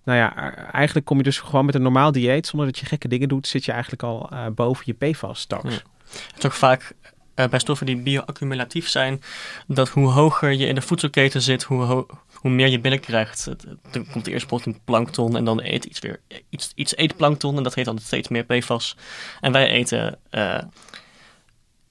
nou 0.06 0.18
ja, 0.18 0.56
eigenlijk 0.72 1.06
kom 1.06 1.18
je 1.18 1.24
dus 1.24 1.40
gewoon 1.40 1.66
met 1.66 1.76
een 1.76 1.82
normaal 1.82 2.12
dieet, 2.12 2.48
zonder 2.48 2.68
dat 2.68 2.80
je 2.80 2.86
gekke 2.86 3.08
dingen 3.08 3.28
doet, 3.28 3.48
zit 3.48 3.66
je 3.66 3.72
eigenlijk 3.72 4.04
al 4.04 4.30
uh, 4.34 4.46
boven 4.48 4.84
je 4.86 5.12
PFAS 5.12 5.40
straks. 5.40 5.74
Ja. 5.74 5.82
Het 6.06 6.38
is 6.38 6.46
ook 6.46 6.52
vaak 6.52 6.94
uh, 7.36 7.48
bij 7.48 7.60
stoffen 7.60 7.86
die 7.86 7.98
bioaccumulatief 7.98 8.88
zijn, 8.88 9.22
dat 9.68 9.90
hoe 9.90 10.08
hoger 10.08 10.52
je 10.52 10.66
in 10.66 10.76
de 10.76 10.82
voedselketen 10.82 11.42
zit, 11.42 11.64
hoe, 11.64 12.06
hoe 12.34 12.52
meer 12.52 12.68
je 12.68 12.80
binnenkrijgt. 12.80 13.50
Dan 13.92 14.08
komt 14.12 14.28
eerste 14.28 14.48
pot 14.48 14.66
in 14.66 14.80
plankton 14.84 15.38
en 15.38 15.46
dan 15.46 15.62
eet 15.64 15.86
iets 15.86 16.00
weer 16.00 16.22
iets, 16.50 16.72
iets 16.76 16.98
eet 16.98 17.16
plankton 17.16 17.58
en 17.58 17.64
dat 17.64 17.76
heet 17.76 17.86
dan 17.86 18.00
steeds 18.00 18.28
meer 18.28 18.44
PFAS. 18.44 18.98
En 19.42 19.52
wij 19.52 19.68
eten, 19.68 20.20
uh, 20.32 20.62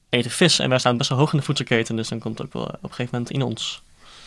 eten 0.08 0.30
vis 0.30 0.58
en 0.58 0.68
wij 0.68 0.78
staan 0.78 0.96
best 0.96 1.08
wel 1.08 1.18
hoog 1.18 1.32
in 1.32 1.38
de 1.38 1.44
voedselketen, 1.44 1.96
dus 1.96 2.08
dan 2.08 2.18
komt 2.18 2.38
het 2.38 2.46
ook 2.46 2.52
wel 2.52 2.62
op 2.62 2.82
een 2.82 2.88
gegeven 2.88 3.10
moment 3.12 3.30
in 3.30 3.42
ons. 3.42 3.82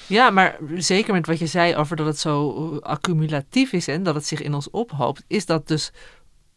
Ja, 0.07 0.29
maar 0.29 0.57
zeker 0.75 1.13
met 1.13 1.27
wat 1.27 1.39
je 1.39 1.47
zei 1.47 1.75
over 1.75 1.95
dat 1.95 2.05
het 2.05 2.19
zo 2.19 2.77
accumulatief 2.77 3.71
is 3.71 3.87
en 3.87 4.03
dat 4.03 4.15
het 4.15 4.25
zich 4.25 4.41
in 4.41 4.53
ons 4.53 4.69
ophoopt, 4.69 5.23
is 5.27 5.45
dat 5.45 5.67
dus 5.67 5.91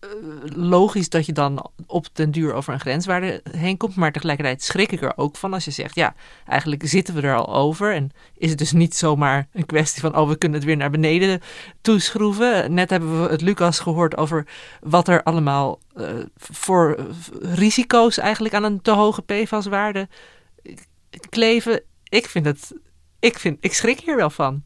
eh, 0.01 0.09
logisch 0.45 1.09
dat 1.09 1.27
je 1.27 1.33
dan 1.33 1.71
op 1.87 2.07
den 2.13 2.31
duur 2.31 2.55
over 2.55 2.73
een 2.73 2.81
grenswaarde 2.81 3.43
heen 3.51 3.77
komt. 3.77 3.97
Maar 3.97 4.13
tegelijkertijd 4.13 4.63
schrik 4.63 4.93
ik 4.93 5.03
er 5.03 5.17
ook 5.17 5.37
van 5.37 5.53
als 5.53 5.65
je 5.65 5.71
zegt: 5.71 5.95
ja, 5.95 6.15
eigenlijk 6.47 6.83
zitten 6.87 7.15
we 7.15 7.21
er 7.21 7.37
al 7.37 7.55
over. 7.55 7.95
En 7.95 8.11
is 8.37 8.51
het 8.51 8.59
dus 8.59 8.73
niet 8.73 8.97
zomaar 8.97 9.49
een 9.53 9.67
kwestie 9.67 10.01
van: 10.01 10.17
oh, 10.17 10.29
we 10.29 10.37
kunnen 10.37 10.59
het 10.59 10.67
weer 10.67 10.77
naar 10.77 10.91
beneden 10.91 11.41
toeschroeven. 11.81 12.75
Net 12.75 12.91
hebben 12.91 13.23
we 13.23 13.29
het 13.29 13.41
Lucas 13.41 13.79
gehoord 13.79 14.17
over 14.17 14.47
wat 14.81 15.09
er 15.09 15.23
allemaal 15.23 15.79
uh, 15.97 16.07
voor 16.37 17.07
risico's 17.41 18.19
eigenlijk 18.19 18.55
aan 18.55 18.65
een 18.65 18.83
te 18.83 18.91
hoge 18.91 19.23
PFAS-waarde 19.23 20.09
kleven. 21.29 21.83
Ik 22.09 22.27
vind 22.27 22.45
het. 22.45 22.73
Ik, 23.20 23.38
vind, 23.38 23.59
ik 23.61 23.74
schrik 23.74 24.00
hier 24.00 24.16
wel 24.16 24.30
van. 24.30 24.62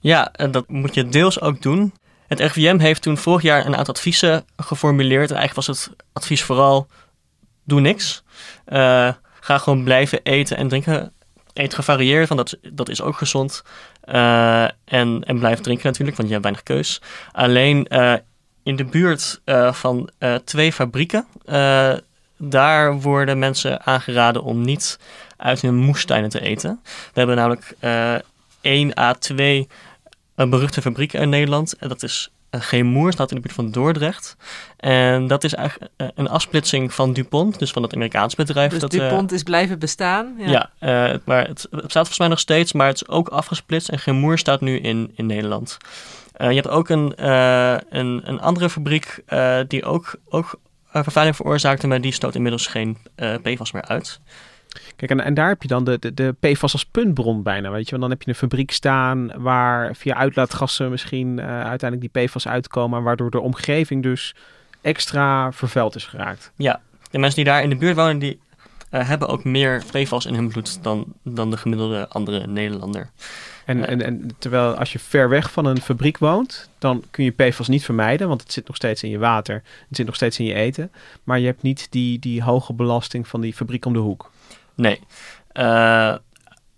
Ja, 0.00 0.32
en 0.32 0.50
dat 0.50 0.68
moet 0.68 0.94
je 0.94 1.08
deels 1.08 1.40
ook 1.40 1.62
doen. 1.62 1.94
Het 2.26 2.40
RIVM 2.40 2.78
heeft 2.78 3.02
toen 3.02 3.16
vorig 3.16 3.42
jaar 3.42 3.66
een 3.66 3.76
aantal 3.76 3.94
adviezen 3.94 4.44
geformuleerd. 4.56 5.30
En 5.30 5.36
eigenlijk 5.36 5.66
was 5.66 5.78
het 5.78 5.96
advies 6.12 6.42
vooral: 6.42 6.86
doe 7.64 7.80
niks. 7.80 8.22
Uh, 8.68 9.12
ga 9.40 9.58
gewoon 9.58 9.84
blijven 9.84 10.20
eten 10.22 10.56
en 10.56 10.68
drinken. 10.68 11.12
Eet 11.52 11.74
gevarieerd, 11.74 12.28
want 12.28 12.50
dat, 12.50 12.74
dat 12.74 12.88
is 12.88 13.02
ook 13.02 13.16
gezond. 13.16 13.62
Uh, 14.04 14.62
en, 14.84 15.24
en 15.24 15.38
blijf 15.38 15.60
drinken 15.60 15.86
natuurlijk, 15.86 16.16
want 16.16 16.28
je 16.28 16.34
hebt 16.34 16.44
weinig 16.46 16.62
keus. 16.62 17.02
Alleen 17.32 17.86
uh, 17.90 18.14
in 18.62 18.76
de 18.76 18.84
buurt 18.84 19.40
van 19.70 20.10
twee 20.44 20.72
fabrieken, 20.72 21.26
daar 22.38 23.00
worden 23.00 23.38
mensen 23.38 23.86
aangeraden 23.86 24.42
om 24.42 24.60
niet 24.60 24.98
uit 25.42 25.60
hun 25.60 25.74
moestuinen 25.74 26.30
te 26.30 26.40
eten. 26.40 26.80
We 26.84 27.18
hebben 27.20 27.36
namelijk 27.36 27.76
1 28.60 28.98
à 28.98 29.12
2 29.12 29.68
een 30.34 30.50
beruchte 30.50 30.82
fabriek 30.82 31.12
in 31.12 31.28
Nederland. 31.28 31.76
En 31.76 31.88
dat 31.88 32.02
is 32.02 32.30
uh, 32.50 32.60
Geemoer, 32.60 33.12
staat 33.12 33.30
in 33.30 33.36
de 33.36 33.42
buurt 33.42 33.54
van 33.54 33.70
Dordrecht. 33.70 34.36
En 34.76 35.26
dat 35.26 35.44
is 35.44 35.54
eigenlijk 35.54 35.92
uh, 35.96 36.08
een 36.14 36.28
afsplitsing 36.28 36.94
van 36.94 37.12
DuPont, 37.12 37.58
dus 37.58 37.70
van 37.70 37.82
het 37.82 37.94
Amerikaanse 37.94 38.36
bedrijf. 38.36 38.70
Dus 38.70 38.80
dat, 38.80 38.90
DuPont 38.90 39.30
uh, 39.30 39.36
is 39.36 39.42
blijven 39.42 39.78
bestaan? 39.78 40.34
Ja, 40.38 40.70
ja 40.80 41.20
maar 41.24 41.46
het, 41.46 41.66
het, 41.70 41.70
bestaat 41.70 41.92
volgens 41.92 42.18
mij 42.18 42.28
nog 42.28 42.38
steeds, 42.38 42.72
maar 42.72 42.86
het 42.86 42.96
is 42.96 43.08
ook 43.08 43.28
afgesplitst. 43.28 43.88
En 43.88 43.98
Geemoer 43.98 44.38
staat 44.38 44.60
nu 44.60 44.78
in, 44.78 45.12
in 45.14 45.26
Nederland. 45.26 45.76
je 46.36 46.44
hebt 46.44 46.68
ook 46.68 46.88
een, 46.88 47.24
een, 47.98 48.20
een 48.24 48.40
andere 48.40 48.70
fabriek 48.70 49.24
die 49.68 49.84
ook, 49.84 50.14
ook 50.28 50.60
vervuiling 50.92 51.36
veroorzaakte, 51.36 51.86
maar 51.86 52.00
die 52.00 52.12
stoot 52.12 52.34
inmiddels 52.34 52.66
geen 52.66 52.96
PFAS 53.42 53.72
meer 53.72 53.84
uit. 53.84 54.20
Kijk, 54.96 55.10
en, 55.10 55.20
en 55.20 55.34
daar 55.34 55.48
heb 55.48 55.62
je 55.62 55.68
dan 55.68 55.84
de, 55.84 55.98
de, 55.98 56.14
de 56.14 56.34
PFAS 56.40 56.72
als 56.72 56.84
puntbron 56.84 57.42
bijna, 57.42 57.70
weet 57.70 57.84
je. 57.84 57.90
Want 57.90 58.02
dan 58.02 58.10
heb 58.10 58.22
je 58.22 58.28
een 58.28 58.34
fabriek 58.34 58.70
staan 58.70 59.32
waar 59.36 59.96
via 59.96 60.14
uitlaatgassen 60.14 60.90
misschien 60.90 61.38
uh, 61.38 61.44
uiteindelijk 61.46 62.12
die 62.12 62.24
PFAS 62.24 62.48
uitkomen, 62.48 63.02
waardoor 63.02 63.30
de 63.30 63.40
omgeving 63.40 64.02
dus 64.02 64.34
extra 64.80 65.52
vervuild 65.52 65.94
is 65.94 66.06
geraakt. 66.06 66.52
Ja, 66.56 66.80
de 67.10 67.18
mensen 67.18 67.44
die 67.44 67.52
daar 67.52 67.62
in 67.62 67.68
de 67.68 67.76
buurt 67.76 67.96
wonen, 67.96 68.18
die 68.18 68.40
uh, 68.90 69.08
hebben 69.08 69.28
ook 69.28 69.44
meer 69.44 69.82
PFAS 69.90 70.26
in 70.26 70.34
hun 70.34 70.48
bloed 70.48 70.82
dan, 70.82 71.04
dan 71.22 71.50
de 71.50 71.56
gemiddelde 71.56 72.08
andere 72.08 72.46
Nederlander. 72.46 73.10
En, 73.64 73.78
uh, 73.78 73.88
en, 73.88 74.02
en, 74.02 74.30
terwijl 74.38 74.74
als 74.74 74.92
je 74.92 74.98
ver 74.98 75.28
weg 75.28 75.52
van 75.52 75.64
een 75.64 75.80
fabriek 75.80 76.18
woont, 76.18 76.68
dan 76.78 77.04
kun 77.10 77.24
je 77.24 77.30
PFAS 77.30 77.68
niet 77.68 77.84
vermijden, 77.84 78.28
want 78.28 78.42
het 78.42 78.52
zit 78.52 78.66
nog 78.66 78.76
steeds 78.76 79.02
in 79.02 79.10
je 79.10 79.18
water, 79.18 79.54
het 79.88 79.96
zit 79.96 80.06
nog 80.06 80.14
steeds 80.14 80.38
in 80.38 80.44
je 80.44 80.54
eten. 80.54 80.92
Maar 81.24 81.38
je 81.38 81.46
hebt 81.46 81.62
niet 81.62 81.86
die, 81.90 82.18
die 82.18 82.42
hoge 82.42 82.72
belasting 82.72 83.28
van 83.28 83.40
die 83.40 83.54
fabriek 83.54 83.84
om 83.84 83.92
de 83.92 83.98
hoek. 83.98 84.30
Nee. 84.74 85.00
Uh, 85.52 85.64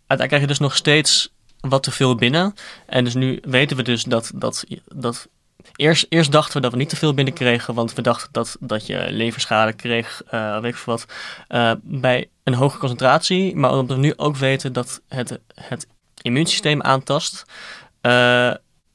uiteindelijk 0.07 0.28
krijg 0.28 0.40
je 0.40 0.46
dus 0.46 0.59
nog 0.59 0.76
steeds 0.76 1.33
wat 1.61 1.83
te 1.83 1.90
veel 1.90 2.14
binnen. 2.14 2.54
En 2.87 3.04
dus 3.04 3.14
nu 3.14 3.38
weten 3.42 3.76
we 3.76 3.83
dus 3.83 4.02
dat, 4.02 4.33
dat, 4.35 4.64
dat 4.94 5.28
Eerst, 5.76 6.07
eerst 6.09 6.33
dachten 6.33 6.54
we 6.54 6.61
dat 6.61 6.72
we 6.72 6.76
niet 6.76 6.88
te 6.88 6.96
veel 6.96 7.14
binnenkregen, 7.14 7.74
want 7.74 7.92
we 7.92 8.02
dachten 8.02 8.28
dat, 8.33 8.57
dat 8.61 8.87
je 8.87 9.07
leverschade 9.11 9.72
kreeg, 9.72 10.22
uh, 10.35 10.59
weet 10.61 10.72
ik 10.72 10.78
veel 10.78 10.92
wat, 10.92 11.07
uh, 11.48 11.72
bij 11.83 12.28
een 12.42 12.54
hoge 12.54 12.78
concentratie. 12.78 13.57
Maar 13.57 13.70
omdat 13.70 13.96
we 13.96 14.02
nu 14.02 14.12
ook 14.16 14.37
weten 14.37 14.72
dat 14.72 15.00
het, 15.09 15.38
het 15.54 15.87
immuunsysteem 16.22 16.83
aantast, 16.83 17.44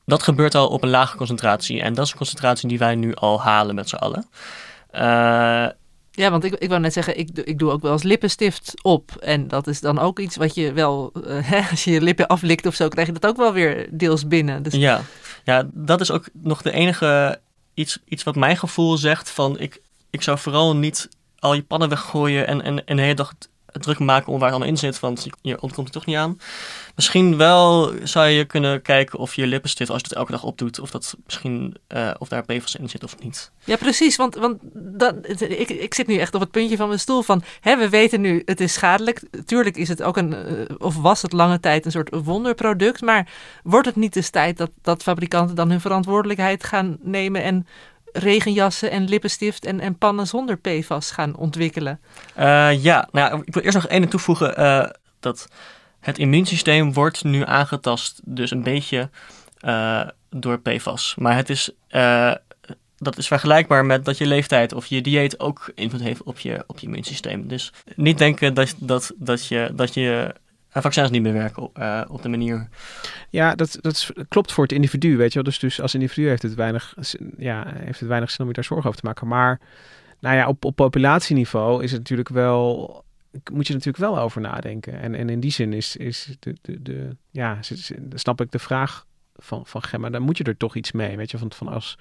dat 0.05 0.23
gebeurt 0.23 0.55
al 0.55 0.67
op 0.67 0.83
een 0.83 0.89
lage 0.89 1.17
concentratie. 1.17 1.81
En 1.81 1.93
dat 1.93 2.05
is 2.05 2.11
een 2.11 2.17
concentratie 2.17 2.69
die 2.69 2.79
wij 2.79 2.95
nu 2.95 3.13
al 3.15 3.41
halen 3.41 3.75
met 3.75 3.89
z'n 3.89 3.95
allen. 3.95 4.29
Ja, 6.19 6.31
want 6.31 6.43
ik, 6.43 6.53
ik 6.53 6.69
wou 6.69 6.81
net 6.81 6.93
zeggen, 6.93 7.17
ik, 7.17 7.29
ik 7.43 7.59
doe 7.59 7.71
ook 7.71 7.81
wel 7.81 7.91
eens 7.91 8.03
lippenstift 8.03 8.73
op. 8.81 9.15
En 9.19 9.47
dat 9.47 9.67
is 9.67 9.79
dan 9.79 9.99
ook 9.99 10.19
iets 10.19 10.35
wat 10.35 10.55
je 10.55 10.73
wel, 10.73 11.11
eh, 11.25 11.69
als 11.71 11.83
je 11.83 11.91
je 11.91 12.01
lippen 12.01 12.27
aflikt 12.27 12.65
of 12.65 12.75
zo, 12.75 12.87
krijg 12.87 13.07
je 13.07 13.13
dat 13.13 13.25
ook 13.25 13.37
wel 13.37 13.53
weer 13.53 13.87
deels 13.91 14.27
binnen. 14.27 14.63
Dus 14.63 14.73
Ja. 14.73 15.01
ja, 15.43 15.69
dat 15.73 16.01
is 16.01 16.11
ook 16.11 16.29
nog 16.33 16.61
de 16.61 16.71
enige 16.71 17.39
iets, 17.73 17.99
iets 18.05 18.23
wat 18.23 18.35
mijn 18.35 18.57
gevoel 18.57 18.97
zegt 18.97 19.29
van 19.29 19.59
ik, 19.59 19.81
ik 20.09 20.21
zou 20.21 20.37
vooral 20.37 20.75
niet 20.75 21.09
al 21.39 21.53
je 21.53 21.63
pannen 21.63 21.89
weggooien 21.89 22.47
en, 22.47 22.61
en, 22.61 22.85
en 22.85 22.95
de 22.95 23.01
hele 23.01 23.15
dag 23.15 23.33
druk 23.79 23.99
maken 23.99 24.33
om 24.33 24.39
waar 24.39 24.49
het 24.49 24.57
allemaal 24.57 24.73
in 24.73 24.77
zit, 24.77 24.99
want 24.99 25.27
je, 25.41 25.61
ontkomt 25.61 25.87
er 25.87 25.93
toch 25.93 26.05
niet 26.05 26.15
aan. 26.15 26.39
Misschien 26.95 27.37
wel 27.37 27.93
zou 28.03 28.27
je 28.27 28.45
kunnen 28.45 28.81
kijken 28.81 29.19
of 29.19 29.35
je 29.35 29.47
lippenstift, 29.47 29.89
als 29.89 30.01
je 30.01 30.07
dat 30.07 30.17
elke 30.17 30.31
dag 30.31 30.43
opdoet, 30.43 30.79
of 30.79 30.91
dat 30.91 31.15
misschien, 31.25 31.75
eh, 31.87 32.11
of 32.17 32.27
daar 32.27 32.45
PFAS 32.45 32.75
in 32.75 32.89
zit 32.89 33.03
of 33.03 33.15
niet. 33.23 33.51
Ja, 33.63 33.75
precies. 33.75 34.15
Want, 34.15 34.35
want 34.35 34.57
dat, 34.73 35.15
ik, 35.39 35.69
ik 35.69 35.93
zit 35.93 36.07
nu 36.07 36.17
echt 36.17 36.33
op 36.35 36.41
het 36.41 36.51
puntje 36.51 36.77
van 36.77 36.87
mijn 36.87 36.99
stoel 36.99 37.21
van... 37.21 37.43
Hè, 37.59 37.77
we 37.77 37.89
weten 37.89 38.21
nu, 38.21 38.41
het 38.45 38.61
is 38.61 38.73
schadelijk. 38.73 39.21
Tuurlijk 39.45 39.77
is 39.77 39.87
het 39.87 40.03
ook 40.03 40.17
een... 40.17 40.33
eh, 40.33 40.75
of 40.77 40.95
was 40.95 41.21
het 41.21 41.33
lange 41.33 41.59
tijd 41.59 41.85
een 41.85 41.91
soort 41.91 42.09
wonderproduct. 42.23 43.01
Maar 43.01 43.31
wordt 43.63 43.87
het 43.87 43.95
niet 43.95 44.15
eens 44.15 44.29
tijd 44.29 44.57
dat, 44.57 44.71
dat 44.81 45.03
fabrikanten 45.03 45.55
dan 45.55 45.69
hun 45.69 45.81
verantwoordelijkheid 45.81 46.63
gaan 46.63 46.97
nemen... 47.01 47.43
en 47.43 47.67
regenjassen 48.11 48.91
en 48.91 49.09
lippenstift 49.09 49.65
en, 49.65 49.79
en 49.79 49.97
pannen 49.97 50.27
zonder 50.27 50.57
PFAS 50.57 51.11
gaan 51.11 51.35
ontwikkelen? 51.35 51.99
Eh, 52.35 52.83
ja, 52.83 53.07
nou 53.11 53.41
ik 53.45 53.53
wil 53.53 53.63
eerst 53.63 53.75
nog 53.75 53.87
één 53.87 54.09
toevoegen. 54.09 54.55
eh, 54.55 54.89
dat 55.19 55.47
het 55.99 56.17
immuunsysteem 56.17 56.93
wordt 56.93 57.23
nu 57.23 57.45
aangetast 57.45 58.21
dus 58.23 58.51
een 58.51 58.63
beetje 58.63 59.09
eh, 59.59 60.07
door 60.29 60.59
PFAS. 60.59 61.15
Maar 61.17 61.35
het 61.35 61.49
is, 61.49 61.71
dat 62.97 63.17
is 63.17 63.27
vergelijkbaar 63.27 63.85
met 63.85 64.05
dat 64.05 64.17
je 64.17 64.25
leeftijd 64.25 64.73
of 64.73 64.85
je 64.85 65.01
dieet 65.01 65.39
ook 65.39 65.71
invloed 65.75 66.01
heeft 66.01 66.23
op 66.23 66.39
je, 66.39 66.63
op 66.67 66.79
je 66.79 66.85
immuunsysteem. 66.87 67.47
Dus 67.47 67.73
niet 67.95 68.17
denken 68.17 68.53
dat, 68.53 68.75
dat, 68.77 69.11
dat 69.15 69.47
je, 69.47 69.71
dat 69.73 69.93
je 69.93 70.35
vaccins 70.69 71.09
niet 71.09 71.21
meer 71.21 71.33
werken 71.33 71.63
op, 71.63 71.77
eh, 71.77 72.01
op 72.07 72.21
de 72.21 72.29
manier. 72.29 72.67
Ja, 73.29 73.55
dat, 73.55 73.77
dat 73.81 74.09
klopt 74.27 74.51
voor 74.51 74.63
het 74.63 74.73
individu, 74.73 75.17
weet 75.17 75.27
je 75.27 75.33
wel. 75.33 75.43
Dus, 75.43 75.59
dus 75.59 75.81
als 75.81 75.93
individu 75.93 76.27
heeft 76.27 76.41
het, 76.41 76.55
weinig, 76.55 76.95
ja, 77.37 77.73
heeft 77.75 77.99
het 77.99 78.09
weinig 78.09 78.29
zin 78.29 78.39
om 78.39 78.47
je 78.47 78.53
daar 78.53 78.63
zorgen 78.63 78.87
over 78.87 79.01
te 79.01 79.05
maken. 79.05 79.27
Maar 79.27 79.59
nou 80.19 80.35
ja, 80.35 80.47
op, 80.47 80.65
op 80.65 80.75
populatieniveau 80.75 81.83
is 81.83 81.91
het 81.91 81.99
natuurlijk 81.99 82.29
wel... 82.29 83.03
Moet 83.51 83.67
je 83.67 83.73
natuurlijk 83.73 84.03
wel 84.03 84.19
over 84.19 84.41
nadenken. 84.41 84.99
En, 84.99 85.15
en 85.15 85.29
in 85.29 85.39
die 85.39 85.51
zin 85.51 85.73
is, 85.73 85.95
is 85.95 86.35
de, 86.39 86.55
de, 86.61 86.81
de, 86.81 87.15
ja, 87.31 87.57
snap 88.13 88.41
ik 88.41 88.51
de 88.51 88.59
vraag 88.59 89.05
van, 89.35 89.65
van 89.65 89.83
Gemma. 89.83 90.09
Dan 90.09 90.21
moet 90.21 90.37
je 90.37 90.43
er 90.43 90.57
toch 90.57 90.75
iets 90.75 90.91
mee, 90.91 91.17
weet 91.17 91.31
je. 91.31 91.37
Van, 91.37 91.51
van 91.51 91.67
als, 91.67 91.97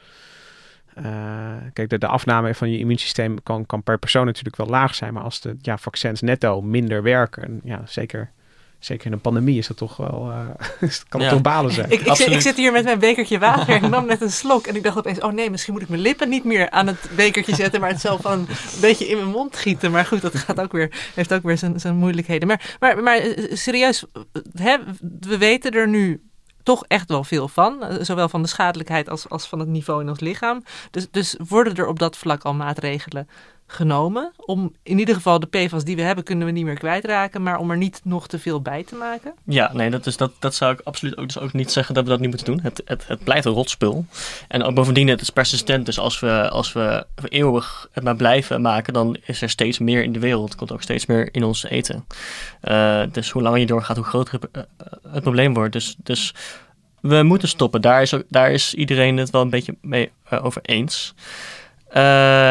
eh, 0.95 1.57
kijk, 1.73 1.91
de, 1.91 1.99
de 1.99 2.07
afname 2.07 2.55
van 2.55 2.71
je 2.71 2.79
immuunsysteem 2.79 3.43
kan, 3.43 3.67
kan 3.67 3.83
per 3.83 3.99
persoon 3.99 4.27
natuurlijk 4.27 4.57
wel 4.57 4.67
laag 4.67 4.95
zijn. 4.95 5.15
Maar 5.15 5.23
als 5.23 5.41
de 5.41 5.57
ja, 5.61 5.79
vaccins 5.79 6.21
netto 6.21 6.63
minder 6.63 7.03
werken, 7.03 7.61
ja, 7.65 7.83
zeker, 7.87 8.33
zeker 8.79 9.07
in 9.07 9.13
een 9.13 9.21
pandemie 9.21 9.59
is 9.59 9.67
dat 9.67 9.77
toch 9.77 9.97
wel, 9.97 10.31
eh, 10.31 10.39
kan 11.09 11.21
het 11.21 11.23
Ja. 11.23 11.29
toch 11.29 11.41
balen 11.43 11.73
zijn. 11.73 11.87
Ik, 11.87 11.93
ik, 11.93 11.99
zit, 11.99 12.09
Absoluut. 12.09 12.35
ik 12.35 12.41
zit 12.41 12.57
hier 12.57 12.73
met 12.73 12.85
mijn 12.85 12.99
bekertje 12.99 13.39
water 13.39 13.69
en 13.75 13.85
ik 13.85 13.91
nam 13.91 14.07
net 14.07 14.21
een 14.21 14.31
slok. 14.31 14.67
En 14.67 14.77
ik 14.77 14.83
dacht 14.83 14.97
opeens, 14.97 15.21
oh 15.21 15.33
nee, 15.33 15.51
misschien 15.51 15.73
moet 15.73 15.83
ik 15.83 15.89
mijn 15.89 16.01
lippen 16.01 16.29
niet 16.29 16.45
meer 16.45 16.71
aan 16.71 16.87
het 16.87 17.11
bekertje 17.17 17.55
zetten. 17.55 17.81
Maar 17.81 17.91
het 17.91 18.01
zelf 18.01 18.21
van 18.21 18.33
een 18.33 18.47
beetje 18.81 19.09
in 19.09 19.17
mijn 19.17 19.29
mond 19.29 19.57
gieten. 19.57 19.91
Maar 19.91 20.05
goed, 20.07 20.21
dat 20.21 20.35
gaat 20.35 20.61
ook 20.61 20.73
weer, 20.73 21.11
heeft 21.15 21.33
ook 21.33 21.43
weer 21.43 21.59
zijn, 21.59 21.81
zijn 21.81 21.97
moeilijkheden. 21.97 22.49
Maar, 22.49 22.77
maar, 22.81 23.03
maar 23.03 23.17
eh, 23.17 23.57
serieus, 23.57 24.05
eh, 24.13 24.23
hè, 24.55 24.77
we 25.21 25.39
weten 25.39 25.73
er 25.73 25.89
nu 25.89 26.23
toch 26.63 26.85
echt 26.87 27.09
wel 27.09 27.25
veel 27.25 27.49
van. 27.49 27.85
Zowel 28.01 28.29
van 28.29 28.43
de 28.43 28.49
schadelijkheid 28.49 29.09
als, 29.11 29.29
als 29.29 29.47
van 29.49 29.59
het 29.59 29.69
niveau 29.69 30.03
in 30.03 30.09
ons 30.09 30.21
lichaam. 30.21 30.63
Dus, 30.91 31.07
dus 31.11 31.37
worden 31.49 31.75
er 31.75 31.87
op 31.87 31.99
dat 31.99 32.17
vlak 32.17 32.43
al 32.43 32.55
maatregelen 32.55 33.29
genomen. 33.71 34.33
Om 34.37 34.73
in 34.83 34.99
ieder 34.99 35.15
geval 35.15 35.41
de 35.41 35.47
PFAS 35.47 35.85
die 35.85 35.97
we 35.97 36.03
hebben, 36.03 36.25
kunnen 36.25 36.47
we 36.47 36.53
niet 36.53 36.65
meer 36.65 36.79
kwijtraken. 36.79 37.43
Maar 37.43 37.59
om 37.59 37.71
er 37.71 37.77
niet 37.77 38.01
nog 38.05 38.29
te 38.29 38.39
veel 38.39 38.63
bij 38.63 38.85
te 38.85 38.95
maken. 38.95 39.35
Ja, 39.45 39.73
nee, 39.73 39.91
dat, 39.91 40.07
is, 40.07 40.17
dat, 40.17 40.33
dat 40.39 40.55
zou 40.55 40.73
ik 40.73 40.81
absoluut 40.85 41.17
ook, 41.17 41.27
dus 41.27 41.39
ook 41.39 41.53
niet 41.53 41.73
zeggen 41.73 41.95
dat 41.95 42.05
we 42.05 42.11
dat 42.11 42.21
niet 42.21 42.29
moeten 42.29 42.47
doen. 42.47 42.61
Het, 42.63 42.83
het, 42.85 43.07
het 43.07 43.25
blijft 43.25 43.47
een 43.47 43.53
rotspul. 43.53 44.07
En 44.49 44.63
ook 44.63 44.75
bovendien, 44.75 45.09
het 45.09 45.21
is 45.21 45.31
persistent. 45.31 45.87
Dus 45.87 45.99
als 45.99 46.21
we, 46.21 46.51
als 46.51 46.73
we 46.73 47.07
eeuwig 47.29 47.89
het 47.93 48.05
maar 48.05 48.17
blijven 48.17 48.61
maken, 48.63 48.93
dan 48.93 49.17
is 49.25 49.43
er 49.43 49.51
steeds 49.51 49.79
meer 49.79 50.03
in 50.03 50.13
de 50.13 50.19
wereld. 50.19 50.55
Komt 50.55 50.73
ook 50.73 50.83
steeds 50.83 51.07
meer 51.07 51.29
in 51.35 51.45
ons 51.45 51.65
eten. 51.65 52.07
Eh, 52.61 53.03
dus 53.13 53.31
hoe 53.31 53.43
langer 53.43 53.59
je 53.59 53.67
doorgaat, 53.67 53.97
hoe 53.97 54.05
groter 54.05 54.35
het, 54.35 54.49
eh, 54.53 54.63
eh, 54.63 55.13
het 55.13 55.23
probleem 55.23 55.55
wordt. 55.55 55.73
Dus, 55.73 55.97
dus 55.99 56.35
we 57.01 57.23
moeten 57.23 57.49
stoppen. 57.49 57.81
Daar 57.81 58.03
is, 58.03 58.15
daar 58.29 58.51
is 58.51 58.75
iedereen 58.75 59.17
het 59.17 59.31
wel 59.31 59.43
een 59.43 59.51
beetje 59.51 59.77
mee 59.81 60.11
over 60.31 60.63
eens. 60.63 61.15
Eh, 61.91 62.03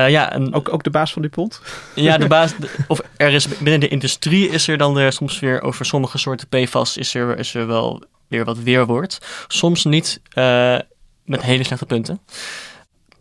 ja, 0.09 0.31
en 0.31 0.53
Ook, 0.53 0.73
ook 0.73 0.83
de 0.83 0.89
baas 0.89 1.13
van 1.13 1.21
DuPont? 1.21 1.61
ja, 1.95 2.17
de 2.17 2.27
baas, 2.27 2.53
of 2.87 3.01
er 3.17 3.33
is 3.33 3.47
binnen 3.47 3.79
de 3.79 3.87
industrie 3.87 4.49
is 4.49 4.67
er 4.67 4.77
dan 4.77 5.11
soms 5.11 5.39
weer 5.39 5.61
over 5.61 5.85
sommige 5.85 6.17
soorten 6.17 6.47
PFAS 6.47 6.97
is 6.97 7.13
er, 7.13 7.37
is 7.37 7.53
er 7.53 7.67
wel 7.67 8.03
weer 8.27 8.45
wat 8.45 8.57
weerwoord. 8.57 9.19
Soms 9.47 9.83
niet 9.83 10.21
eh, 10.29 10.77
met 11.25 11.41
hele 11.41 11.63
slechte 11.63 11.85
punten. 11.85 12.19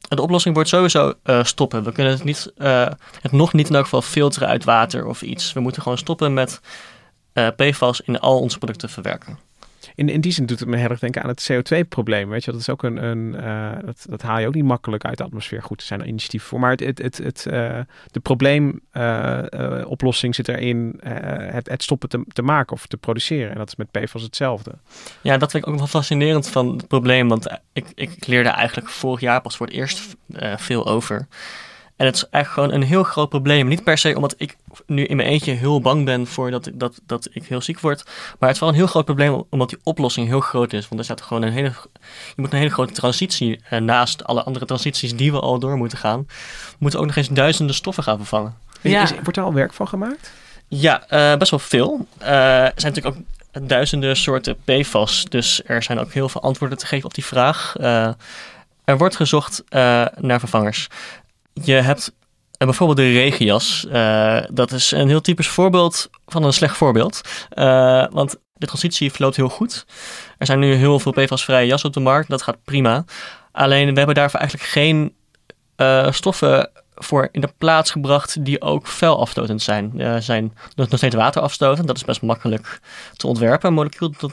De 0.08 0.22
oplossing 0.22 0.54
wordt 0.54 0.70
sowieso 0.70 1.12
eh, 1.22 1.44
stoppen. 1.44 1.84
We 1.84 1.92
kunnen 1.92 2.12
het, 2.12 2.24
niet, 2.24 2.52
het 3.20 3.32
nog 3.32 3.52
niet 3.52 3.68
in 3.68 3.74
elk 3.74 3.84
geval 3.84 4.02
filteren 4.02 4.48
uit 4.48 4.64
water 4.64 5.06
of 5.06 5.22
iets. 5.22 5.52
We 5.52 5.60
moeten 5.60 5.82
gewoon 5.82 5.98
stoppen 5.98 6.34
met 6.34 6.60
eh, 7.36 7.48
PFAS 7.56 8.00
in 8.00 8.20
al 8.20 8.40
onze 8.40 8.58
producten 8.58 8.88
verwerken. 8.90 9.38
In, 9.95 10.09
in 10.09 10.20
die 10.20 10.32
zin 10.32 10.47
doet 10.47 10.61
het 10.61 10.68
me 10.68 10.76
heel 10.76 10.89
erg 10.89 11.01
denken 11.01 11.22
aan 11.22 11.28
het 11.28 11.51
CO2-probleem. 11.53 12.28
Weet 12.28 12.45
je, 12.45 12.51
dat 12.51 12.61
is 12.61 12.68
ook 12.68 12.82
een. 12.82 13.05
een 13.05 13.34
eh, 13.34 13.70
dat, 13.84 14.07
dat 14.09 14.22
haal 14.22 14.39
je 14.39 14.47
ook 14.47 14.55
niet 14.55 14.64
makkelijk 14.64 15.05
uit 15.05 15.18
de 15.18 15.24
atmosfeer. 15.24 15.62
Goed, 15.62 15.80
er 15.80 15.87
zijn 15.87 16.01
er 16.01 16.07
initiatieven 16.07 16.49
voor. 16.49 16.61
Maar 16.61 16.70
het, 16.70 16.80
het, 16.80 16.99
het, 16.99 17.18
het, 17.18 17.47
eh, 17.47 17.78
de 18.11 18.20
probleemoplossing 18.20 20.34
zit 20.34 20.49
erin 20.49 21.01
eh, 21.01 21.12
het, 21.53 21.68
het 21.68 21.82
stoppen 21.82 22.09
te, 22.09 22.24
te 22.32 22.43
maken 22.43 22.72
of 22.72 22.87
te 22.87 22.97
produceren. 22.97 23.51
En 23.51 23.59
dat 23.59 23.68
is 23.68 23.76
met 23.76 23.91
PFAS 23.91 24.22
hetzelfde. 24.22 24.72
Ja, 25.20 25.39
dat 25.39 25.51
vind 25.51 25.66
ik 25.66 25.70
ook 25.70 25.78
wel 25.78 25.87
fascinerend 25.87 26.49
van 26.49 26.76
het 26.76 26.89
probleem. 26.89 27.28
Want 27.28 27.59
ik, 27.72 27.87
ik 27.95 28.26
leerde 28.26 28.49
eigenlijk 28.49 28.89
vorig 28.89 29.20
jaar 29.20 29.41
pas 29.41 29.57
voor 29.57 29.66
het 29.66 29.74
eerst 29.74 30.16
eh, 30.32 30.57
veel 30.57 30.87
over. 30.87 31.26
En 31.97 32.07
het 32.07 32.14
is 32.14 32.24
eigenlijk 32.30 32.68
gewoon 32.68 32.82
een 32.82 32.88
heel 32.88 33.03
groot 33.03 33.28
probleem. 33.28 33.68
Niet 33.68 33.84
per 33.84 33.99
se 33.99 34.16
omdat 34.16 34.34
ik 34.36 34.57
nu 34.86 35.05
in 35.05 35.16
mijn 35.16 35.28
eentje 35.28 35.53
heel 35.53 35.80
bang 35.80 36.05
ben 36.05 36.26
voor 36.26 36.51
dat, 36.51 36.66
ik- 36.66 36.78
dat, 36.78 37.01
dat 37.07 37.28
ik 37.32 37.44
heel 37.44 37.61
ziek 37.61 37.80
word. 37.80 38.05
Maar 38.05 38.49
het 38.49 38.51
is 38.55 38.59
wel 38.61 38.68
een 38.68 38.74
heel 38.74 38.86
groot 38.86 39.05
probleem 39.05 39.44
omdat 39.51 39.68
die 39.68 39.78
oplossing 39.82 40.26
heel 40.26 40.40
groot 40.40 40.72
is. 40.72 40.88
Want 40.88 40.99
er 40.99 41.05
staat 41.05 41.22
gewoon 41.22 41.42
een 41.42 41.53
hele, 41.53 41.72
je 42.03 42.34
moet 42.42 42.53
een 42.53 42.59
hele 42.59 42.70
grote 42.70 42.92
transitie 42.92 43.61
eh, 43.70 43.80
naast 43.80 44.24
alle 44.24 44.42
andere 44.42 44.66
transities 44.66 45.16
die 45.16 45.32
we 45.32 45.40
al 45.40 45.59
door 45.59 45.76
moeten 45.76 45.99
gaan. 45.99 46.24
We 46.68 46.76
moeten 46.78 47.01
ook 47.01 47.07
nog 47.07 47.16
eens 47.16 47.28
duizenden 47.28 47.74
stoffen 47.74 48.03
gaan 48.03 48.16
vervangen. 48.16 48.55
Ja. 48.80 49.03
Is, 49.03 49.12
wordt 49.22 49.36
er 49.36 49.44
al 49.44 49.53
werk 49.55 49.72
van 49.72 49.88
gemaakt? 49.88 50.32
Ja, 50.68 51.07
eh, 51.09 51.36
best 51.38 51.51
wel 51.51 51.61
veel. 51.61 52.07
Eh, 52.18 52.28
er 52.64 52.72
zijn 52.76 52.92
natuurlijk 52.94 53.16
ook 53.16 53.68
duizenden 53.68 54.16
soorten 54.16 54.57
PFAS, 54.64 55.24
dus 55.28 55.61
er 55.64 55.82
zijn 55.82 55.99
ook 55.99 56.12
heel 56.12 56.28
veel 56.28 56.42
antwoorden 56.42 56.78
te 56.78 56.86
geven 56.86 57.05
op 57.05 57.14
die 57.14 57.24
vraag. 57.24 57.74
Eh, 57.80 58.09
er 58.84 58.99
wordt 58.99 59.16
gezocht 59.16 59.64
eh, 59.68 60.07
naar 60.16 60.38
vervangers. 60.38 60.88
Je 61.62 61.72
hebt 61.72 62.14
eh, 62.59 62.66
bijvoorbeeld 62.66 62.98
de 62.98 63.12
regenjas. 63.12 63.86
Eh, 63.90 64.42
dat 64.50 64.72
is 64.72 64.90
een 64.90 65.09
heel 65.09 65.20
typisch 65.20 65.48
voorbeeld 65.48 66.11
van 66.26 66.42
een 66.42 66.52
slecht 66.52 66.76
voorbeeld. 66.76 67.20
Eh, 67.48 68.07
want 68.11 68.36
de 68.54 68.66
transitie 68.66 69.12
verloopt 69.12 69.36
heel 69.36 69.48
goed. 69.48 69.86
Er 70.38 70.46
zijn 70.46 70.59
nu 70.59 70.74
heel 70.74 70.98
veel 70.98 71.12
PFAS-vrije 71.12 71.66
jassen 71.66 71.88
op 71.88 71.94
de 71.94 72.00
markt. 72.00 72.28
Dat 72.28 72.42
gaat 72.42 72.64
prima. 72.64 73.04
Alleen 73.52 73.90
we 73.90 73.98
hebben 73.98 74.14
daarvoor 74.14 74.40
eigenlijk 74.40 74.70
geen 74.70 75.14
eh, 75.76 76.12
stoffen 76.12 76.70
voor 76.99 77.28
in 77.32 77.40
de 77.40 77.53
plaats 77.59 77.90
gebracht 77.90 78.44
die 78.44 78.61
ook 78.61 78.86
vuilafstotend 78.86 79.62
zijn. 79.62 80.01
Er 80.01 80.22
zijn 80.22 80.53
nog 80.74 80.88
nog 80.88 80.99
steeds 80.99 81.14
waterafstotend. 81.14 81.86
Dat 81.86 81.97
is 81.97 82.05
best 82.05 82.22
makkelijk 82.22 82.80
te 83.16 83.26
ontwerpen. 83.26 83.68
Een 83.68 83.74
molecuul 83.74 84.12
dat, 84.18 84.32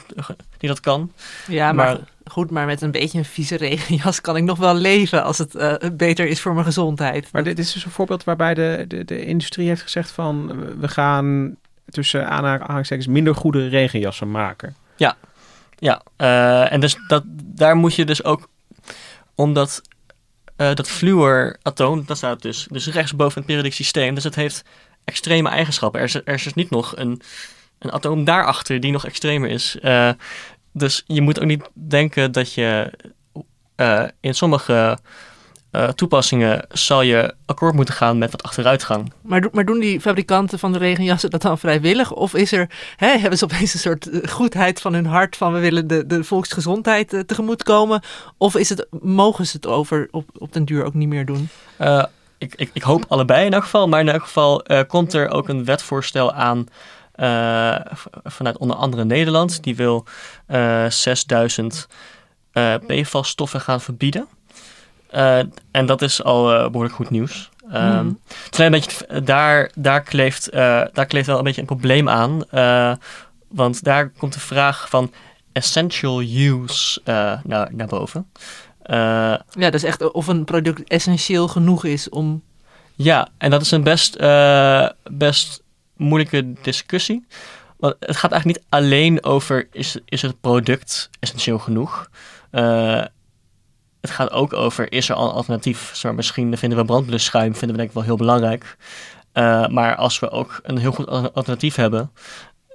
die 0.58 0.68
dat 0.68 0.80
kan. 0.80 1.12
Ja, 1.48 1.72
maar, 1.72 1.86
Maar- 1.86 1.98
goed, 2.24 2.50
maar 2.50 2.66
met 2.66 2.82
een 2.82 2.90
beetje 2.90 3.18
een 3.18 3.24
vieze 3.24 3.56
regenjas 3.56 4.20
kan 4.20 4.36
ik 4.36 4.42
nog 4.44 4.58
wel 4.58 4.74
leven 4.74 5.24
als 5.24 5.38
het 5.38 5.54
eh, 5.54 5.74
beter 5.92 6.26
is 6.26 6.40
voor 6.40 6.52
mijn 6.52 6.64
gezondheid. 6.66 7.28
Maar 7.32 7.44
dit 7.44 7.58
is 7.58 7.72
dus 7.72 7.84
een 7.84 7.90
voorbeeld 7.90 8.24
waarbij 8.24 8.54
de, 8.54 8.84
de, 8.88 9.04
de 9.04 9.24
industrie 9.24 9.68
heeft 9.68 9.82
gezegd 9.82 10.10
van 10.10 10.46
we 10.80 10.88
gaan 10.88 11.56
tussen 11.88 12.28
aanhalingstekens 12.28 13.06
minder 13.06 13.34
goede 13.34 13.68
regenjassen 13.68 14.30
maken. 14.30 14.74
Ja, 15.78 16.02
eh, 16.16 16.72
en 16.72 16.80
dus 16.80 16.96
dat, 17.06 17.22
daar 17.44 17.76
moet 17.76 17.94
je 17.94 18.04
dus 18.04 18.24
ook, 18.24 18.48
omdat 19.34 19.82
eh, 20.56 20.74
dat 20.74 20.88
fluoratoom, 20.88 22.04
dat 22.06 22.16
staat 22.16 22.42
dus, 22.42 22.66
dus 22.70 22.86
rechtsboven 22.86 23.38
het 23.38 23.46
periodiek 23.46 23.72
systeem, 23.72 24.14
dus 24.14 24.24
het 24.24 24.34
heeft 24.34 24.62
extreme 25.04 25.48
eigenschappen. 25.48 26.00
Er 26.00 26.06
is, 26.06 26.14
er 26.14 26.34
is 26.34 26.42
dus 26.42 26.54
niet 26.54 26.70
nog 26.70 26.96
een, 26.96 27.20
een 27.78 27.92
atoom 27.92 28.24
daarachter 28.24 28.80
die 28.80 28.92
nog 28.92 29.06
extremer 29.06 29.50
is. 29.50 29.78
Eh, 29.80 30.10
dus 30.72 31.04
je 31.06 31.20
moet 31.20 31.40
ook 31.40 31.46
niet 31.46 31.68
denken 31.72 32.32
dat 32.32 32.52
je 32.52 32.90
eh, 33.74 34.04
in 34.20 34.34
sommige 34.34 34.98
eh, 35.74 35.88
toepassingen 35.88 36.64
zal 36.72 37.02
je 37.02 37.34
akkoord 37.46 37.74
moeten 37.74 37.94
gaan 37.94 38.18
met 38.18 38.30
wat 38.30 38.42
achteruitgang. 38.42 39.12
Maar, 39.20 39.40
do- 39.40 39.48
maar 39.52 39.64
doen 39.64 39.80
die 39.80 40.00
fabrikanten 40.00 40.58
van 40.58 40.72
de 40.72 40.78
regenjassen 40.78 41.30
dat 41.30 41.42
dan 41.42 41.58
vrijwillig? 41.58 42.12
Of 42.12 42.34
is 42.34 42.52
er, 42.52 42.70
hè, 42.96 43.18
hebben 43.18 43.38
ze 43.38 43.44
opeens 43.44 43.74
een 43.74 43.80
soort 43.80 44.10
eh, 44.10 44.30
goedheid 44.30 44.80
van 44.80 44.94
hun 44.94 45.06
hart 45.06 45.36
van 45.36 45.52
we 45.52 45.58
willen 45.58 45.86
de, 45.86 46.06
de 46.06 46.24
volksgezondheid 46.24 47.12
eh, 47.12 47.20
tegemoetkomen? 47.20 48.02
Of 48.36 48.56
is 48.56 48.68
het, 48.68 48.86
mogen 49.00 49.46
ze 49.46 49.56
het 49.56 49.66
over 49.66 50.08
op, 50.10 50.28
op 50.38 50.52
den 50.52 50.64
duur 50.64 50.84
ook 50.84 50.94
niet 50.94 51.08
meer 51.08 51.26
doen? 51.26 51.48
Ik, 52.38 52.54
ik, 52.56 52.70
ik 52.72 52.82
hoop 52.82 53.04
allebei 53.08 53.46
in 53.46 53.52
elk 53.52 53.62
geval. 53.62 53.88
Maar 53.88 54.00
in 54.00 54.08
elk 54.08 54.22
geval 54.22 54.64
komt 54.86 55.12
er 55.12 55.28
ook 55.30 55.48
een 55.48 55.64
wetvoorstel 55.64 56.32
aan 56.32 56.66
vanuit 58.24 58.58
onder 58.58 58.76
andere 58.76 59.04
Nederland. 59.04 59.62
Die 59.62 59.76
wil 59.76 60.04
eh 60.46 60.84
6000 60.88 61.86
eh 62.52 62.74
PFAS-stoffen 62.86 63.60
gaan 63.60 63.80
verbieden. 63.80 64.26
Eh, 65.14 65.38
en 65.70 65.86
dat 65.86 66.02
is 66.02 66.22
al 66.22 66.52
eh, 66.54 66.64
behoorlijk 66.66 66.94
goed 66.94 67.10
nieuws. 67.10 67.50
Het 67.68 68.52
is 68.52 68.58
alleen 68.58 68.72
een 68.72 68.80
beetje, 68.80 69.22
daar, 69.22 69.70
daar, 69.74 70.02
kleeft, 70.02 70.48
eh, 70.48 70.82
daar 70.92 71.06
kleeft 71.06 71.26
wel 71.26 71.38
een 71.38 71.44
beetje 71.44 71.60
een 71.60 71.66
probleem 71.66 72.08
aan. 72.08 72.44
eh, 72.50 72.92
want 73.48 73.84
daar 73.84 74.08
komt 74.10 74.32
de 74.32 74.40
vraag 74.40 74.88
van 74.88 75.12
essential 75.52 76.20
use 76.22 77.00
eh, 77.04 77.32
naar, 77.44 77.68
naar 77.74 77.86
boven. 77.86 78.30
Eh, 78.82 78.96
Ja, 78.96 79.40
dat 79.54 79.74
is 79.74 79.84
echt 79.84 80.12
of 80.12 80.26
een 80.26 80.44
product 80.44 80.88
essentieel 80.88 81.48
genoeg 81.48 81.84
is 81.84 82.08
om... 82.08 82.42
ja, 82.94 83.28
en 83.38 83.50
dat 83.50 83.60
is 83.62 83.70
een 83.70 83.82
best, 83.82 84.14
eh, 84.14 84.88
best 85.10 85.62
moeilijke 85.96 86.52
discussie. 86.62 87.26
Want 87.76 87.94
het 88.00 88.16
gaat 88.16 88.32
eigenlijk 88.32 88.60
niet 88.60 88.66
alleen 88.68 89.24
over 89.24 89.68
is, 89.72 89.98
is 90.04 90.22
het 90.22 90.40
product 90.40 91.10
essentieel 91.20 91.58
genoeg. 91.58 92.08
Eh, 92.50 93.02
het 94.04 94.12
gaat 94.12 94.30
ook 94.30 94.52
over 94.52 94.92
is 94.92 95.08
er 95.08 95.14
al 95.14 95.28
een 95.28 95.34
alternatief. 95.34 95.90
Zo, 95.94 96.12
misschien 96.12 96.58
vinden 96.58 96.78
we 96.78 96.84
brandblusschuim 96.84 97.52
vinden 97.52 97.70
we 97.70 97.76
denk 97.76 97.88
ik 97.88 97.94
wel 97.94 98.02
heel 98.02 98.16
belangrijk. 98.16 98.76
Eh, 99.32 99.66
maar 99.66 99.96
als 99.96 100.18
we 100.18 100.30
ook 100.30 100.60
een 100.62 100.78
heel 100.78 100.92
goed 100.92 101.06
al- 101.06 101.30
alternatief 101.32 101.74
hebben, 101.74 102.10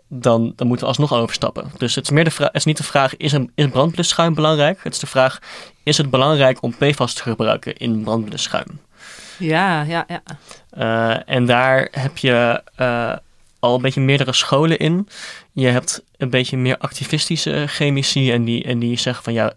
dan, 0.07 0.53
dan 0.55 0.67
moeten 0.67 0.85
we 0.85 0.91
alsnog 0.91 1.13
overstappen. 1.13 1.71
Dus 1.77 1.95
het 1.95 2.03
is, 2.03 2.11
meer 2.11 2.23
de 2.23 2.31
vraag, 2.31 2.47
het 2.47 2.55
is 2.55 2.65
niet 2.65 2.77
de 2.77 2.83
vraag, 2.83 3.17
is, 3.17 3.31
een, 3.31 3.51
is 3.55 3.67
brandblusschuim 3.67 4.33
belangrijk? 4.33 4.83
Het 4.83 4.93
is 4.93 4.99
de 4.99 5.07
vraag, 5.07 5.39
is 5.83 5.97
het 5.97 6.09
belangrijk 6.09 6.63
om 6.63 6.75
PFAS 6.77 7.13
te 7.13 7.21
gebruiken 7.21 7.77
in 7.77 8.03
brandblusschuim? 8.03 8.79
Ja, 9.37 9.81
ja, 9.81 10.05
ja. 10.07 10.21
Eh, 10.69 11.35
en 11.35 11.45
daar 11.45 11.87
heb 11.91 12.17
je 12.17 12.63
eh, 12.75 13.13
al 13.59 13.75
een 13.75 13.81
beetje 13.81 14.01
meerdere 14.01 14.33
scholen 14.33 14.77
in. 14.77 15.07
Je 15.51 15.67
hebt 15.67 16.03
een 16.17 16.29
beetje 16.29 16.57
meer 16.57 16.77
activistische 16.77 17.63
chemici 17.67 18.31
en 18.31 18.43
die, 18.43 18.63
en 18.63 18.79
die 18.79 18.97
zeggen 18.97 19.23
van 19.23 19.33
ja, 19.33 19.53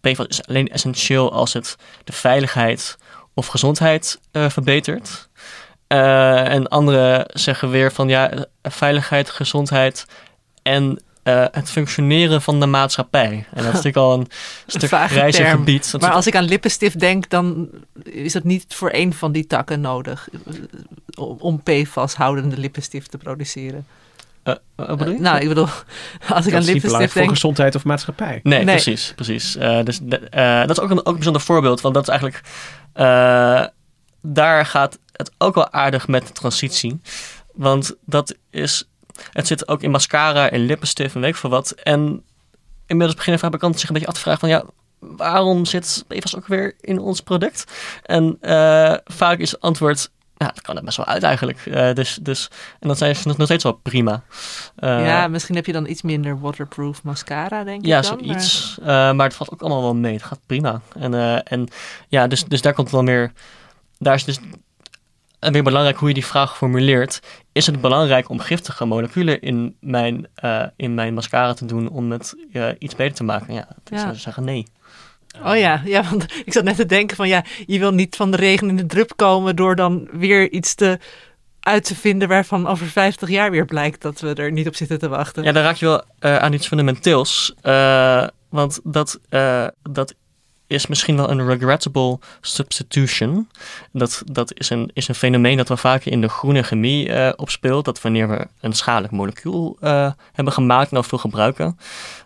PFAS 0.00 0.26
is 0.26 0.46
alleen 0.46 0.68
essentieel 0.68 1.32
als 1.32 1.52
het 1.52 1.76
de 2.04 2.12
veiligheid 2.12 2.98
of 3.34 3.46
gezondheid 3.46 4.20
eh, 4.32 4.50
verbetert. 4.50 5.28
Eh, 5.86 6.52
en 6.52 6.68
anderen 6.68 7.24
zeggen 7.28 7.70
weer 7.70 7.92
van 7.92 8.08
ja, 8.08 8.46
veiligheid, 8.62 9.30
gezondheid 9.30 10.06
en 10.62 11.02
eh, 11.22 11.44
het 11.50 11.70
functioneren 11.70 12.42
van 12.42 12.60
de 12.60 12.66
maatschappij. 12.66 13.30
En 13.30 13.64
dat 13.64 13.64
is 13.64 13.64
natuurlijk 13.64 13.96
al 13.96 14.12
een 14.12 14.28
stuk 14.66 14.90
grijzer 14.90 15.46
gebied. 15.46 15.94
Maar 15.98 16.10
als 16.10 16.26
ik 16.26 16.36
aan 16.36 16.44
lippenstift 16.44 17.00
denk, 17.00 17.28
dan 17.28 17.68
is 18.04 18.32
dat 18.32 18.44
niet 18.44 18.64
voor 18.68 18.90
één 18.90 19.12
van 19.12 19.32
die 19.32 19.46
takken 19.46 19.80
nodig. 19.80 20.28
Om 21.18 21.36
om 21.38 21.62
PFAS-houdende 21.62 22.58
lippenstift 22.58 23.10
te 23.10 23.18
produceren. 23.18 23.86
Eh, 24.42 24.54
wat 24.76 24.98
bedoel 24.98 25.14
je? 25.14 25.20
Nou, 25.20 25.38
ik 25.40 25.48
bedoel, 25.48 25.64
als 25.68 25.76
ik 26.20 26.28
Dat 26.28 26.34
aan 26.34 26.42
is 26.42 26.44
niet 26.44 26.52
belangrijk 26.52 26.72
lippenstift 26.76 27.12
voor 27.12 27.20
denk... 27.22 27.30
gezondheid 27.34 27.74
of 27.74 27.84
maatschappij. 27.84 28.40
Nee, 28.42 28.64
Nee. 28.64 28.74
precies. 28.74 29.12
precies. 29.14 29.56
Eh, 29.56 29.82
dus 29.84 29.98
de- 30.02 30.28
eh, 30.28 30.60
dat 30.60 30.70
is 30.70 30.80
ook 30.80 30.90
een, 30.90 30.98
ook 30.98 31.06
een 31.06 31.14
bijzonder 31.14 31.42
voorbeeld, 31.42 31.80
want 31.80 31.94
dat 31.94 32.02
is 32.02 32.08
eigenlijk. 32.08 32.40
eh, 32.92 33.64
daar 34.22 34.66
gaat 34.66 34.98
het 35.12 35.30
ook 35.38 35.54
wel 35.54 35.72
aardig 35.72 36.08
met 36.08 36.26
de 36.26 36.32
transitie. 36.32 37.00
Want 37.54 37.94
dat 38.06 38.34
is. 38.50 38.84
Het 39.32 39.46
zit 39.46 39.68
ook 39.68 39.82
in 39.82 39.90
mascara, 39.90 40.50
in 40.50 40.64
lippenstift 40.66 41.14
en 41.14 41.20
weet 41.20 41.30
ik 41.30 41.36
veel 41.36 41.50
wat. 41.50 41.70
En 41.70 42.22
inmiddels 42.86 43.16
beginnen 43.16 43.40
fabrikanten 43.40 43.80
zich 43.80 43.88
een 43.88 43.94
beetje 43.94 44.08
af 44.10 44.14
te 44.14 44.20
vragen 44.20 44.40
van 44.40 44.48
ja. 44.48 44.64
Waarom 44.98 45.64
zit 45.64 46.04
PFAS 46.08 46.36
ook 46.36 46.46
weer 46.46 46.74
in 46.80 46.98
ons 46.98 47.20
product? 47.20 47.64
En 48.02 48.36
eh, 48.40 48.94
vaak 49.04 49.38
is 49.38 49.50
het 49.50 49.60
antwoord, 49.60 50.10
ja, 50.40 50.46
het 50.46 50.60
kan 50.60 50.76
er 50.76 50.84
best 50.84 50.96
wel 50.96 51.06
uit 51.06 51.22
eigenlijk. 51.22 51.66
Eh, 51.66 51.92
dus, 51.94 52.18
dus, 52.22 52.50
en 52.78 52.88
dat 52.88 52.98
zijn 52.98 53.16
ze 53.16 53.28
nog 53.28 53.36
nog 53.36 53.46
steeds 53.46 53.64
wel 53.64 53.72
prima. 53.72 54.22
Eh, 54.76 55.06
ja, 55.06 55.28
misschien 55.28 55.54
heb 55.54 55.66
je 55.66 55.72
dan 55.72 55.86
iets 55.86 56.02
minder 56.02 56.40
waterproof 56.40 57.02
mascara, 57.02 57.64
denk 57.64 57.86
ja, 57.86 57.98
ik 57.98 58.04
dan. 58.04 58.18
zoiets. 58.24 58.78
Eh, 58.80 58.86
maar 58.86 59.26
het 59.26 59.34
valt 59.34 59.50
ook 59.50 59.60
allemaal 59.60 59.82
wel 59.82 59.94
mee. 59.94 60.12
Het 60.12 60.22
gaat 60.22 60.40
prima. 60.46 60.80
En, 60.98 61.44
en 61.44 61.68
ja, 62.08 62.26
dus, 62.26 62.44
dus 62.44 62.62
daar 62.62 62.74
komt 62.74 62.90
wel 62.90 63.02
meer... 63.02 63.32
Daar 63.98 64.14
is 64.14 64.24
dus 64.24 64.38
weer 65.38 65.62
belangrijk 65.62 65.96
hoe 65.96 66.08
je 66.08 66.14
die 66.14 66.26
vraag 66.26 66.56
formuleert. 66.56 67.20
Is 67.52 67.66
het 67.66 67.80
belangrijk 67.80 68.28
om 68.28 68.38
giftige 68.38 68.84
moleculen 68.84 69.40
in 69.40 69.76
mijn, 69.80 70.26
in 70.76 70.94
mijn 70.94 71.14
mascara 71.14 71.52
te 71.54 71.64
doen 71.64 71.88
om 71.88 72.10
het 72.10 72.34
iets 72.78 72.96
beter 72.96 73.14
te 73.16 73.24
maken? 73.24 73.54
Ja, 73.54 73.68
ik 73.84 73.90
Ja. 73.92 73.98
zou 73.98 74.14
zeggen 74.14 74.44
nee. 74.44 74.66
Oh 75.44 75.56
ja, 75.56 75.82
ja, 75.84 76.04
ik 76.44 76.52
zat 76.52 76.64
net 76.64 76.76
te 76.76 76.86
denken 76.86 77.16
van 77.16 77.28
ja, 77.28 77.44
je 77.66 77.78
wil 77.78 77.92
niet 77.92 78.16
van 78.16 78.30
de 78.30 78.36
regen 78.36 78.68
in 78.68 78.76
de 78.76 78.86
drup 78.86 79.12
komen 79.16 79.56
door 79.56 79.76
dan 79.76 80.08
weer 80.12 80.50
iets 80.50 80.74
te 80.74 80.98
uit 81.60 81.84
te 81.84 81.94
vinden 81.94 82.28
waarvan 82.28 82.66
over 82.66 82.86
50 82.86 83.28
jaar 83.28 83.50
weer 83.50 83.64
blijkt 83.64 84.02
dat 84.02 84.20
we 84.20 84.34
er 84.34 84.52
niet 84.52 84.66
op 84.66 84.74
zitten 84.74 84.98
te 84.98 85.08
wachten. 85.08 85.42
Ja, 85.42 85.52
dan 85.52 85.62
raak 85.62 85.76
je 85.76 85.86
wel 85.86 86.02
eh, 86.18 86.36
aan 86.36 86.52
iets 86.52 86.66
fundamenteels. 86.66 87.54
Eh, 87.60 88.26
want 88.48 88.80
dat, 88.84 89.20
eh, 89.28 89.66
dat 89.82 90.14
is 90.70 90.86
misschien 90.86 91.16
wel 91.16 91.30
een 91.30 91.46
regrettable 91.46 92.18
substitution. 92.40 93.48
Dat, 93.92 94.22
dat 94.24 94.58
is, 94.58 94.70
een, 94.70 94.90
is 94.92 95.08
een 95.08 95.14
fenomeen 95.14 95.56
dat 95.56 95.68
we 95.68 95.76
vaker 95.76 96.12
in 96.12 96.20
de 96.20 96.28
groene 96.28 96.62
chemie 96.62 97.12
eh, 97.12 97.32
opspeelt. 97.36 97.84
Dat 97.84 98.02
wanneer 98.02 98.28
we 98.28 98.46
een 98.60 98.72
schadelijk 98.72 99.12
molecuul 99.12 99.76
eh, 99.80 100.10
hebben 100.32 100.52
gemaakt 100.52 100.90
en 100.90 100.96
dat 100.96 101.06
veel 101.06 101.18
gebruiken, 101.18 101.78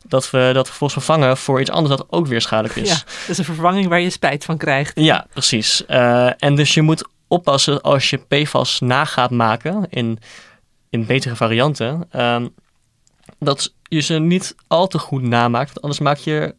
dat 0.07 0.31
we 0.31 0.51
dat 0.53 0.67
vervolgens 0.67 1.05
vervangen 1.05 1.37
voor 1.37 1.61
iets 1.61 1.71
anders 1.71 1.97
dat 1.97 2.07
ook 2.11 2.27
weer 2.27 2.41
schadelijk 2.41 2.77
is. 2.77 2.89
Ja, 2.89 2.95
dat 2.95 3.29
is 3.29 3.39
een 3.39 3.45
vervanging 3.45 3.89
waar 3.89 4.01
je 4.01 4.11
spijt 4.11 4.45
van 4.45 4.57
krijgt. 4.57 5.01
Ja, 5.01 5.27
precies. 5.33 5.87
Eh, 5.87 6.31
en 6.39 6.55
dus 6.55 6.75
je 6.75 6.83
moet 6.83 7.05
oppassen 7.29 7.81
als 7.81 8.11
je 8.11 8.19
PFAS 8.19 8.81
na 8.81 9.05
gaat 9.05 9.31
maken 9.31 9.87
in, 9.91 10.19
in 10.91 11.07
betere 11.07 11.37
varianten. 11.37 12.07
ehm, 12.11 12.47
dat 13.39 13.75
je 13.89 14.01
ze 14.01 14.19
niet 14.19 14.55
al 14.67 14.87
te 14.87 14.99
goed 14.99 15.23
namaakt. 15.23 15.67
Want 15.67 15.81
anders 15.81 16.01
maak 16.01 16.17
je 16.17 16.55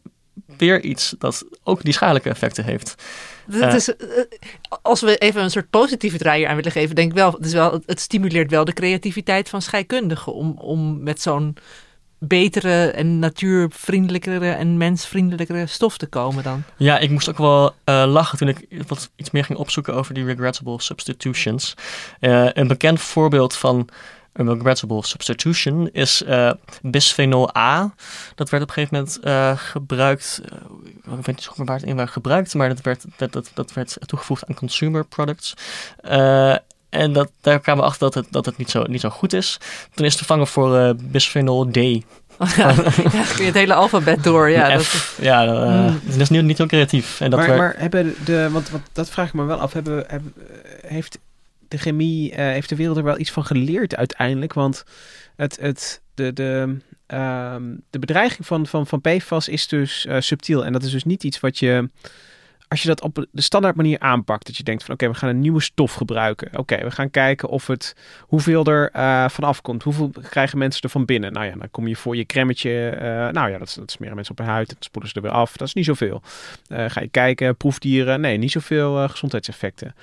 weer 0.56 0.82
iets 0.82 1.14
dat 1.18 1.44
ook 1.64 1.82
die 1.82 1.92
schadelijke 1.92 2.28
effecten 2.28 2.64
heeft. 2.64 2.94
Het 3.50 3.62
Eh. 3.62 3.74
is, 3.74 3.96
eh, 3.96 4.06
als 4.82 5.00
we 5.00 5.16
even 5.18 5.42
een 5.42 5.50
soort 5.50 5.70
positieve 5.70 6.18
draai 6.18 6.44
aan 6.44 6.56
willen 6.56 6.72
geven, 6.72 6.94
denk 6.94 7.10
ik 7.10 7.16
wel, 7.16 7.32
het, 7.32 7.46
is 7.46 7.52
wel, 7.52 7.80
het 7.86 8.00
stimuleert 8.00 8.50
wel 8.50 8.64
de 8.64 8.72
creativiteit 8.72 9.48
van 9.48 9.62
scheikundigen 9.62 10.34
om, 10.34 10.54
om 10.58 11.02
met 11.02 11.22
zo'n 11.22 11.56
betere 12.18 12.90
en 12.90 13.18
natuurvriendelijkere 13.18 14.50
en 14.50 14.76
mensvriendelijkere 14.76 15.66
stof 15.66 15.98
te 15.98 16.06
komen 16.06 16.42
dan. 16.44 16.62
Ja, 16.76 16.98
ik 16.98 17.10
moest 17.10 17.28
ook 17.28 17.38
wel 17.38 17.74
eh, 17.84 18.04
lachen 18.06 18.38
toen 18.38 18.48
ik 18.48 18.66
wat 18.86 19.10
iets 19.16 19.30
meer 19.30 19.44
ging 19.44 19.58
opzoeken 19.58 19.94
over 19.94 20.14
die 20.14 20.24
regrettable 20.24 20.80
substitutions. 20.82 21.74
Een 22.20 22.66
bekend 22.66 23.00
voorbeeld 23.00 23.56
van 23.56 23.88
een 24.36 24.52
regrettable 24.54 25.06
substitution 25.06 25.88
is 25.92 26.22
eh, 26.22 26.50
bisphenol 26.82 27.56
A. 27.56 27.94
Dat 28.34 28.50
werd 28.50 28.62
op 28.62 28.68
een 28.68 28.74
gegeven 28.74 28.96
moment 28.96 29.20
eh, 29.20 29.52
gebruikt, 29.56 30.40
eh, 30.44 30.58
ik 31.18 31.24
weet 31.24 31.26
niet 31.26 31.42
zo 31.42 31.50
goed 31.52 31.66
waar 31.66 31.76
het 31.76 31.86
in 31.86 31.96
werd 31.96 32.10
gebruikt, 32.10 32.54
maar 32.54 32.68
dat 32.68 32.80
werd, 32.80 33.04
dat, 33.16 33.32
dat, 33.32 33.50
dat 33.54 33.72
werd 33.72 33.96
toegevoegd 34.06 34.46
aan 34.48 34.54
consumer 34.54 35.04
products. 35.04 35.54
Eh, 36.00 36.54
en 36.88 37.12
dat, 37.12 37.30
daar 37.40 37.60
kwamen 37.60 37.82
we 37.82 37.88
achter 37.88 38.10
dat 38.10 38.14
het, 38.14 38.26
dat 38.32 38.46
het 38.46 38.56
niet, 38.56 38.70
zo, 38.70 38.82
niet 38.82 39.00
zo 39.00 39.08
goed 39.10 39.32
is. 39.32 39.58
Toen 39.94 40.04
is 40.04 40.10
het 40.10 40.16
vervangen 40.24 40.46
voor 40.46 40.78
eh, 40.78 40.90
bisphenol 40.96 41.70
D. 41.70 41.76
Ja, 42.56 42.68
ja, 42.68 42.74
kun 43.34 43.38
je 43.38 43.44
het 43.44 43.54
hele 43.54 43.74
alfabet 43.74 44.22
door. 44.24 44.50
Ja, 44.50 44.68
dat, 44.76 45.14
ja 45.20 45.44
Mm. 45.44 46.00
dat 46.04 46.20
is 46.20 46.28
niet, 46.28 46.42
niet 46.42 46.58
heel 46.58 46.66
creatief. 46.66 47.20
En 47.20 47.30
dat 47.30 47.38
maar, 47.38 47.48
werd- 47.48 47.60
maar 47.60 47.74
hebben 47.78 48.14
de, 48.24 48.48
want, 48.50 48.70
want 48.70 48.82
dat 48.92 49.10
vraag 49.10 49.26
ik 49.28 49.32
me 49.34 49.44
wel 49.44 49.58
af, 49.58 49.72
hebben, 49.72 50.04
hebben, 50.06 50.34
heeft 50.86 51.18
de 51.68 51.78
chemie, 51.78 52.32
eh, 52.32 52.36
heeft 52.36 52.68
de 52.68 52.76
wereld 52.76 52.96
er 52.96 53.04
wel 53.04 53.18
iets 53.18 53.30
van 53.30 53.44
geleerd 53.44 53.96
uiteindelijk? 53.96 54.52
Want 54.52 54.84
het, 55.36 55.56
het, 55.60 56.02
de, 56.14 56.32
de, 56.32 56.76
ehm, 57.06 57.76
de 57.90 57.98
bedreiging 57.98 58.46
van, 58.46 58.66
van, 58.66 58.86
van 58.86 59.00
PFAS 59.00 59.48
is 59.48 59.68
dus 59.68 60.06
eh, 60.06 60.20
subtiel. 60.20 60.64
En 60.64 60.72
dat 60.72 60.82
is 60.82 60.90
dus 60.90 61.04
niet 61.04 61.24
iets 61.24 61.40
wat 61.40 61.58
je, 61.58 61.90
als 62.68 62.82
je 62.82 62.88
dat 62.88 63.00
op 63.00 63.26
de 63.30 63.42
standaard 63.42 63.76
manier 63.76 63.98
aanpakt, 63.98 64.46
dat 64.46 64.56
je 64.56 64.62
denkt 64.62 64.84
van 64.84 64.94
oké, 64.94 65.08
we 65.08 65.14
gaan 65.14 65.28
een 65.28 65.40
nieuwe 65.40 65.60
stof 65.60 65.94
gebruiken. 65.94 66.58
Oké, 66.58 66.84
we 66.84 66.90
gaan 66.90 67.10
kijken 67.10 67.48
of 67.48 67.66
het, 67.66 67.96
hoeveel 68.20 68.64
er 68.64 68.90
eh 68.90 69.28
van 69.28 69.44
afkomt. 69.44 69.82
Hoeveel 69.82 70.10
krijgen 70.28 70.58
mensen 70.58 70.82
er 70.82 70.90
van 70.90 71.04
binnen? 71.04 71.32
Nou 71.32 71.46
ja, 71.46 71.54
dan 71.54 71.70
kom 71.70 71.88
je 71.88 71.96
voor 71.96 72.16
je 72.16 72.26
cremmetje. 72.26 72.98
nou 73.32 73.50
ja, 73.50 73.58
dat, 73.58 73.76
dat 73.78 73.90
smeren 73.90 74.14
mensen 74.14 74.38
op 74.38 74.44
hun 74.44 74.54
huid. 74.54 74.68
Dat 74.68 74.84
spoelen 74.84 75.10
ze 75.10 75.16
er 75.16 75.22
weer 75.22 75.30
af. 75.30 75.56
Dat 75.56 75.68
is 75.68 75.74
niet 75.74 75.84
zoveel. 75.84 76.22
Ga 76.68 77.00
je 77.00 77.08
kijken, 77.08 77.56
proefdieren. 77.56 78.20
Nee, 78.20 78.36
niet 78.36 78.52
zoveel 78.52 79.08
gezondheidseffecten. 79.08 79.94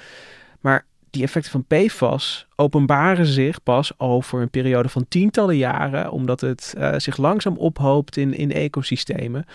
Maar 0.64 0.86
die 1.14 1.24
effecten 1.24 1.52
van 1.52 1.66
PFAS 1.68 2.48
openbaren 2.56 3.26
zich 3.26 3.64
pas 3.64 4.00
over 4.00 4.42
een 4.42 4.50
periode 4.50 4.90
van 4.90 5.06
tientallen 5.08 5.58
jaren, 5.58 6.12
omdat 6.12 6.42
het 6.42 6.74
eh, 6.78 6.94
zich 6.98 7.18
langzaam 7.18 7.58
ophoopt 7.58 8.18
in, 8.18 8.34
in 8.34 8.52
ecosystemen. 8.52 9.46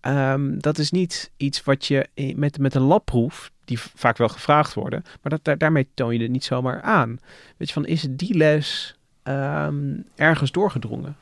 Ehm, 0.00 0.58
dat 0.58 0.78
is 0.78 0.90
niet 0.90 1.30
iets 1.36 1.64
wat 1.64 1.86
je 1.86 2.08
met, 2.36 2.58
met 2.58 2.74
een 2.74 2.82
labproef, 2.82 3.50
die 3.64 3.78
vaak 3.80 4.16
wel 4.16 4.28
gevraagd 4.28 4.74
worden, 4.74 5.02
maar 5.02 5.30
dat, 5.32 5.44
daar, 5.44 5.58
daarmee 5.58 5.88
toon 5.94 6.14
je 6.14 6.22
het 6.22 6.30
niet 6.30 6.44
zomaar 6.44 6.82
aan. 6.82 7.18
Weet 7.56 7.68
je, 7.68 7.74
van 7.74 7.86
is 7.86 8.06
die 8.10 8.34
les 8.34 8.96
ehm, 9.22 9.96
ergens 10.16 10.52
doorgedrongen? 10.52 11.16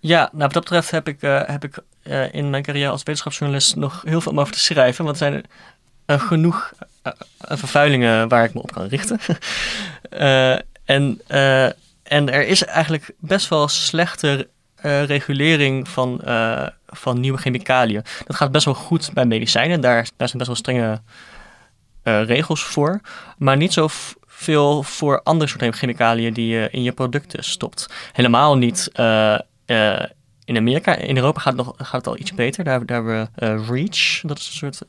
Ja, 0.00 0.20
nou 0.32 0.42
wat 0.42 0.52
dat 0.52 0.62
betreft 0.62 0.90
heb 0.90 1.08
ik, 1.08 1.22
eh, 1.22 1.42
heb 1.44 1.64
ik 1.64 1.78
eh, 2.02 2.34
in 2.34 2.50
mijn 2.50 2.62
carrière 2.62 2.90
als 2.90 3.02
wetenschapsjournalist 3.02 3.76
nog 3.76 4.02
heel 4.02 4.20
veel 4.20 4.32
om 4.32 4.40
over 4.40 4.52
te 4.52 4.58
schrijven. 4.58 5.04
Want 5.04 5.20
er 5.20 5.26
zijn 5.28 5.44
eh, 6.06 6.20
genoeg 6.20 6.72
vervuilingen 7.38 8.28
waar 8.28 8.44
ik 8.44 8.54
me 8.54 8.62
op 8.62 8.72
kan 8.72 8.86
richten. 8.86 9.18
en, 10.84 11.20
en 12.02 12.32
er 12.32 12.46
is 12.46 12.64
eigenlijk 12.64 13.10
best 13.18 13.48
wel 13.48 13.68
slechte 13.68 14.48
regulering 15.06 15.88
van, 15.88 16.20
van 16.86 17.20
nieuwe 17.20 17.38
chemicaliën. 17.38 18.02
Dat 18.26 18.36
gaat 18.36 18.52
best 18.52 18.64
wel 18.64 18.74
goed 18.74 19.10
bij 19.12 19.24
medicijnen. 19.24 19.80
Daar, 19.80 20.08
daar 20.16 20.28
zijn 20.28 20.38
best 20.38 20.46
wel 20.46 20.56
strenge 20.56 21.00
regels 22.02 22.62
voor. 22.62 23.00
Maar 23.38 23.56
niet 23.56 23.72
zo 23.72 23.88
veel 24.26 24.82
voor 24.82 25.22
andere 25.22 25.50
soorten 25.50 25.72
chemicaliën 25.72 26.32
die 26.32 26.46
je 26.46 26.68
in 26.70 26.82
je 26.82 26.92
producten 26.92 27.44
stopt. 27.44 27.86
Helemaal 28.12 28.56
niet 28.56 28.90
in 30.44 30.56
Amerika. 30.56 30.96
In 30.96 31.16
Europa 31.16 31.40
gaat 31.40 31.56
het, 31.56 31.66
nog, 31.66 31.74
gaat 31.76 32.04
het 32.04 32.06
al 32.06 32.18
iets 32.18 32.34
beter. 32.34 32.64
Daar, 32.64 32.86
daar 32.86 32.96
hebben 32.96 33.30
we 33.34 33.72
REACH, 33.72 34.20
dat 34.22 34.38
is 34.38 34.46
een 34.46 34.52
soort 34.52 34.82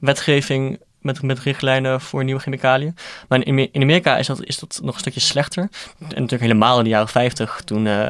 wetgeving 0.00 0.78
met, 1.00 1.22
met 1.22 1.38
richtlijnen 1.38 2.00
voor 2.00 2.24
nieuwe 2.24 2.40
chemicaliën. 2.40 2.96
Maar 3.28 3.44
in, 3.44 3.72
in 3.72 3.82
Amerika 3.82 4.16
is 4.16 4.26
dat, 4.26 4.44
is 4.44 4.58
dat 4.58 4.80
nog 4.82 4.94
een 4.94 5.00
stukje 5.00 5.20
slechter. 5.20 5.62
En 5.98 6.08
natuurlijk 6.08 6.40
helemaal 6.40 6.78
in 6.78 6.84
de 6.84 6.90
jaren 6.90 7.08
50 7.08 7.62
toen, 7.64 7.86
uh, 7.86 8.08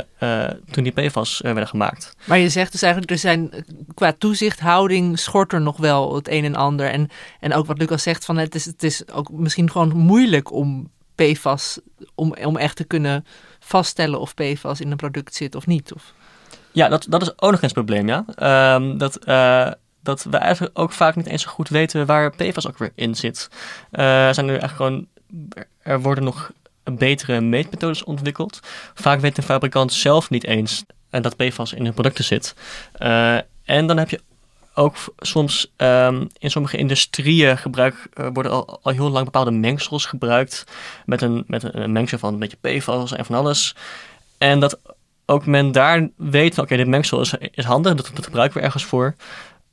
toen 0.71 0.85
die 0.85 0.93
PFAS 0.93 1.41
werden 1.41 1.69
gemaakt. 1.69 2.17
Maar 2.25 2.39
je 2.39 2.49
zegt 2.49 2.73
dus 2.73 2.83
eigenlijk, 2.83 3.13
er 3.13 3.19
zijn 3.19 3.65
qua 3.95 4.13
toezichthouding 4.19 5.19
schort 5.19 5.53
er 5.53 5.61
nog 5.61 5.77
wel 5.77 6.15
het 6.15 6.29
een 6.29 6.45
en 6.45 6.55
ander. 6.55 6.91
En, 6.91 7.09
en 7.41 7.55
ook 7.55 7.67
wat 7.67 7.79
Lucas 7.79 8.03
zegt, 8.03 8.25
van 8.25 8.37
het 8.37 8.55
is, 8.55 8.65
het 8.65 8.83
is 8.83 9.09
ook 9.09 9.31
misschien 9.31 9.71
gewoon 9.71 9.97
moeilijk 9.97 10.53
om 10.53 10.91
PFAS, 11.15 11.79
om, 12.15 12.35
om 12.45 12.57
echt 12.57 12.77
te 12.77 12.85
kunnen 12.85 13.27
vaststellen 13.61 14.21
of 14.21 14.35
PFAS 14.35 14.81
in 14.81 14.91
een 14.91 14.97
product 14.97 15.35
zit 15.35 15.55
of 15.55 15.67
niet. 15.67 15.93
Of... 15.93 16.13
Ja, 16.73 16.89
dat, 16.89 17.07
dat 17.09 17.23
is 17.23 17.29
ook 17.29 17.51
nog 17.51 17.63
eens 17.63 17.75
het 17.75 17.85
probleem, 17.85 18.09
ja. 18.09 18.25
Um, 18.75 18.99
dat, 18.99 19.19
uh, 19.29 19.71
dat 20.03 20.27
we 20.31 20.37
eigenlijk 20.37 20.79
ook 20.79 20.93
vaak 20.93 21.17
niet 21.17 21.27
eens 21.27 21.43
zo 21.43 21.51
goed 21.51 21.69
weten 21.69 22.07
waar 22.07 22.31
PFAS 22.31 22.69
ook 22.69 22.79
weer 22.79 22.93
in 22.95 23.15
zit. 23.15 23.49
Uh, 23.93 24.27
er 24.27 24.35
zijn 24.35 24.47
nu 24.47 24.53
eigenlijk 24.57 24.77
gewoon, 24.77 25.07
er 25.83 26.01
worden 26.01 26.25
nog 26.25 26.53
betere 26.85 27.41
meetmethodes 27.41 28.05
ontwikkeld. 28.05 28.61
Vaak 28.95 29.21
weet 29.21 29.37
de 29.37 29.43
fabrikant 29.43 29.93
zelf 29.93 30.31
niet 30.31 30.45
eens 30.45 30.85
dat 31.11 31.37
PFAS 31.37 31.73
in 31.73 31.85
hun 31.85 31.95
producten 31.95 32.25
zit. 32.25 32.55
Uh, 32.99 33.39
en 33.65 33.87
dan 33.87 33.97
heb 33.97 34.11
je 34.11 34.21
ook 34.75 34.97
soms 35.19 35.73
um, 35.77 36.27
in 36.39 36.51
sommige 36.51 36.77
industrieën 36.77 37.59
gebruik, 37.59 38.09
worden 38.33 38.53
al, 38.53 38.81
al, 38.83 38.93
heel 38.93 39.11
lang 39.11 39.25
bepaalde 39.25 39.51
mengsels 39.51 40.07
gebruikt. 40.07 40.65
Met 41.07 41.23
een, 41.23 41.45
met 41.47 41.75
een, 41.75 41.93
mengsel 41.93 42.19
van 42.19 42.33
een 42.33 42.39
beetje 42.39 42.79
PFAS 42.79 43.13
en 43.13 43.25
van 43.25 43.37
alles. 43.37 43.75
En 44.39 44.61
dat 44.61 44.79
ook 45.27 45.47
men 45.47 45.73
daar 45.73 46.09
weet 46.17 46.55
van 46.55 46.65
oké, 46.65 46.77
dit 46.77 46.87
mengsel 46.87 47.21
is, 47.21 47.35
is 47.51 47.65
handig, 47.65 47.95
dat, 47.95 48.11
dat 48.15 48.25
gebruiken 48.25 48.59
we 48.59 48.65
ergens 48.65 48.85
voor. 48.85 49.15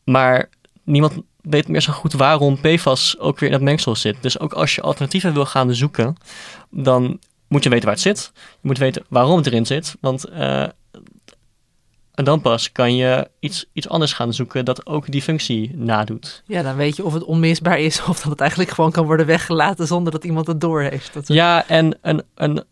Maar 0.10 0.50
niemand 0.84 1.22
weet 1.42 1.68
meer 1.68 1.82
zo 1.82 1.94
goed 1.94 2.14
waarom 2.14 2.60
PFAS 2.62 3.20
ook 3.20 3.40
weer 3.40 3.50
in 3.50 3.56
dat 3.56 3.66
mengsel 3.66 3.96
zit. 3.96 4.16
Dus 4.22 4.40
ook 4.40 4.54
als 4.54 4.76
je 4.76 4.82
alternatieven 4.82 5.34
wil 5.34 5.46
gaan 5.46 5.74
zoeken, 5.74 6.16
dan 6.70 7.20
moet 7.48 7.64
je 7.64 7.70
weten 7.70 7.86
waar 7.86 7.94
het 7.94 8.04
zit. 8.04 8.32
Je 8.36 8.68
moet 8.68 8.78
weten 8.78 9.06
waarom 9.10 9.38
het 9.38 9.46
erin 9.46 9.66
zit. 9.66 9.96
Want 10.00 10.30
uh, 10.30 10.66
en 12.14 12.24
dan 12.24 12.42
pas 12.42 12.72
kan 12.72 12.96
je 12.96 13.30
iets, 13.40 13.66
iets 13.74 13.90
anders 13.90 14.14
gaan 14.14 14.34
zoeken 14.34 14.66
dat 14.66 14.86
ook 14.86 15.12
die 15.12 15.22
functie 15.22 15.72
nadoet. 15.76 16.44
Ja, 16.46 16.62
dan 16.62 16.76
weet 16.76 16.96
je 16.96 17.06
of 17.06 17.14
het 17.14 17.24
onmisbaar 17.24 17.80
is 17.80 18.04
of 18.04 18.22
dat 18.22 18.32
het 18.32 18.40
eigenlijk 18.42 18.70
gewoon 18.70 18.92
kan 18.92 19.06
worden 19.06 19.26
weggelaten 19.26 19.88
zonder 19.88 20.12
dat 20.12 20.24
iemand 20.24 20.48
het 20.48 20.62
door 20.62 20.82
heeft. 20.82 21.14
Dat 21.14 21.28
ja, 21.28 21.68
en, 21.68 21.98
en, 22.02 22.26
en 22.36 22.66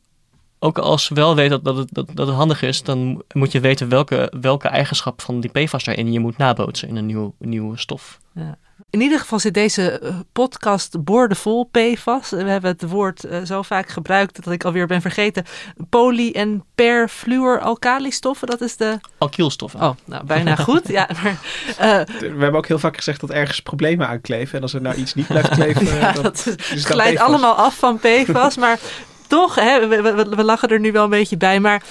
ook 0.65 0.77
als 0.77 1.07
wel 1.07 1.35
weet 1.35 1.49
dat, 1.49 1.63
dat, 1.63 1.77
het, 1.77 1.89
dat, 1.91 2.07
dat 2.13 2.27
het 2.27 2.35
handig 2.35 2.61
is, 2.61 2.83
dan 2.83 3.23
moet 3.33 3.51
je 3.51 3.59
weten 3.59 3.89
welke, 3.89 4.33
welke 4.39 4.67
eigenschap 4.67 5.21
van 5.21 5.39
die 5.39 5.51
PFAS 5.51 5.83
daarin 5.83 6.11
je 6.11 6.19
moet 6.19 6.37
nabootsen 6.37 6.87
in 6.87 6.95
een 6.95 7.05
nieuw, 7.05 7.35
nieuwe 7.39 7.77
stof. 7.77 8.19
Ja. 8.33 8.57
In 8.89 9.01
ieder 9.01 9.19
geval 9.19 9.39
zit 9.39 9.53
deze 9.53 9.99
eh, 9.99 10.15
podcast 10.31 11.03
boordevol 11.03 11.69
PFAS. 11.71 12.29
We 12.29 12.43
hebben 12.43 12.71
het 12.71 12.89
woord 12.89 13.25
uh, 13.25 13.43
zo 13.43 13.61
vaak 13.61 13.89
gebruikt 13.89 14.43
dat 14.43 14.53
ik 14.53 14.63
alweer 14.63 14.87
ben 14.87 15.01
vergeten. 15.01 15.45
Poly- 15.89 16.31
en 16.31 16.63
perfluoralkalistoffen, 16.75 18.47
dat 18.47 18.61
is 18.61 18.77
de... 18.77 18.99
Alkylstoffen. 19.17 19.81
Oh, 19.81 19.95
nou, 20.05 20.25
bijna 20.25 20.55
goed. 20.69 20.87
ja, 20.87 21.09
maar, 21.23 21.39
uh, 21.69 22.17
We 22.19 22.25
hebben 22.27 22.55
ook 22.55 22.67
heel 22.67 22.79
vaak 22.79 22.95
gezegd 22.95 23.19
dat 23.19 23.29
ergens 23.29 23.59
problemen 23.59 24.07
aan 24.07 24.21
kleven. 24.21 24.55
En 24.55 24.61
als 24.61 24.73
er 24.73 24.81
nou 24.81 24.95
iets 24.95 25.13
niet 25.13 25.27
blijft 25.27 25.49
kleven... 25.59 25.85
ja, 25.85 26.11
dan, 26.11 26.23
dat 26.23 26.55
is, 26.73 26.85
glijdt 26.85 27.19
allemaal 27.19 27.55
af 27.55 27.77
van 27.77 27.99
PFAS, 27.99 28.57
maar 28.57 28.79
toch, 29.27 29.55
hè, 29.55 29.87
we, 29.87 30.01
we, 30.01 30.35
we, 30.35 30.43
lachen 30.43 30.69
er 30.69 30.79
nu 30.79 30.91
wel 30.91 31.03
een 31.03 31.09
beetje 31.09 31.37
bij, 31.37 31.59
maar 31.59 31.83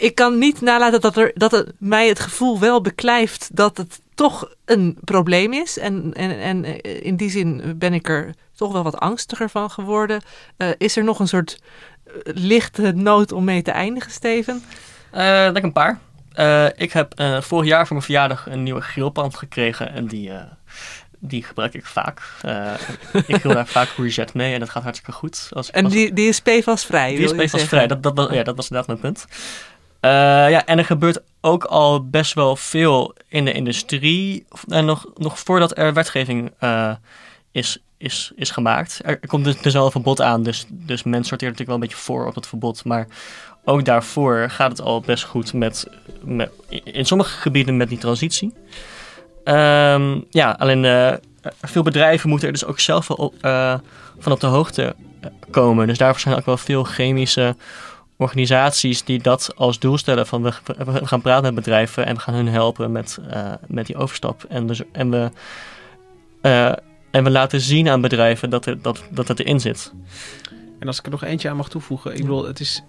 ik 0.00 0.14
kan 0.14 0.38
niet 0.38 0.60
nalaten 0.60 1.00
dat, 1.00 1.16
er, 1.16 1.30
dat 1.34 1.50
het 1.50 1.72
mij 1.78 2.08
het 2.08 2.20
gevoel 2.20 2.58
wel 2.58 2.80
beklijft 2.80 3.48
dat 3.52 3.76
het 3.76 4.00
toch 4.14 4.54
een 4.64 4.98
probleem 5.04 5.52
is. 5.52 5.78
En, 5.78 6.12
en, 6.14 6.40
en 6.40 6.80
in 6.80 7.16
die 7.16 7.30
zin 7.30 7.74
ben 7.78 7.94
ik 7.94 8.08
er 8.08 8.34
toch 8.56 8.72
wel 8.72 8.82
wat 8.82 8.98
angstiger 8.98 9.50
van 9.50 9.70
geworden. 9.70 10.20
Uh, 10.56 10.68
is 10.78 10.96
er 10.96 11.04
nog 11.04 11.18
een 11.18 11.28
soort 11.28 11.58
lichte 12.24 12.92
nood 12.92 13.32
om 13.32 13.44
mee 13.44 13.62
te 13.62 13.70
eindigen, 13.70 14.10
Steven? 14.10 14.62
Uh, 15.14 15.52
denk 15.52 15.62
een 15.62 15.72
paar. 15.72 15.98
Ik 16.76 16.92
heb 16.92 17.12
vorig 17.40 17.66
jaar 17.66 17.86
voor 17.86 17.96
mijn 17.96 18.06
verjaardag 18.06 18.46
een 18.46 18.62
nieuwe 18.62 18.80
grillpan 18.80 19.34
gekregen 19.34 19.92
en 19.92 20.06
die 20.06 20.30
die 21.18 21.42
gebruik 21.42 21.74
ik 21.74 21.86
vaak. 21.86 22.22
Uh, 22.44 22.72
ik 23.26 23.36
grill 23.36 23.54
daar 23.54 23.66
vaak 23.66 23.94
courgette 23.94 24.36
mee 24.36 24.54
en 24.54 24.60
dat 24.60 24.70
gaat 24.70 24.82
hartstikke 24.82 25.12
goed. 25.12 25.48
Als, 25.52 25.70
en 25.70 25.88
die, 25.88 26.12
die 26.12 26.28
is 26.28 26.40
PFAS-vrij? 26.40 27.16
Die 27.16 27.34
is 27.34 27.46
PFAS-vrij, 27.46 27.86
dat, 27.86 28.02
dat, 28.02 28.16
was, 28.16 28.30
ja, 28.30 28.42
dat 28.42 28.56
was 28.56 28.68
inderdaad 28.70 28.86
mijn 28.86 29.14
punt. 29.14 29.26
Uh, 30.00 30.10
ja, 30.50 30.66
en 30.66 30.78
er 30.78 30.84
gebeurt 30.84 31.20
ook 31.40 31.64
al 31.64 32.08
best 32.08 32.34
wel 32.34 32.56
veel 32.56 33.14
in 33.28 33.44
de 33.44 33.52
industrie. 33.52 34.46
En 34.68 34.84
nog, 34.84 35.06
nog 35.14 35.38
voordat 35.38 35.78
er 35.78 35.94
wetgeving 35.94 36.52
uh, 36.60 36.92
is, 37.52 37.78
is, 37.96 38.32
is 38.36 38.50
gemaakt. 38.50 39.00
Er, 39.04 39.26
komt 39.26 39.44
dus, 39.44 39.60
dus 39.60 39.76
al 39.76 39.84
een 39.84 39.90
verbod 39.90 40.20
aan, 40.20 40.42
dus, 40.42 40.66
dus 40.68 41.02
men 41.02 41.24
sorteert 41.24 41.40
natuurlijk 41.50 41.66
wel 41.66 41.74
een 41.74 41.80
beetje 41.80 42.04
voor 42.04 42.26
op 42.26 42.34
dat 42.34 42.48
verbod. 42.48 42.84
Maar 42.84 43.06
ook 43.64 43.84
daarvoor 43.84 44.50
gaat 44.50 44.70
het 44.70 44.80
al 44.80 45.00
best 45.00 45.24
goed 45.24 45.52
met, 45.52 45.86
met 46.20 46.50
in 46.68 47.06
sommige 47.06 47.40
gebieden 47.40 47.76
met 47.76 47.88
die 47.88 47.98
transitie. 47.98 48.52
Um, 49.48 50.24
ja, 50.30 50.56
alleen 50.58 50.84
uh, 50.84 51.12
veel 51.62 51.82
bedrijven 51.82 52.28
moeten 52.28 52.46
er 52.46 52.52
dus 52.52 52.64
ook 52.64 52.80
zelf 52.80 53.08
uh, 53.10 53.74
van 54.18 54.32
op 54.32 54.40
de 54.40 54.46
hoogte 54.46 54.94
eh, 55.20 55.30
komen. 55.50 55.86
Dus 55.86 55.98
daarvoor 55.98 56.20
zijn 56.20 56.36
ook 56.36 56.46
wel 56.46 56.56
veel 56.56 56.84
chemische 56.84 57.56
organisaties 58.16 59.04
die 59.04 59.22
dat 59.22 59.52
als 59.56 59.78
doel 59.78 59.98
stellen 59.98 60.26
van 60.26 60.42
we, 60.42 60.52
we 60.84 61.06
gaan 61.06 61.20
praten 61.20 61.42
met 61.42 61.54
bedrijven 61.54 62.06
en 62.06 62.14
we 62.14 62.20
gaan 62.20 62.34
hun 62.34 62.48
helpen 62.48 62.92
met, 62.92 63.18
met 63.66 63.86
die 63.86 63.96
overstap. 63.96 64.44
En, 64.48 64.66
dus, 64.66 64.82
en, 64.92 65.10
we, 65.10 65.30
en 67.10 67.24
we 67.24 67.30
laten 67.30 67.60
zien 67.60 67.88
aan 67.88 68.00
bedrijven 68.00 68.50
dat, 68.50 68.74
dat, 68.82 69.04
dat 69.10 69.28
het 69.28 69.40
erin 69.40 69.60
zit. 69.60 69.92
En 70.78 70.86
als 70.86 70.98
ik 70.98 71.04
er 71.04 71.10
nog 71.10 71.24
eentje 71.24 71.48
aan 71.48 71.56
mag 71.56 71.68
toevoegen, 71.68 72.12
ik 72.12 72.20
bedoel, 72.20 72.46
het 72.46 72.60
is 72.60 72.82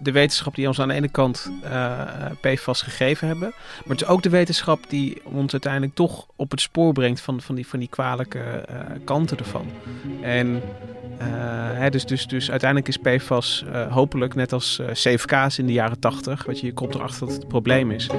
de 0.00 0.12
wetenschap 0.12 0.54
die 0.54 0.66
ons 0.66 0.80
aan 0.80 0.88
de 0.88 0.94
ene 0.94 1.08
kant 1.08 1.50
uh, 1.64 2.00
PFAS 2.40 2.82
gegeven 2.82 3.26
hebben. 3.26 3.48
Maar 3.84 3.96
het 3.96 4.00
is 4.00 4.06
ook 4.06 4.22
de 4.22 4.28
wetenschap 4.28 4.84
die 4.88 5.22
ons 5.24 5.52
uiteindelijk 5.52 5.94
toch 5.94 6.26
op 6.36 6.50
het 6.50 6.60
spoor 6.60 6.92
brengt 6.92 7.20
van, 7.20 7.40
van, 7.40 7.54
die, 7.54 7.66
van 7.66 7.78
die 7.78 7.88
kwalijke 7.88 8.38
uh, 8.70 8.76
kanten 9.04 9.38
ervan. 9.38 9.66
En 10.22 10.46
uh, 10.46 11.26
hè, 11.72 11.90
dus, 11.90 12.06
dus, 12.06 12.26
dus 12.26 12.50
uiteindelijk 12.50 12.88
is 12.88 12.96
PFAS 12.96 13.64
hopelijk 13.90 14.34
net 14.34 14.52
als 14.52 14.80
CFK's 14.92 15.58
in 15.58 15.66
de 15.66 15.72
jaren 15.72 15.98
80. 15.98 16.44
Weet 16.44 16.60
je, 16.60 16.66
je 16.66 16.72
komt 16.72 16.94
erachter 16.94 17.20
dat 17.20 17.28
het 17.28 17.38
het 17.38 17.48
probleem 17.48 17.90
is. 17.90 18.10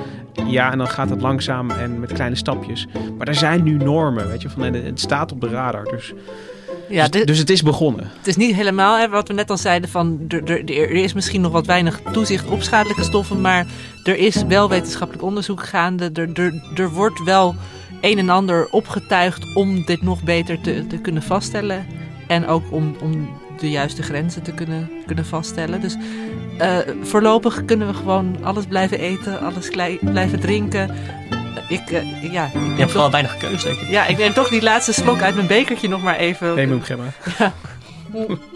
Ja, 0.47 0.71
en 0.71 0.77
dan 0.77 0.87
gaat 0.87 1.09
het 1.09 1.21
langzaam 1.21 1.71
en 1.71 1.99
met 1.99 2.13
kleine 2.13 2.35
stapjes. 2.35 2.87
Maar 3.17 3.27
er 3.27 3.35
zijn 3.35 3.63
nu 3.63 3.77
normen, 3.77 4.27
weet 4.27 4.41
je, 4.41 4.49
van, 4.49 4.63
en 4.63 4.85
het 4.85 4.99
staat 4.99 5.31
op 5.31 5.41
de 5.41 5.47
radar. 5.47 5.83
Dus 5.83 6.13
ja, 6.89 7.07
dus, 7.07 7.25
dus, 7.25 7.37
het 7.37 7.49
is 7.49 7.63
begonnen. 7.63 8.11
Het 8.17 8.27
is 8.27 8.35
niet 8.35 8.55
helemaal 8.55 8.97
hè, 8.97 9.09
wat 9.09 9.27
we 9.27 9.33
net 9.33 9.49
al 9.49 9.57
zeiden: 9.57 9.89
van 9.89 10.19
er, 10.27 10.91
is 10.91 11.13
misschien 11.13 11.41
nog 11.41 11.51
wat 11.51 11.65
weinig 11.65 12.01
toezicht 12.11 12.49
op 12.49 12.61
schadelijke 12.61 13.03
stoffen, 13.03 13.41
maar 13.41 13.65
er 14.03 14.17
is 14.17 14.43
wel 14.43 14.69
wetenschappelijk 14.69 15.23
onderzoek 15.23 15.63
gaande. 15.63 16.11
Er, 16.75 16.89
wordt 16.89 17.23
wel 17.23 17.55
een 18.01 18.17
en 18.17 18.29
ander 18.29 18.67
opgetuigd 18.69 19.55
om 19.55 19.85
dit 19.85 20.01
nog 20.01 20.23
beter 20.23 20.61
te, 20.61 20.87
te 20.87 20.97
kunnen 20.97 21.23
vaststellen. 21.23 21.85
En 22.27 22.47
ook 22.47 22.63
om, 22.71 22.95
om 23.01 23.29
de 23.59 23.69
juiste 23.69 24.03
grenzen 24.03 24.41
te 24.41 24.51
kunnen, 24.51 24.89
kunnen 25.05 25.25
vaststellen. 25.25 25.81
Dus 25.81 25.95
uh, 26.59 26.77
voorlopig 27.01 27.65
kunnen 27.65 27.87
we 27.87 27.93
gewoon 27.93 28.37
alles 28.43 28.65
blijven 28.65 28.99
eten, 28.99 29.39
alles 29.39 29.69
blijven 30.01 30.39
drinken 30.39 30.95
ik, 31.67 31.91
uh, 31.91 32.31
ja, 32.31 32.49
je 32.53 32.75
hebt 32.77 32.91
vooral 32.91 33.11
weinig 33.11 33.37
keuze, 33.37 33.65
denk 33.65 33.79
ik. 33.79 33.89
Ja, 33.89 34.05
ik 34.05 34.17
neem 34.17 34.33
toch 34.33 34.49
die 34.49 34.61
laatste 34.61 34.93
slok 34.93 35.21
uit 35.21 35.35
mijn 35.35 35.47
bekertje 35.47 35.87
nog 35.87 36.01
maar 36.01 36.17
even. 36.17 36.55
Neem 36.55 36.69
hem, 36.69 36.81
Gemma. 36.81 37.03
Ja. 37.37 37.53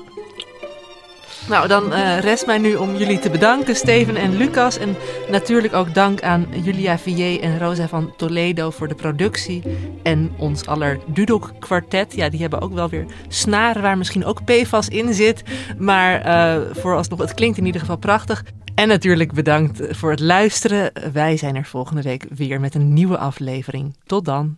Nou, 1.50 1.68
dan 1.68 1.93
uh, 1.93 2.20
rest 2.20 2.46
mij 2.46 2.58
nu 2.58 2.76
om 2.76 2.96
jullie 2.96 3.20
te 3.20 3.30
bedanken, 3.30 3.76
Steven 3.76 4.16
en 4.16 4.38
Lucas. 4.38 4.78
En 4.78 4.96
natuurlijk 5.30 5.74
ook 5.74 5.93
dank 5.93 6.22
aan 6.22 6.48
Julia 6.64 6.98
Villiers 6.98 7.39
en 7.39 7.60
Rosa 7.60 7.88
van 7.88 8.14
Toledo 8.18 8.70
voor 8.70 8.88
de 8.88 8.96
productie. 8.96 9.64
En 10.04 10.32
ons 10.38 10.66
aller 10.66 11.00
Dudok 11.06 11.52
kwartet. 11.60 12.16
Ja, 12.16 12.30
die 12.30 12.41
hebben 12.41 12.62
ook 12.62 12.74
wel 12.74 12.89
weer 12.89 13.06
snaren 13.28 13.82
waar 13.82 13.98
misschien 13.98 14.26
ook 14.26 14.43
PFAS 14.43 14.88
in 14.88 15.14
zit. 15.14 15.43
Maar 15.78 16.26
uh, 16.26 16.62
vooralsnog, 16.72 17.20
het 17.20 17.34
klinkt 17.34 17.58
in 17.58 17.66
ieder 17.66 17.82
geval 17.82 17.98
prachtig. 17.98 18.43
En 18.76 18.88
natuurlijk 18.88 19.34
bedankt 19.34 19.98
voor 19.98 20.12
het 20.12 20.20
luisteren. 20.20 20.91
Wij 21.14 21.38
zijn 21.38 21.56
er 21.56 21.66
volgende 21.66 22.02
week 22.02 22.26
weer 22.36 22.60
met 22.60 22.76
een 22.76 22.93
nieuwe 22.93 23.18
aflevering. 23.18 23.96
Tot 24.06 24.26
dan. 24.26 24.58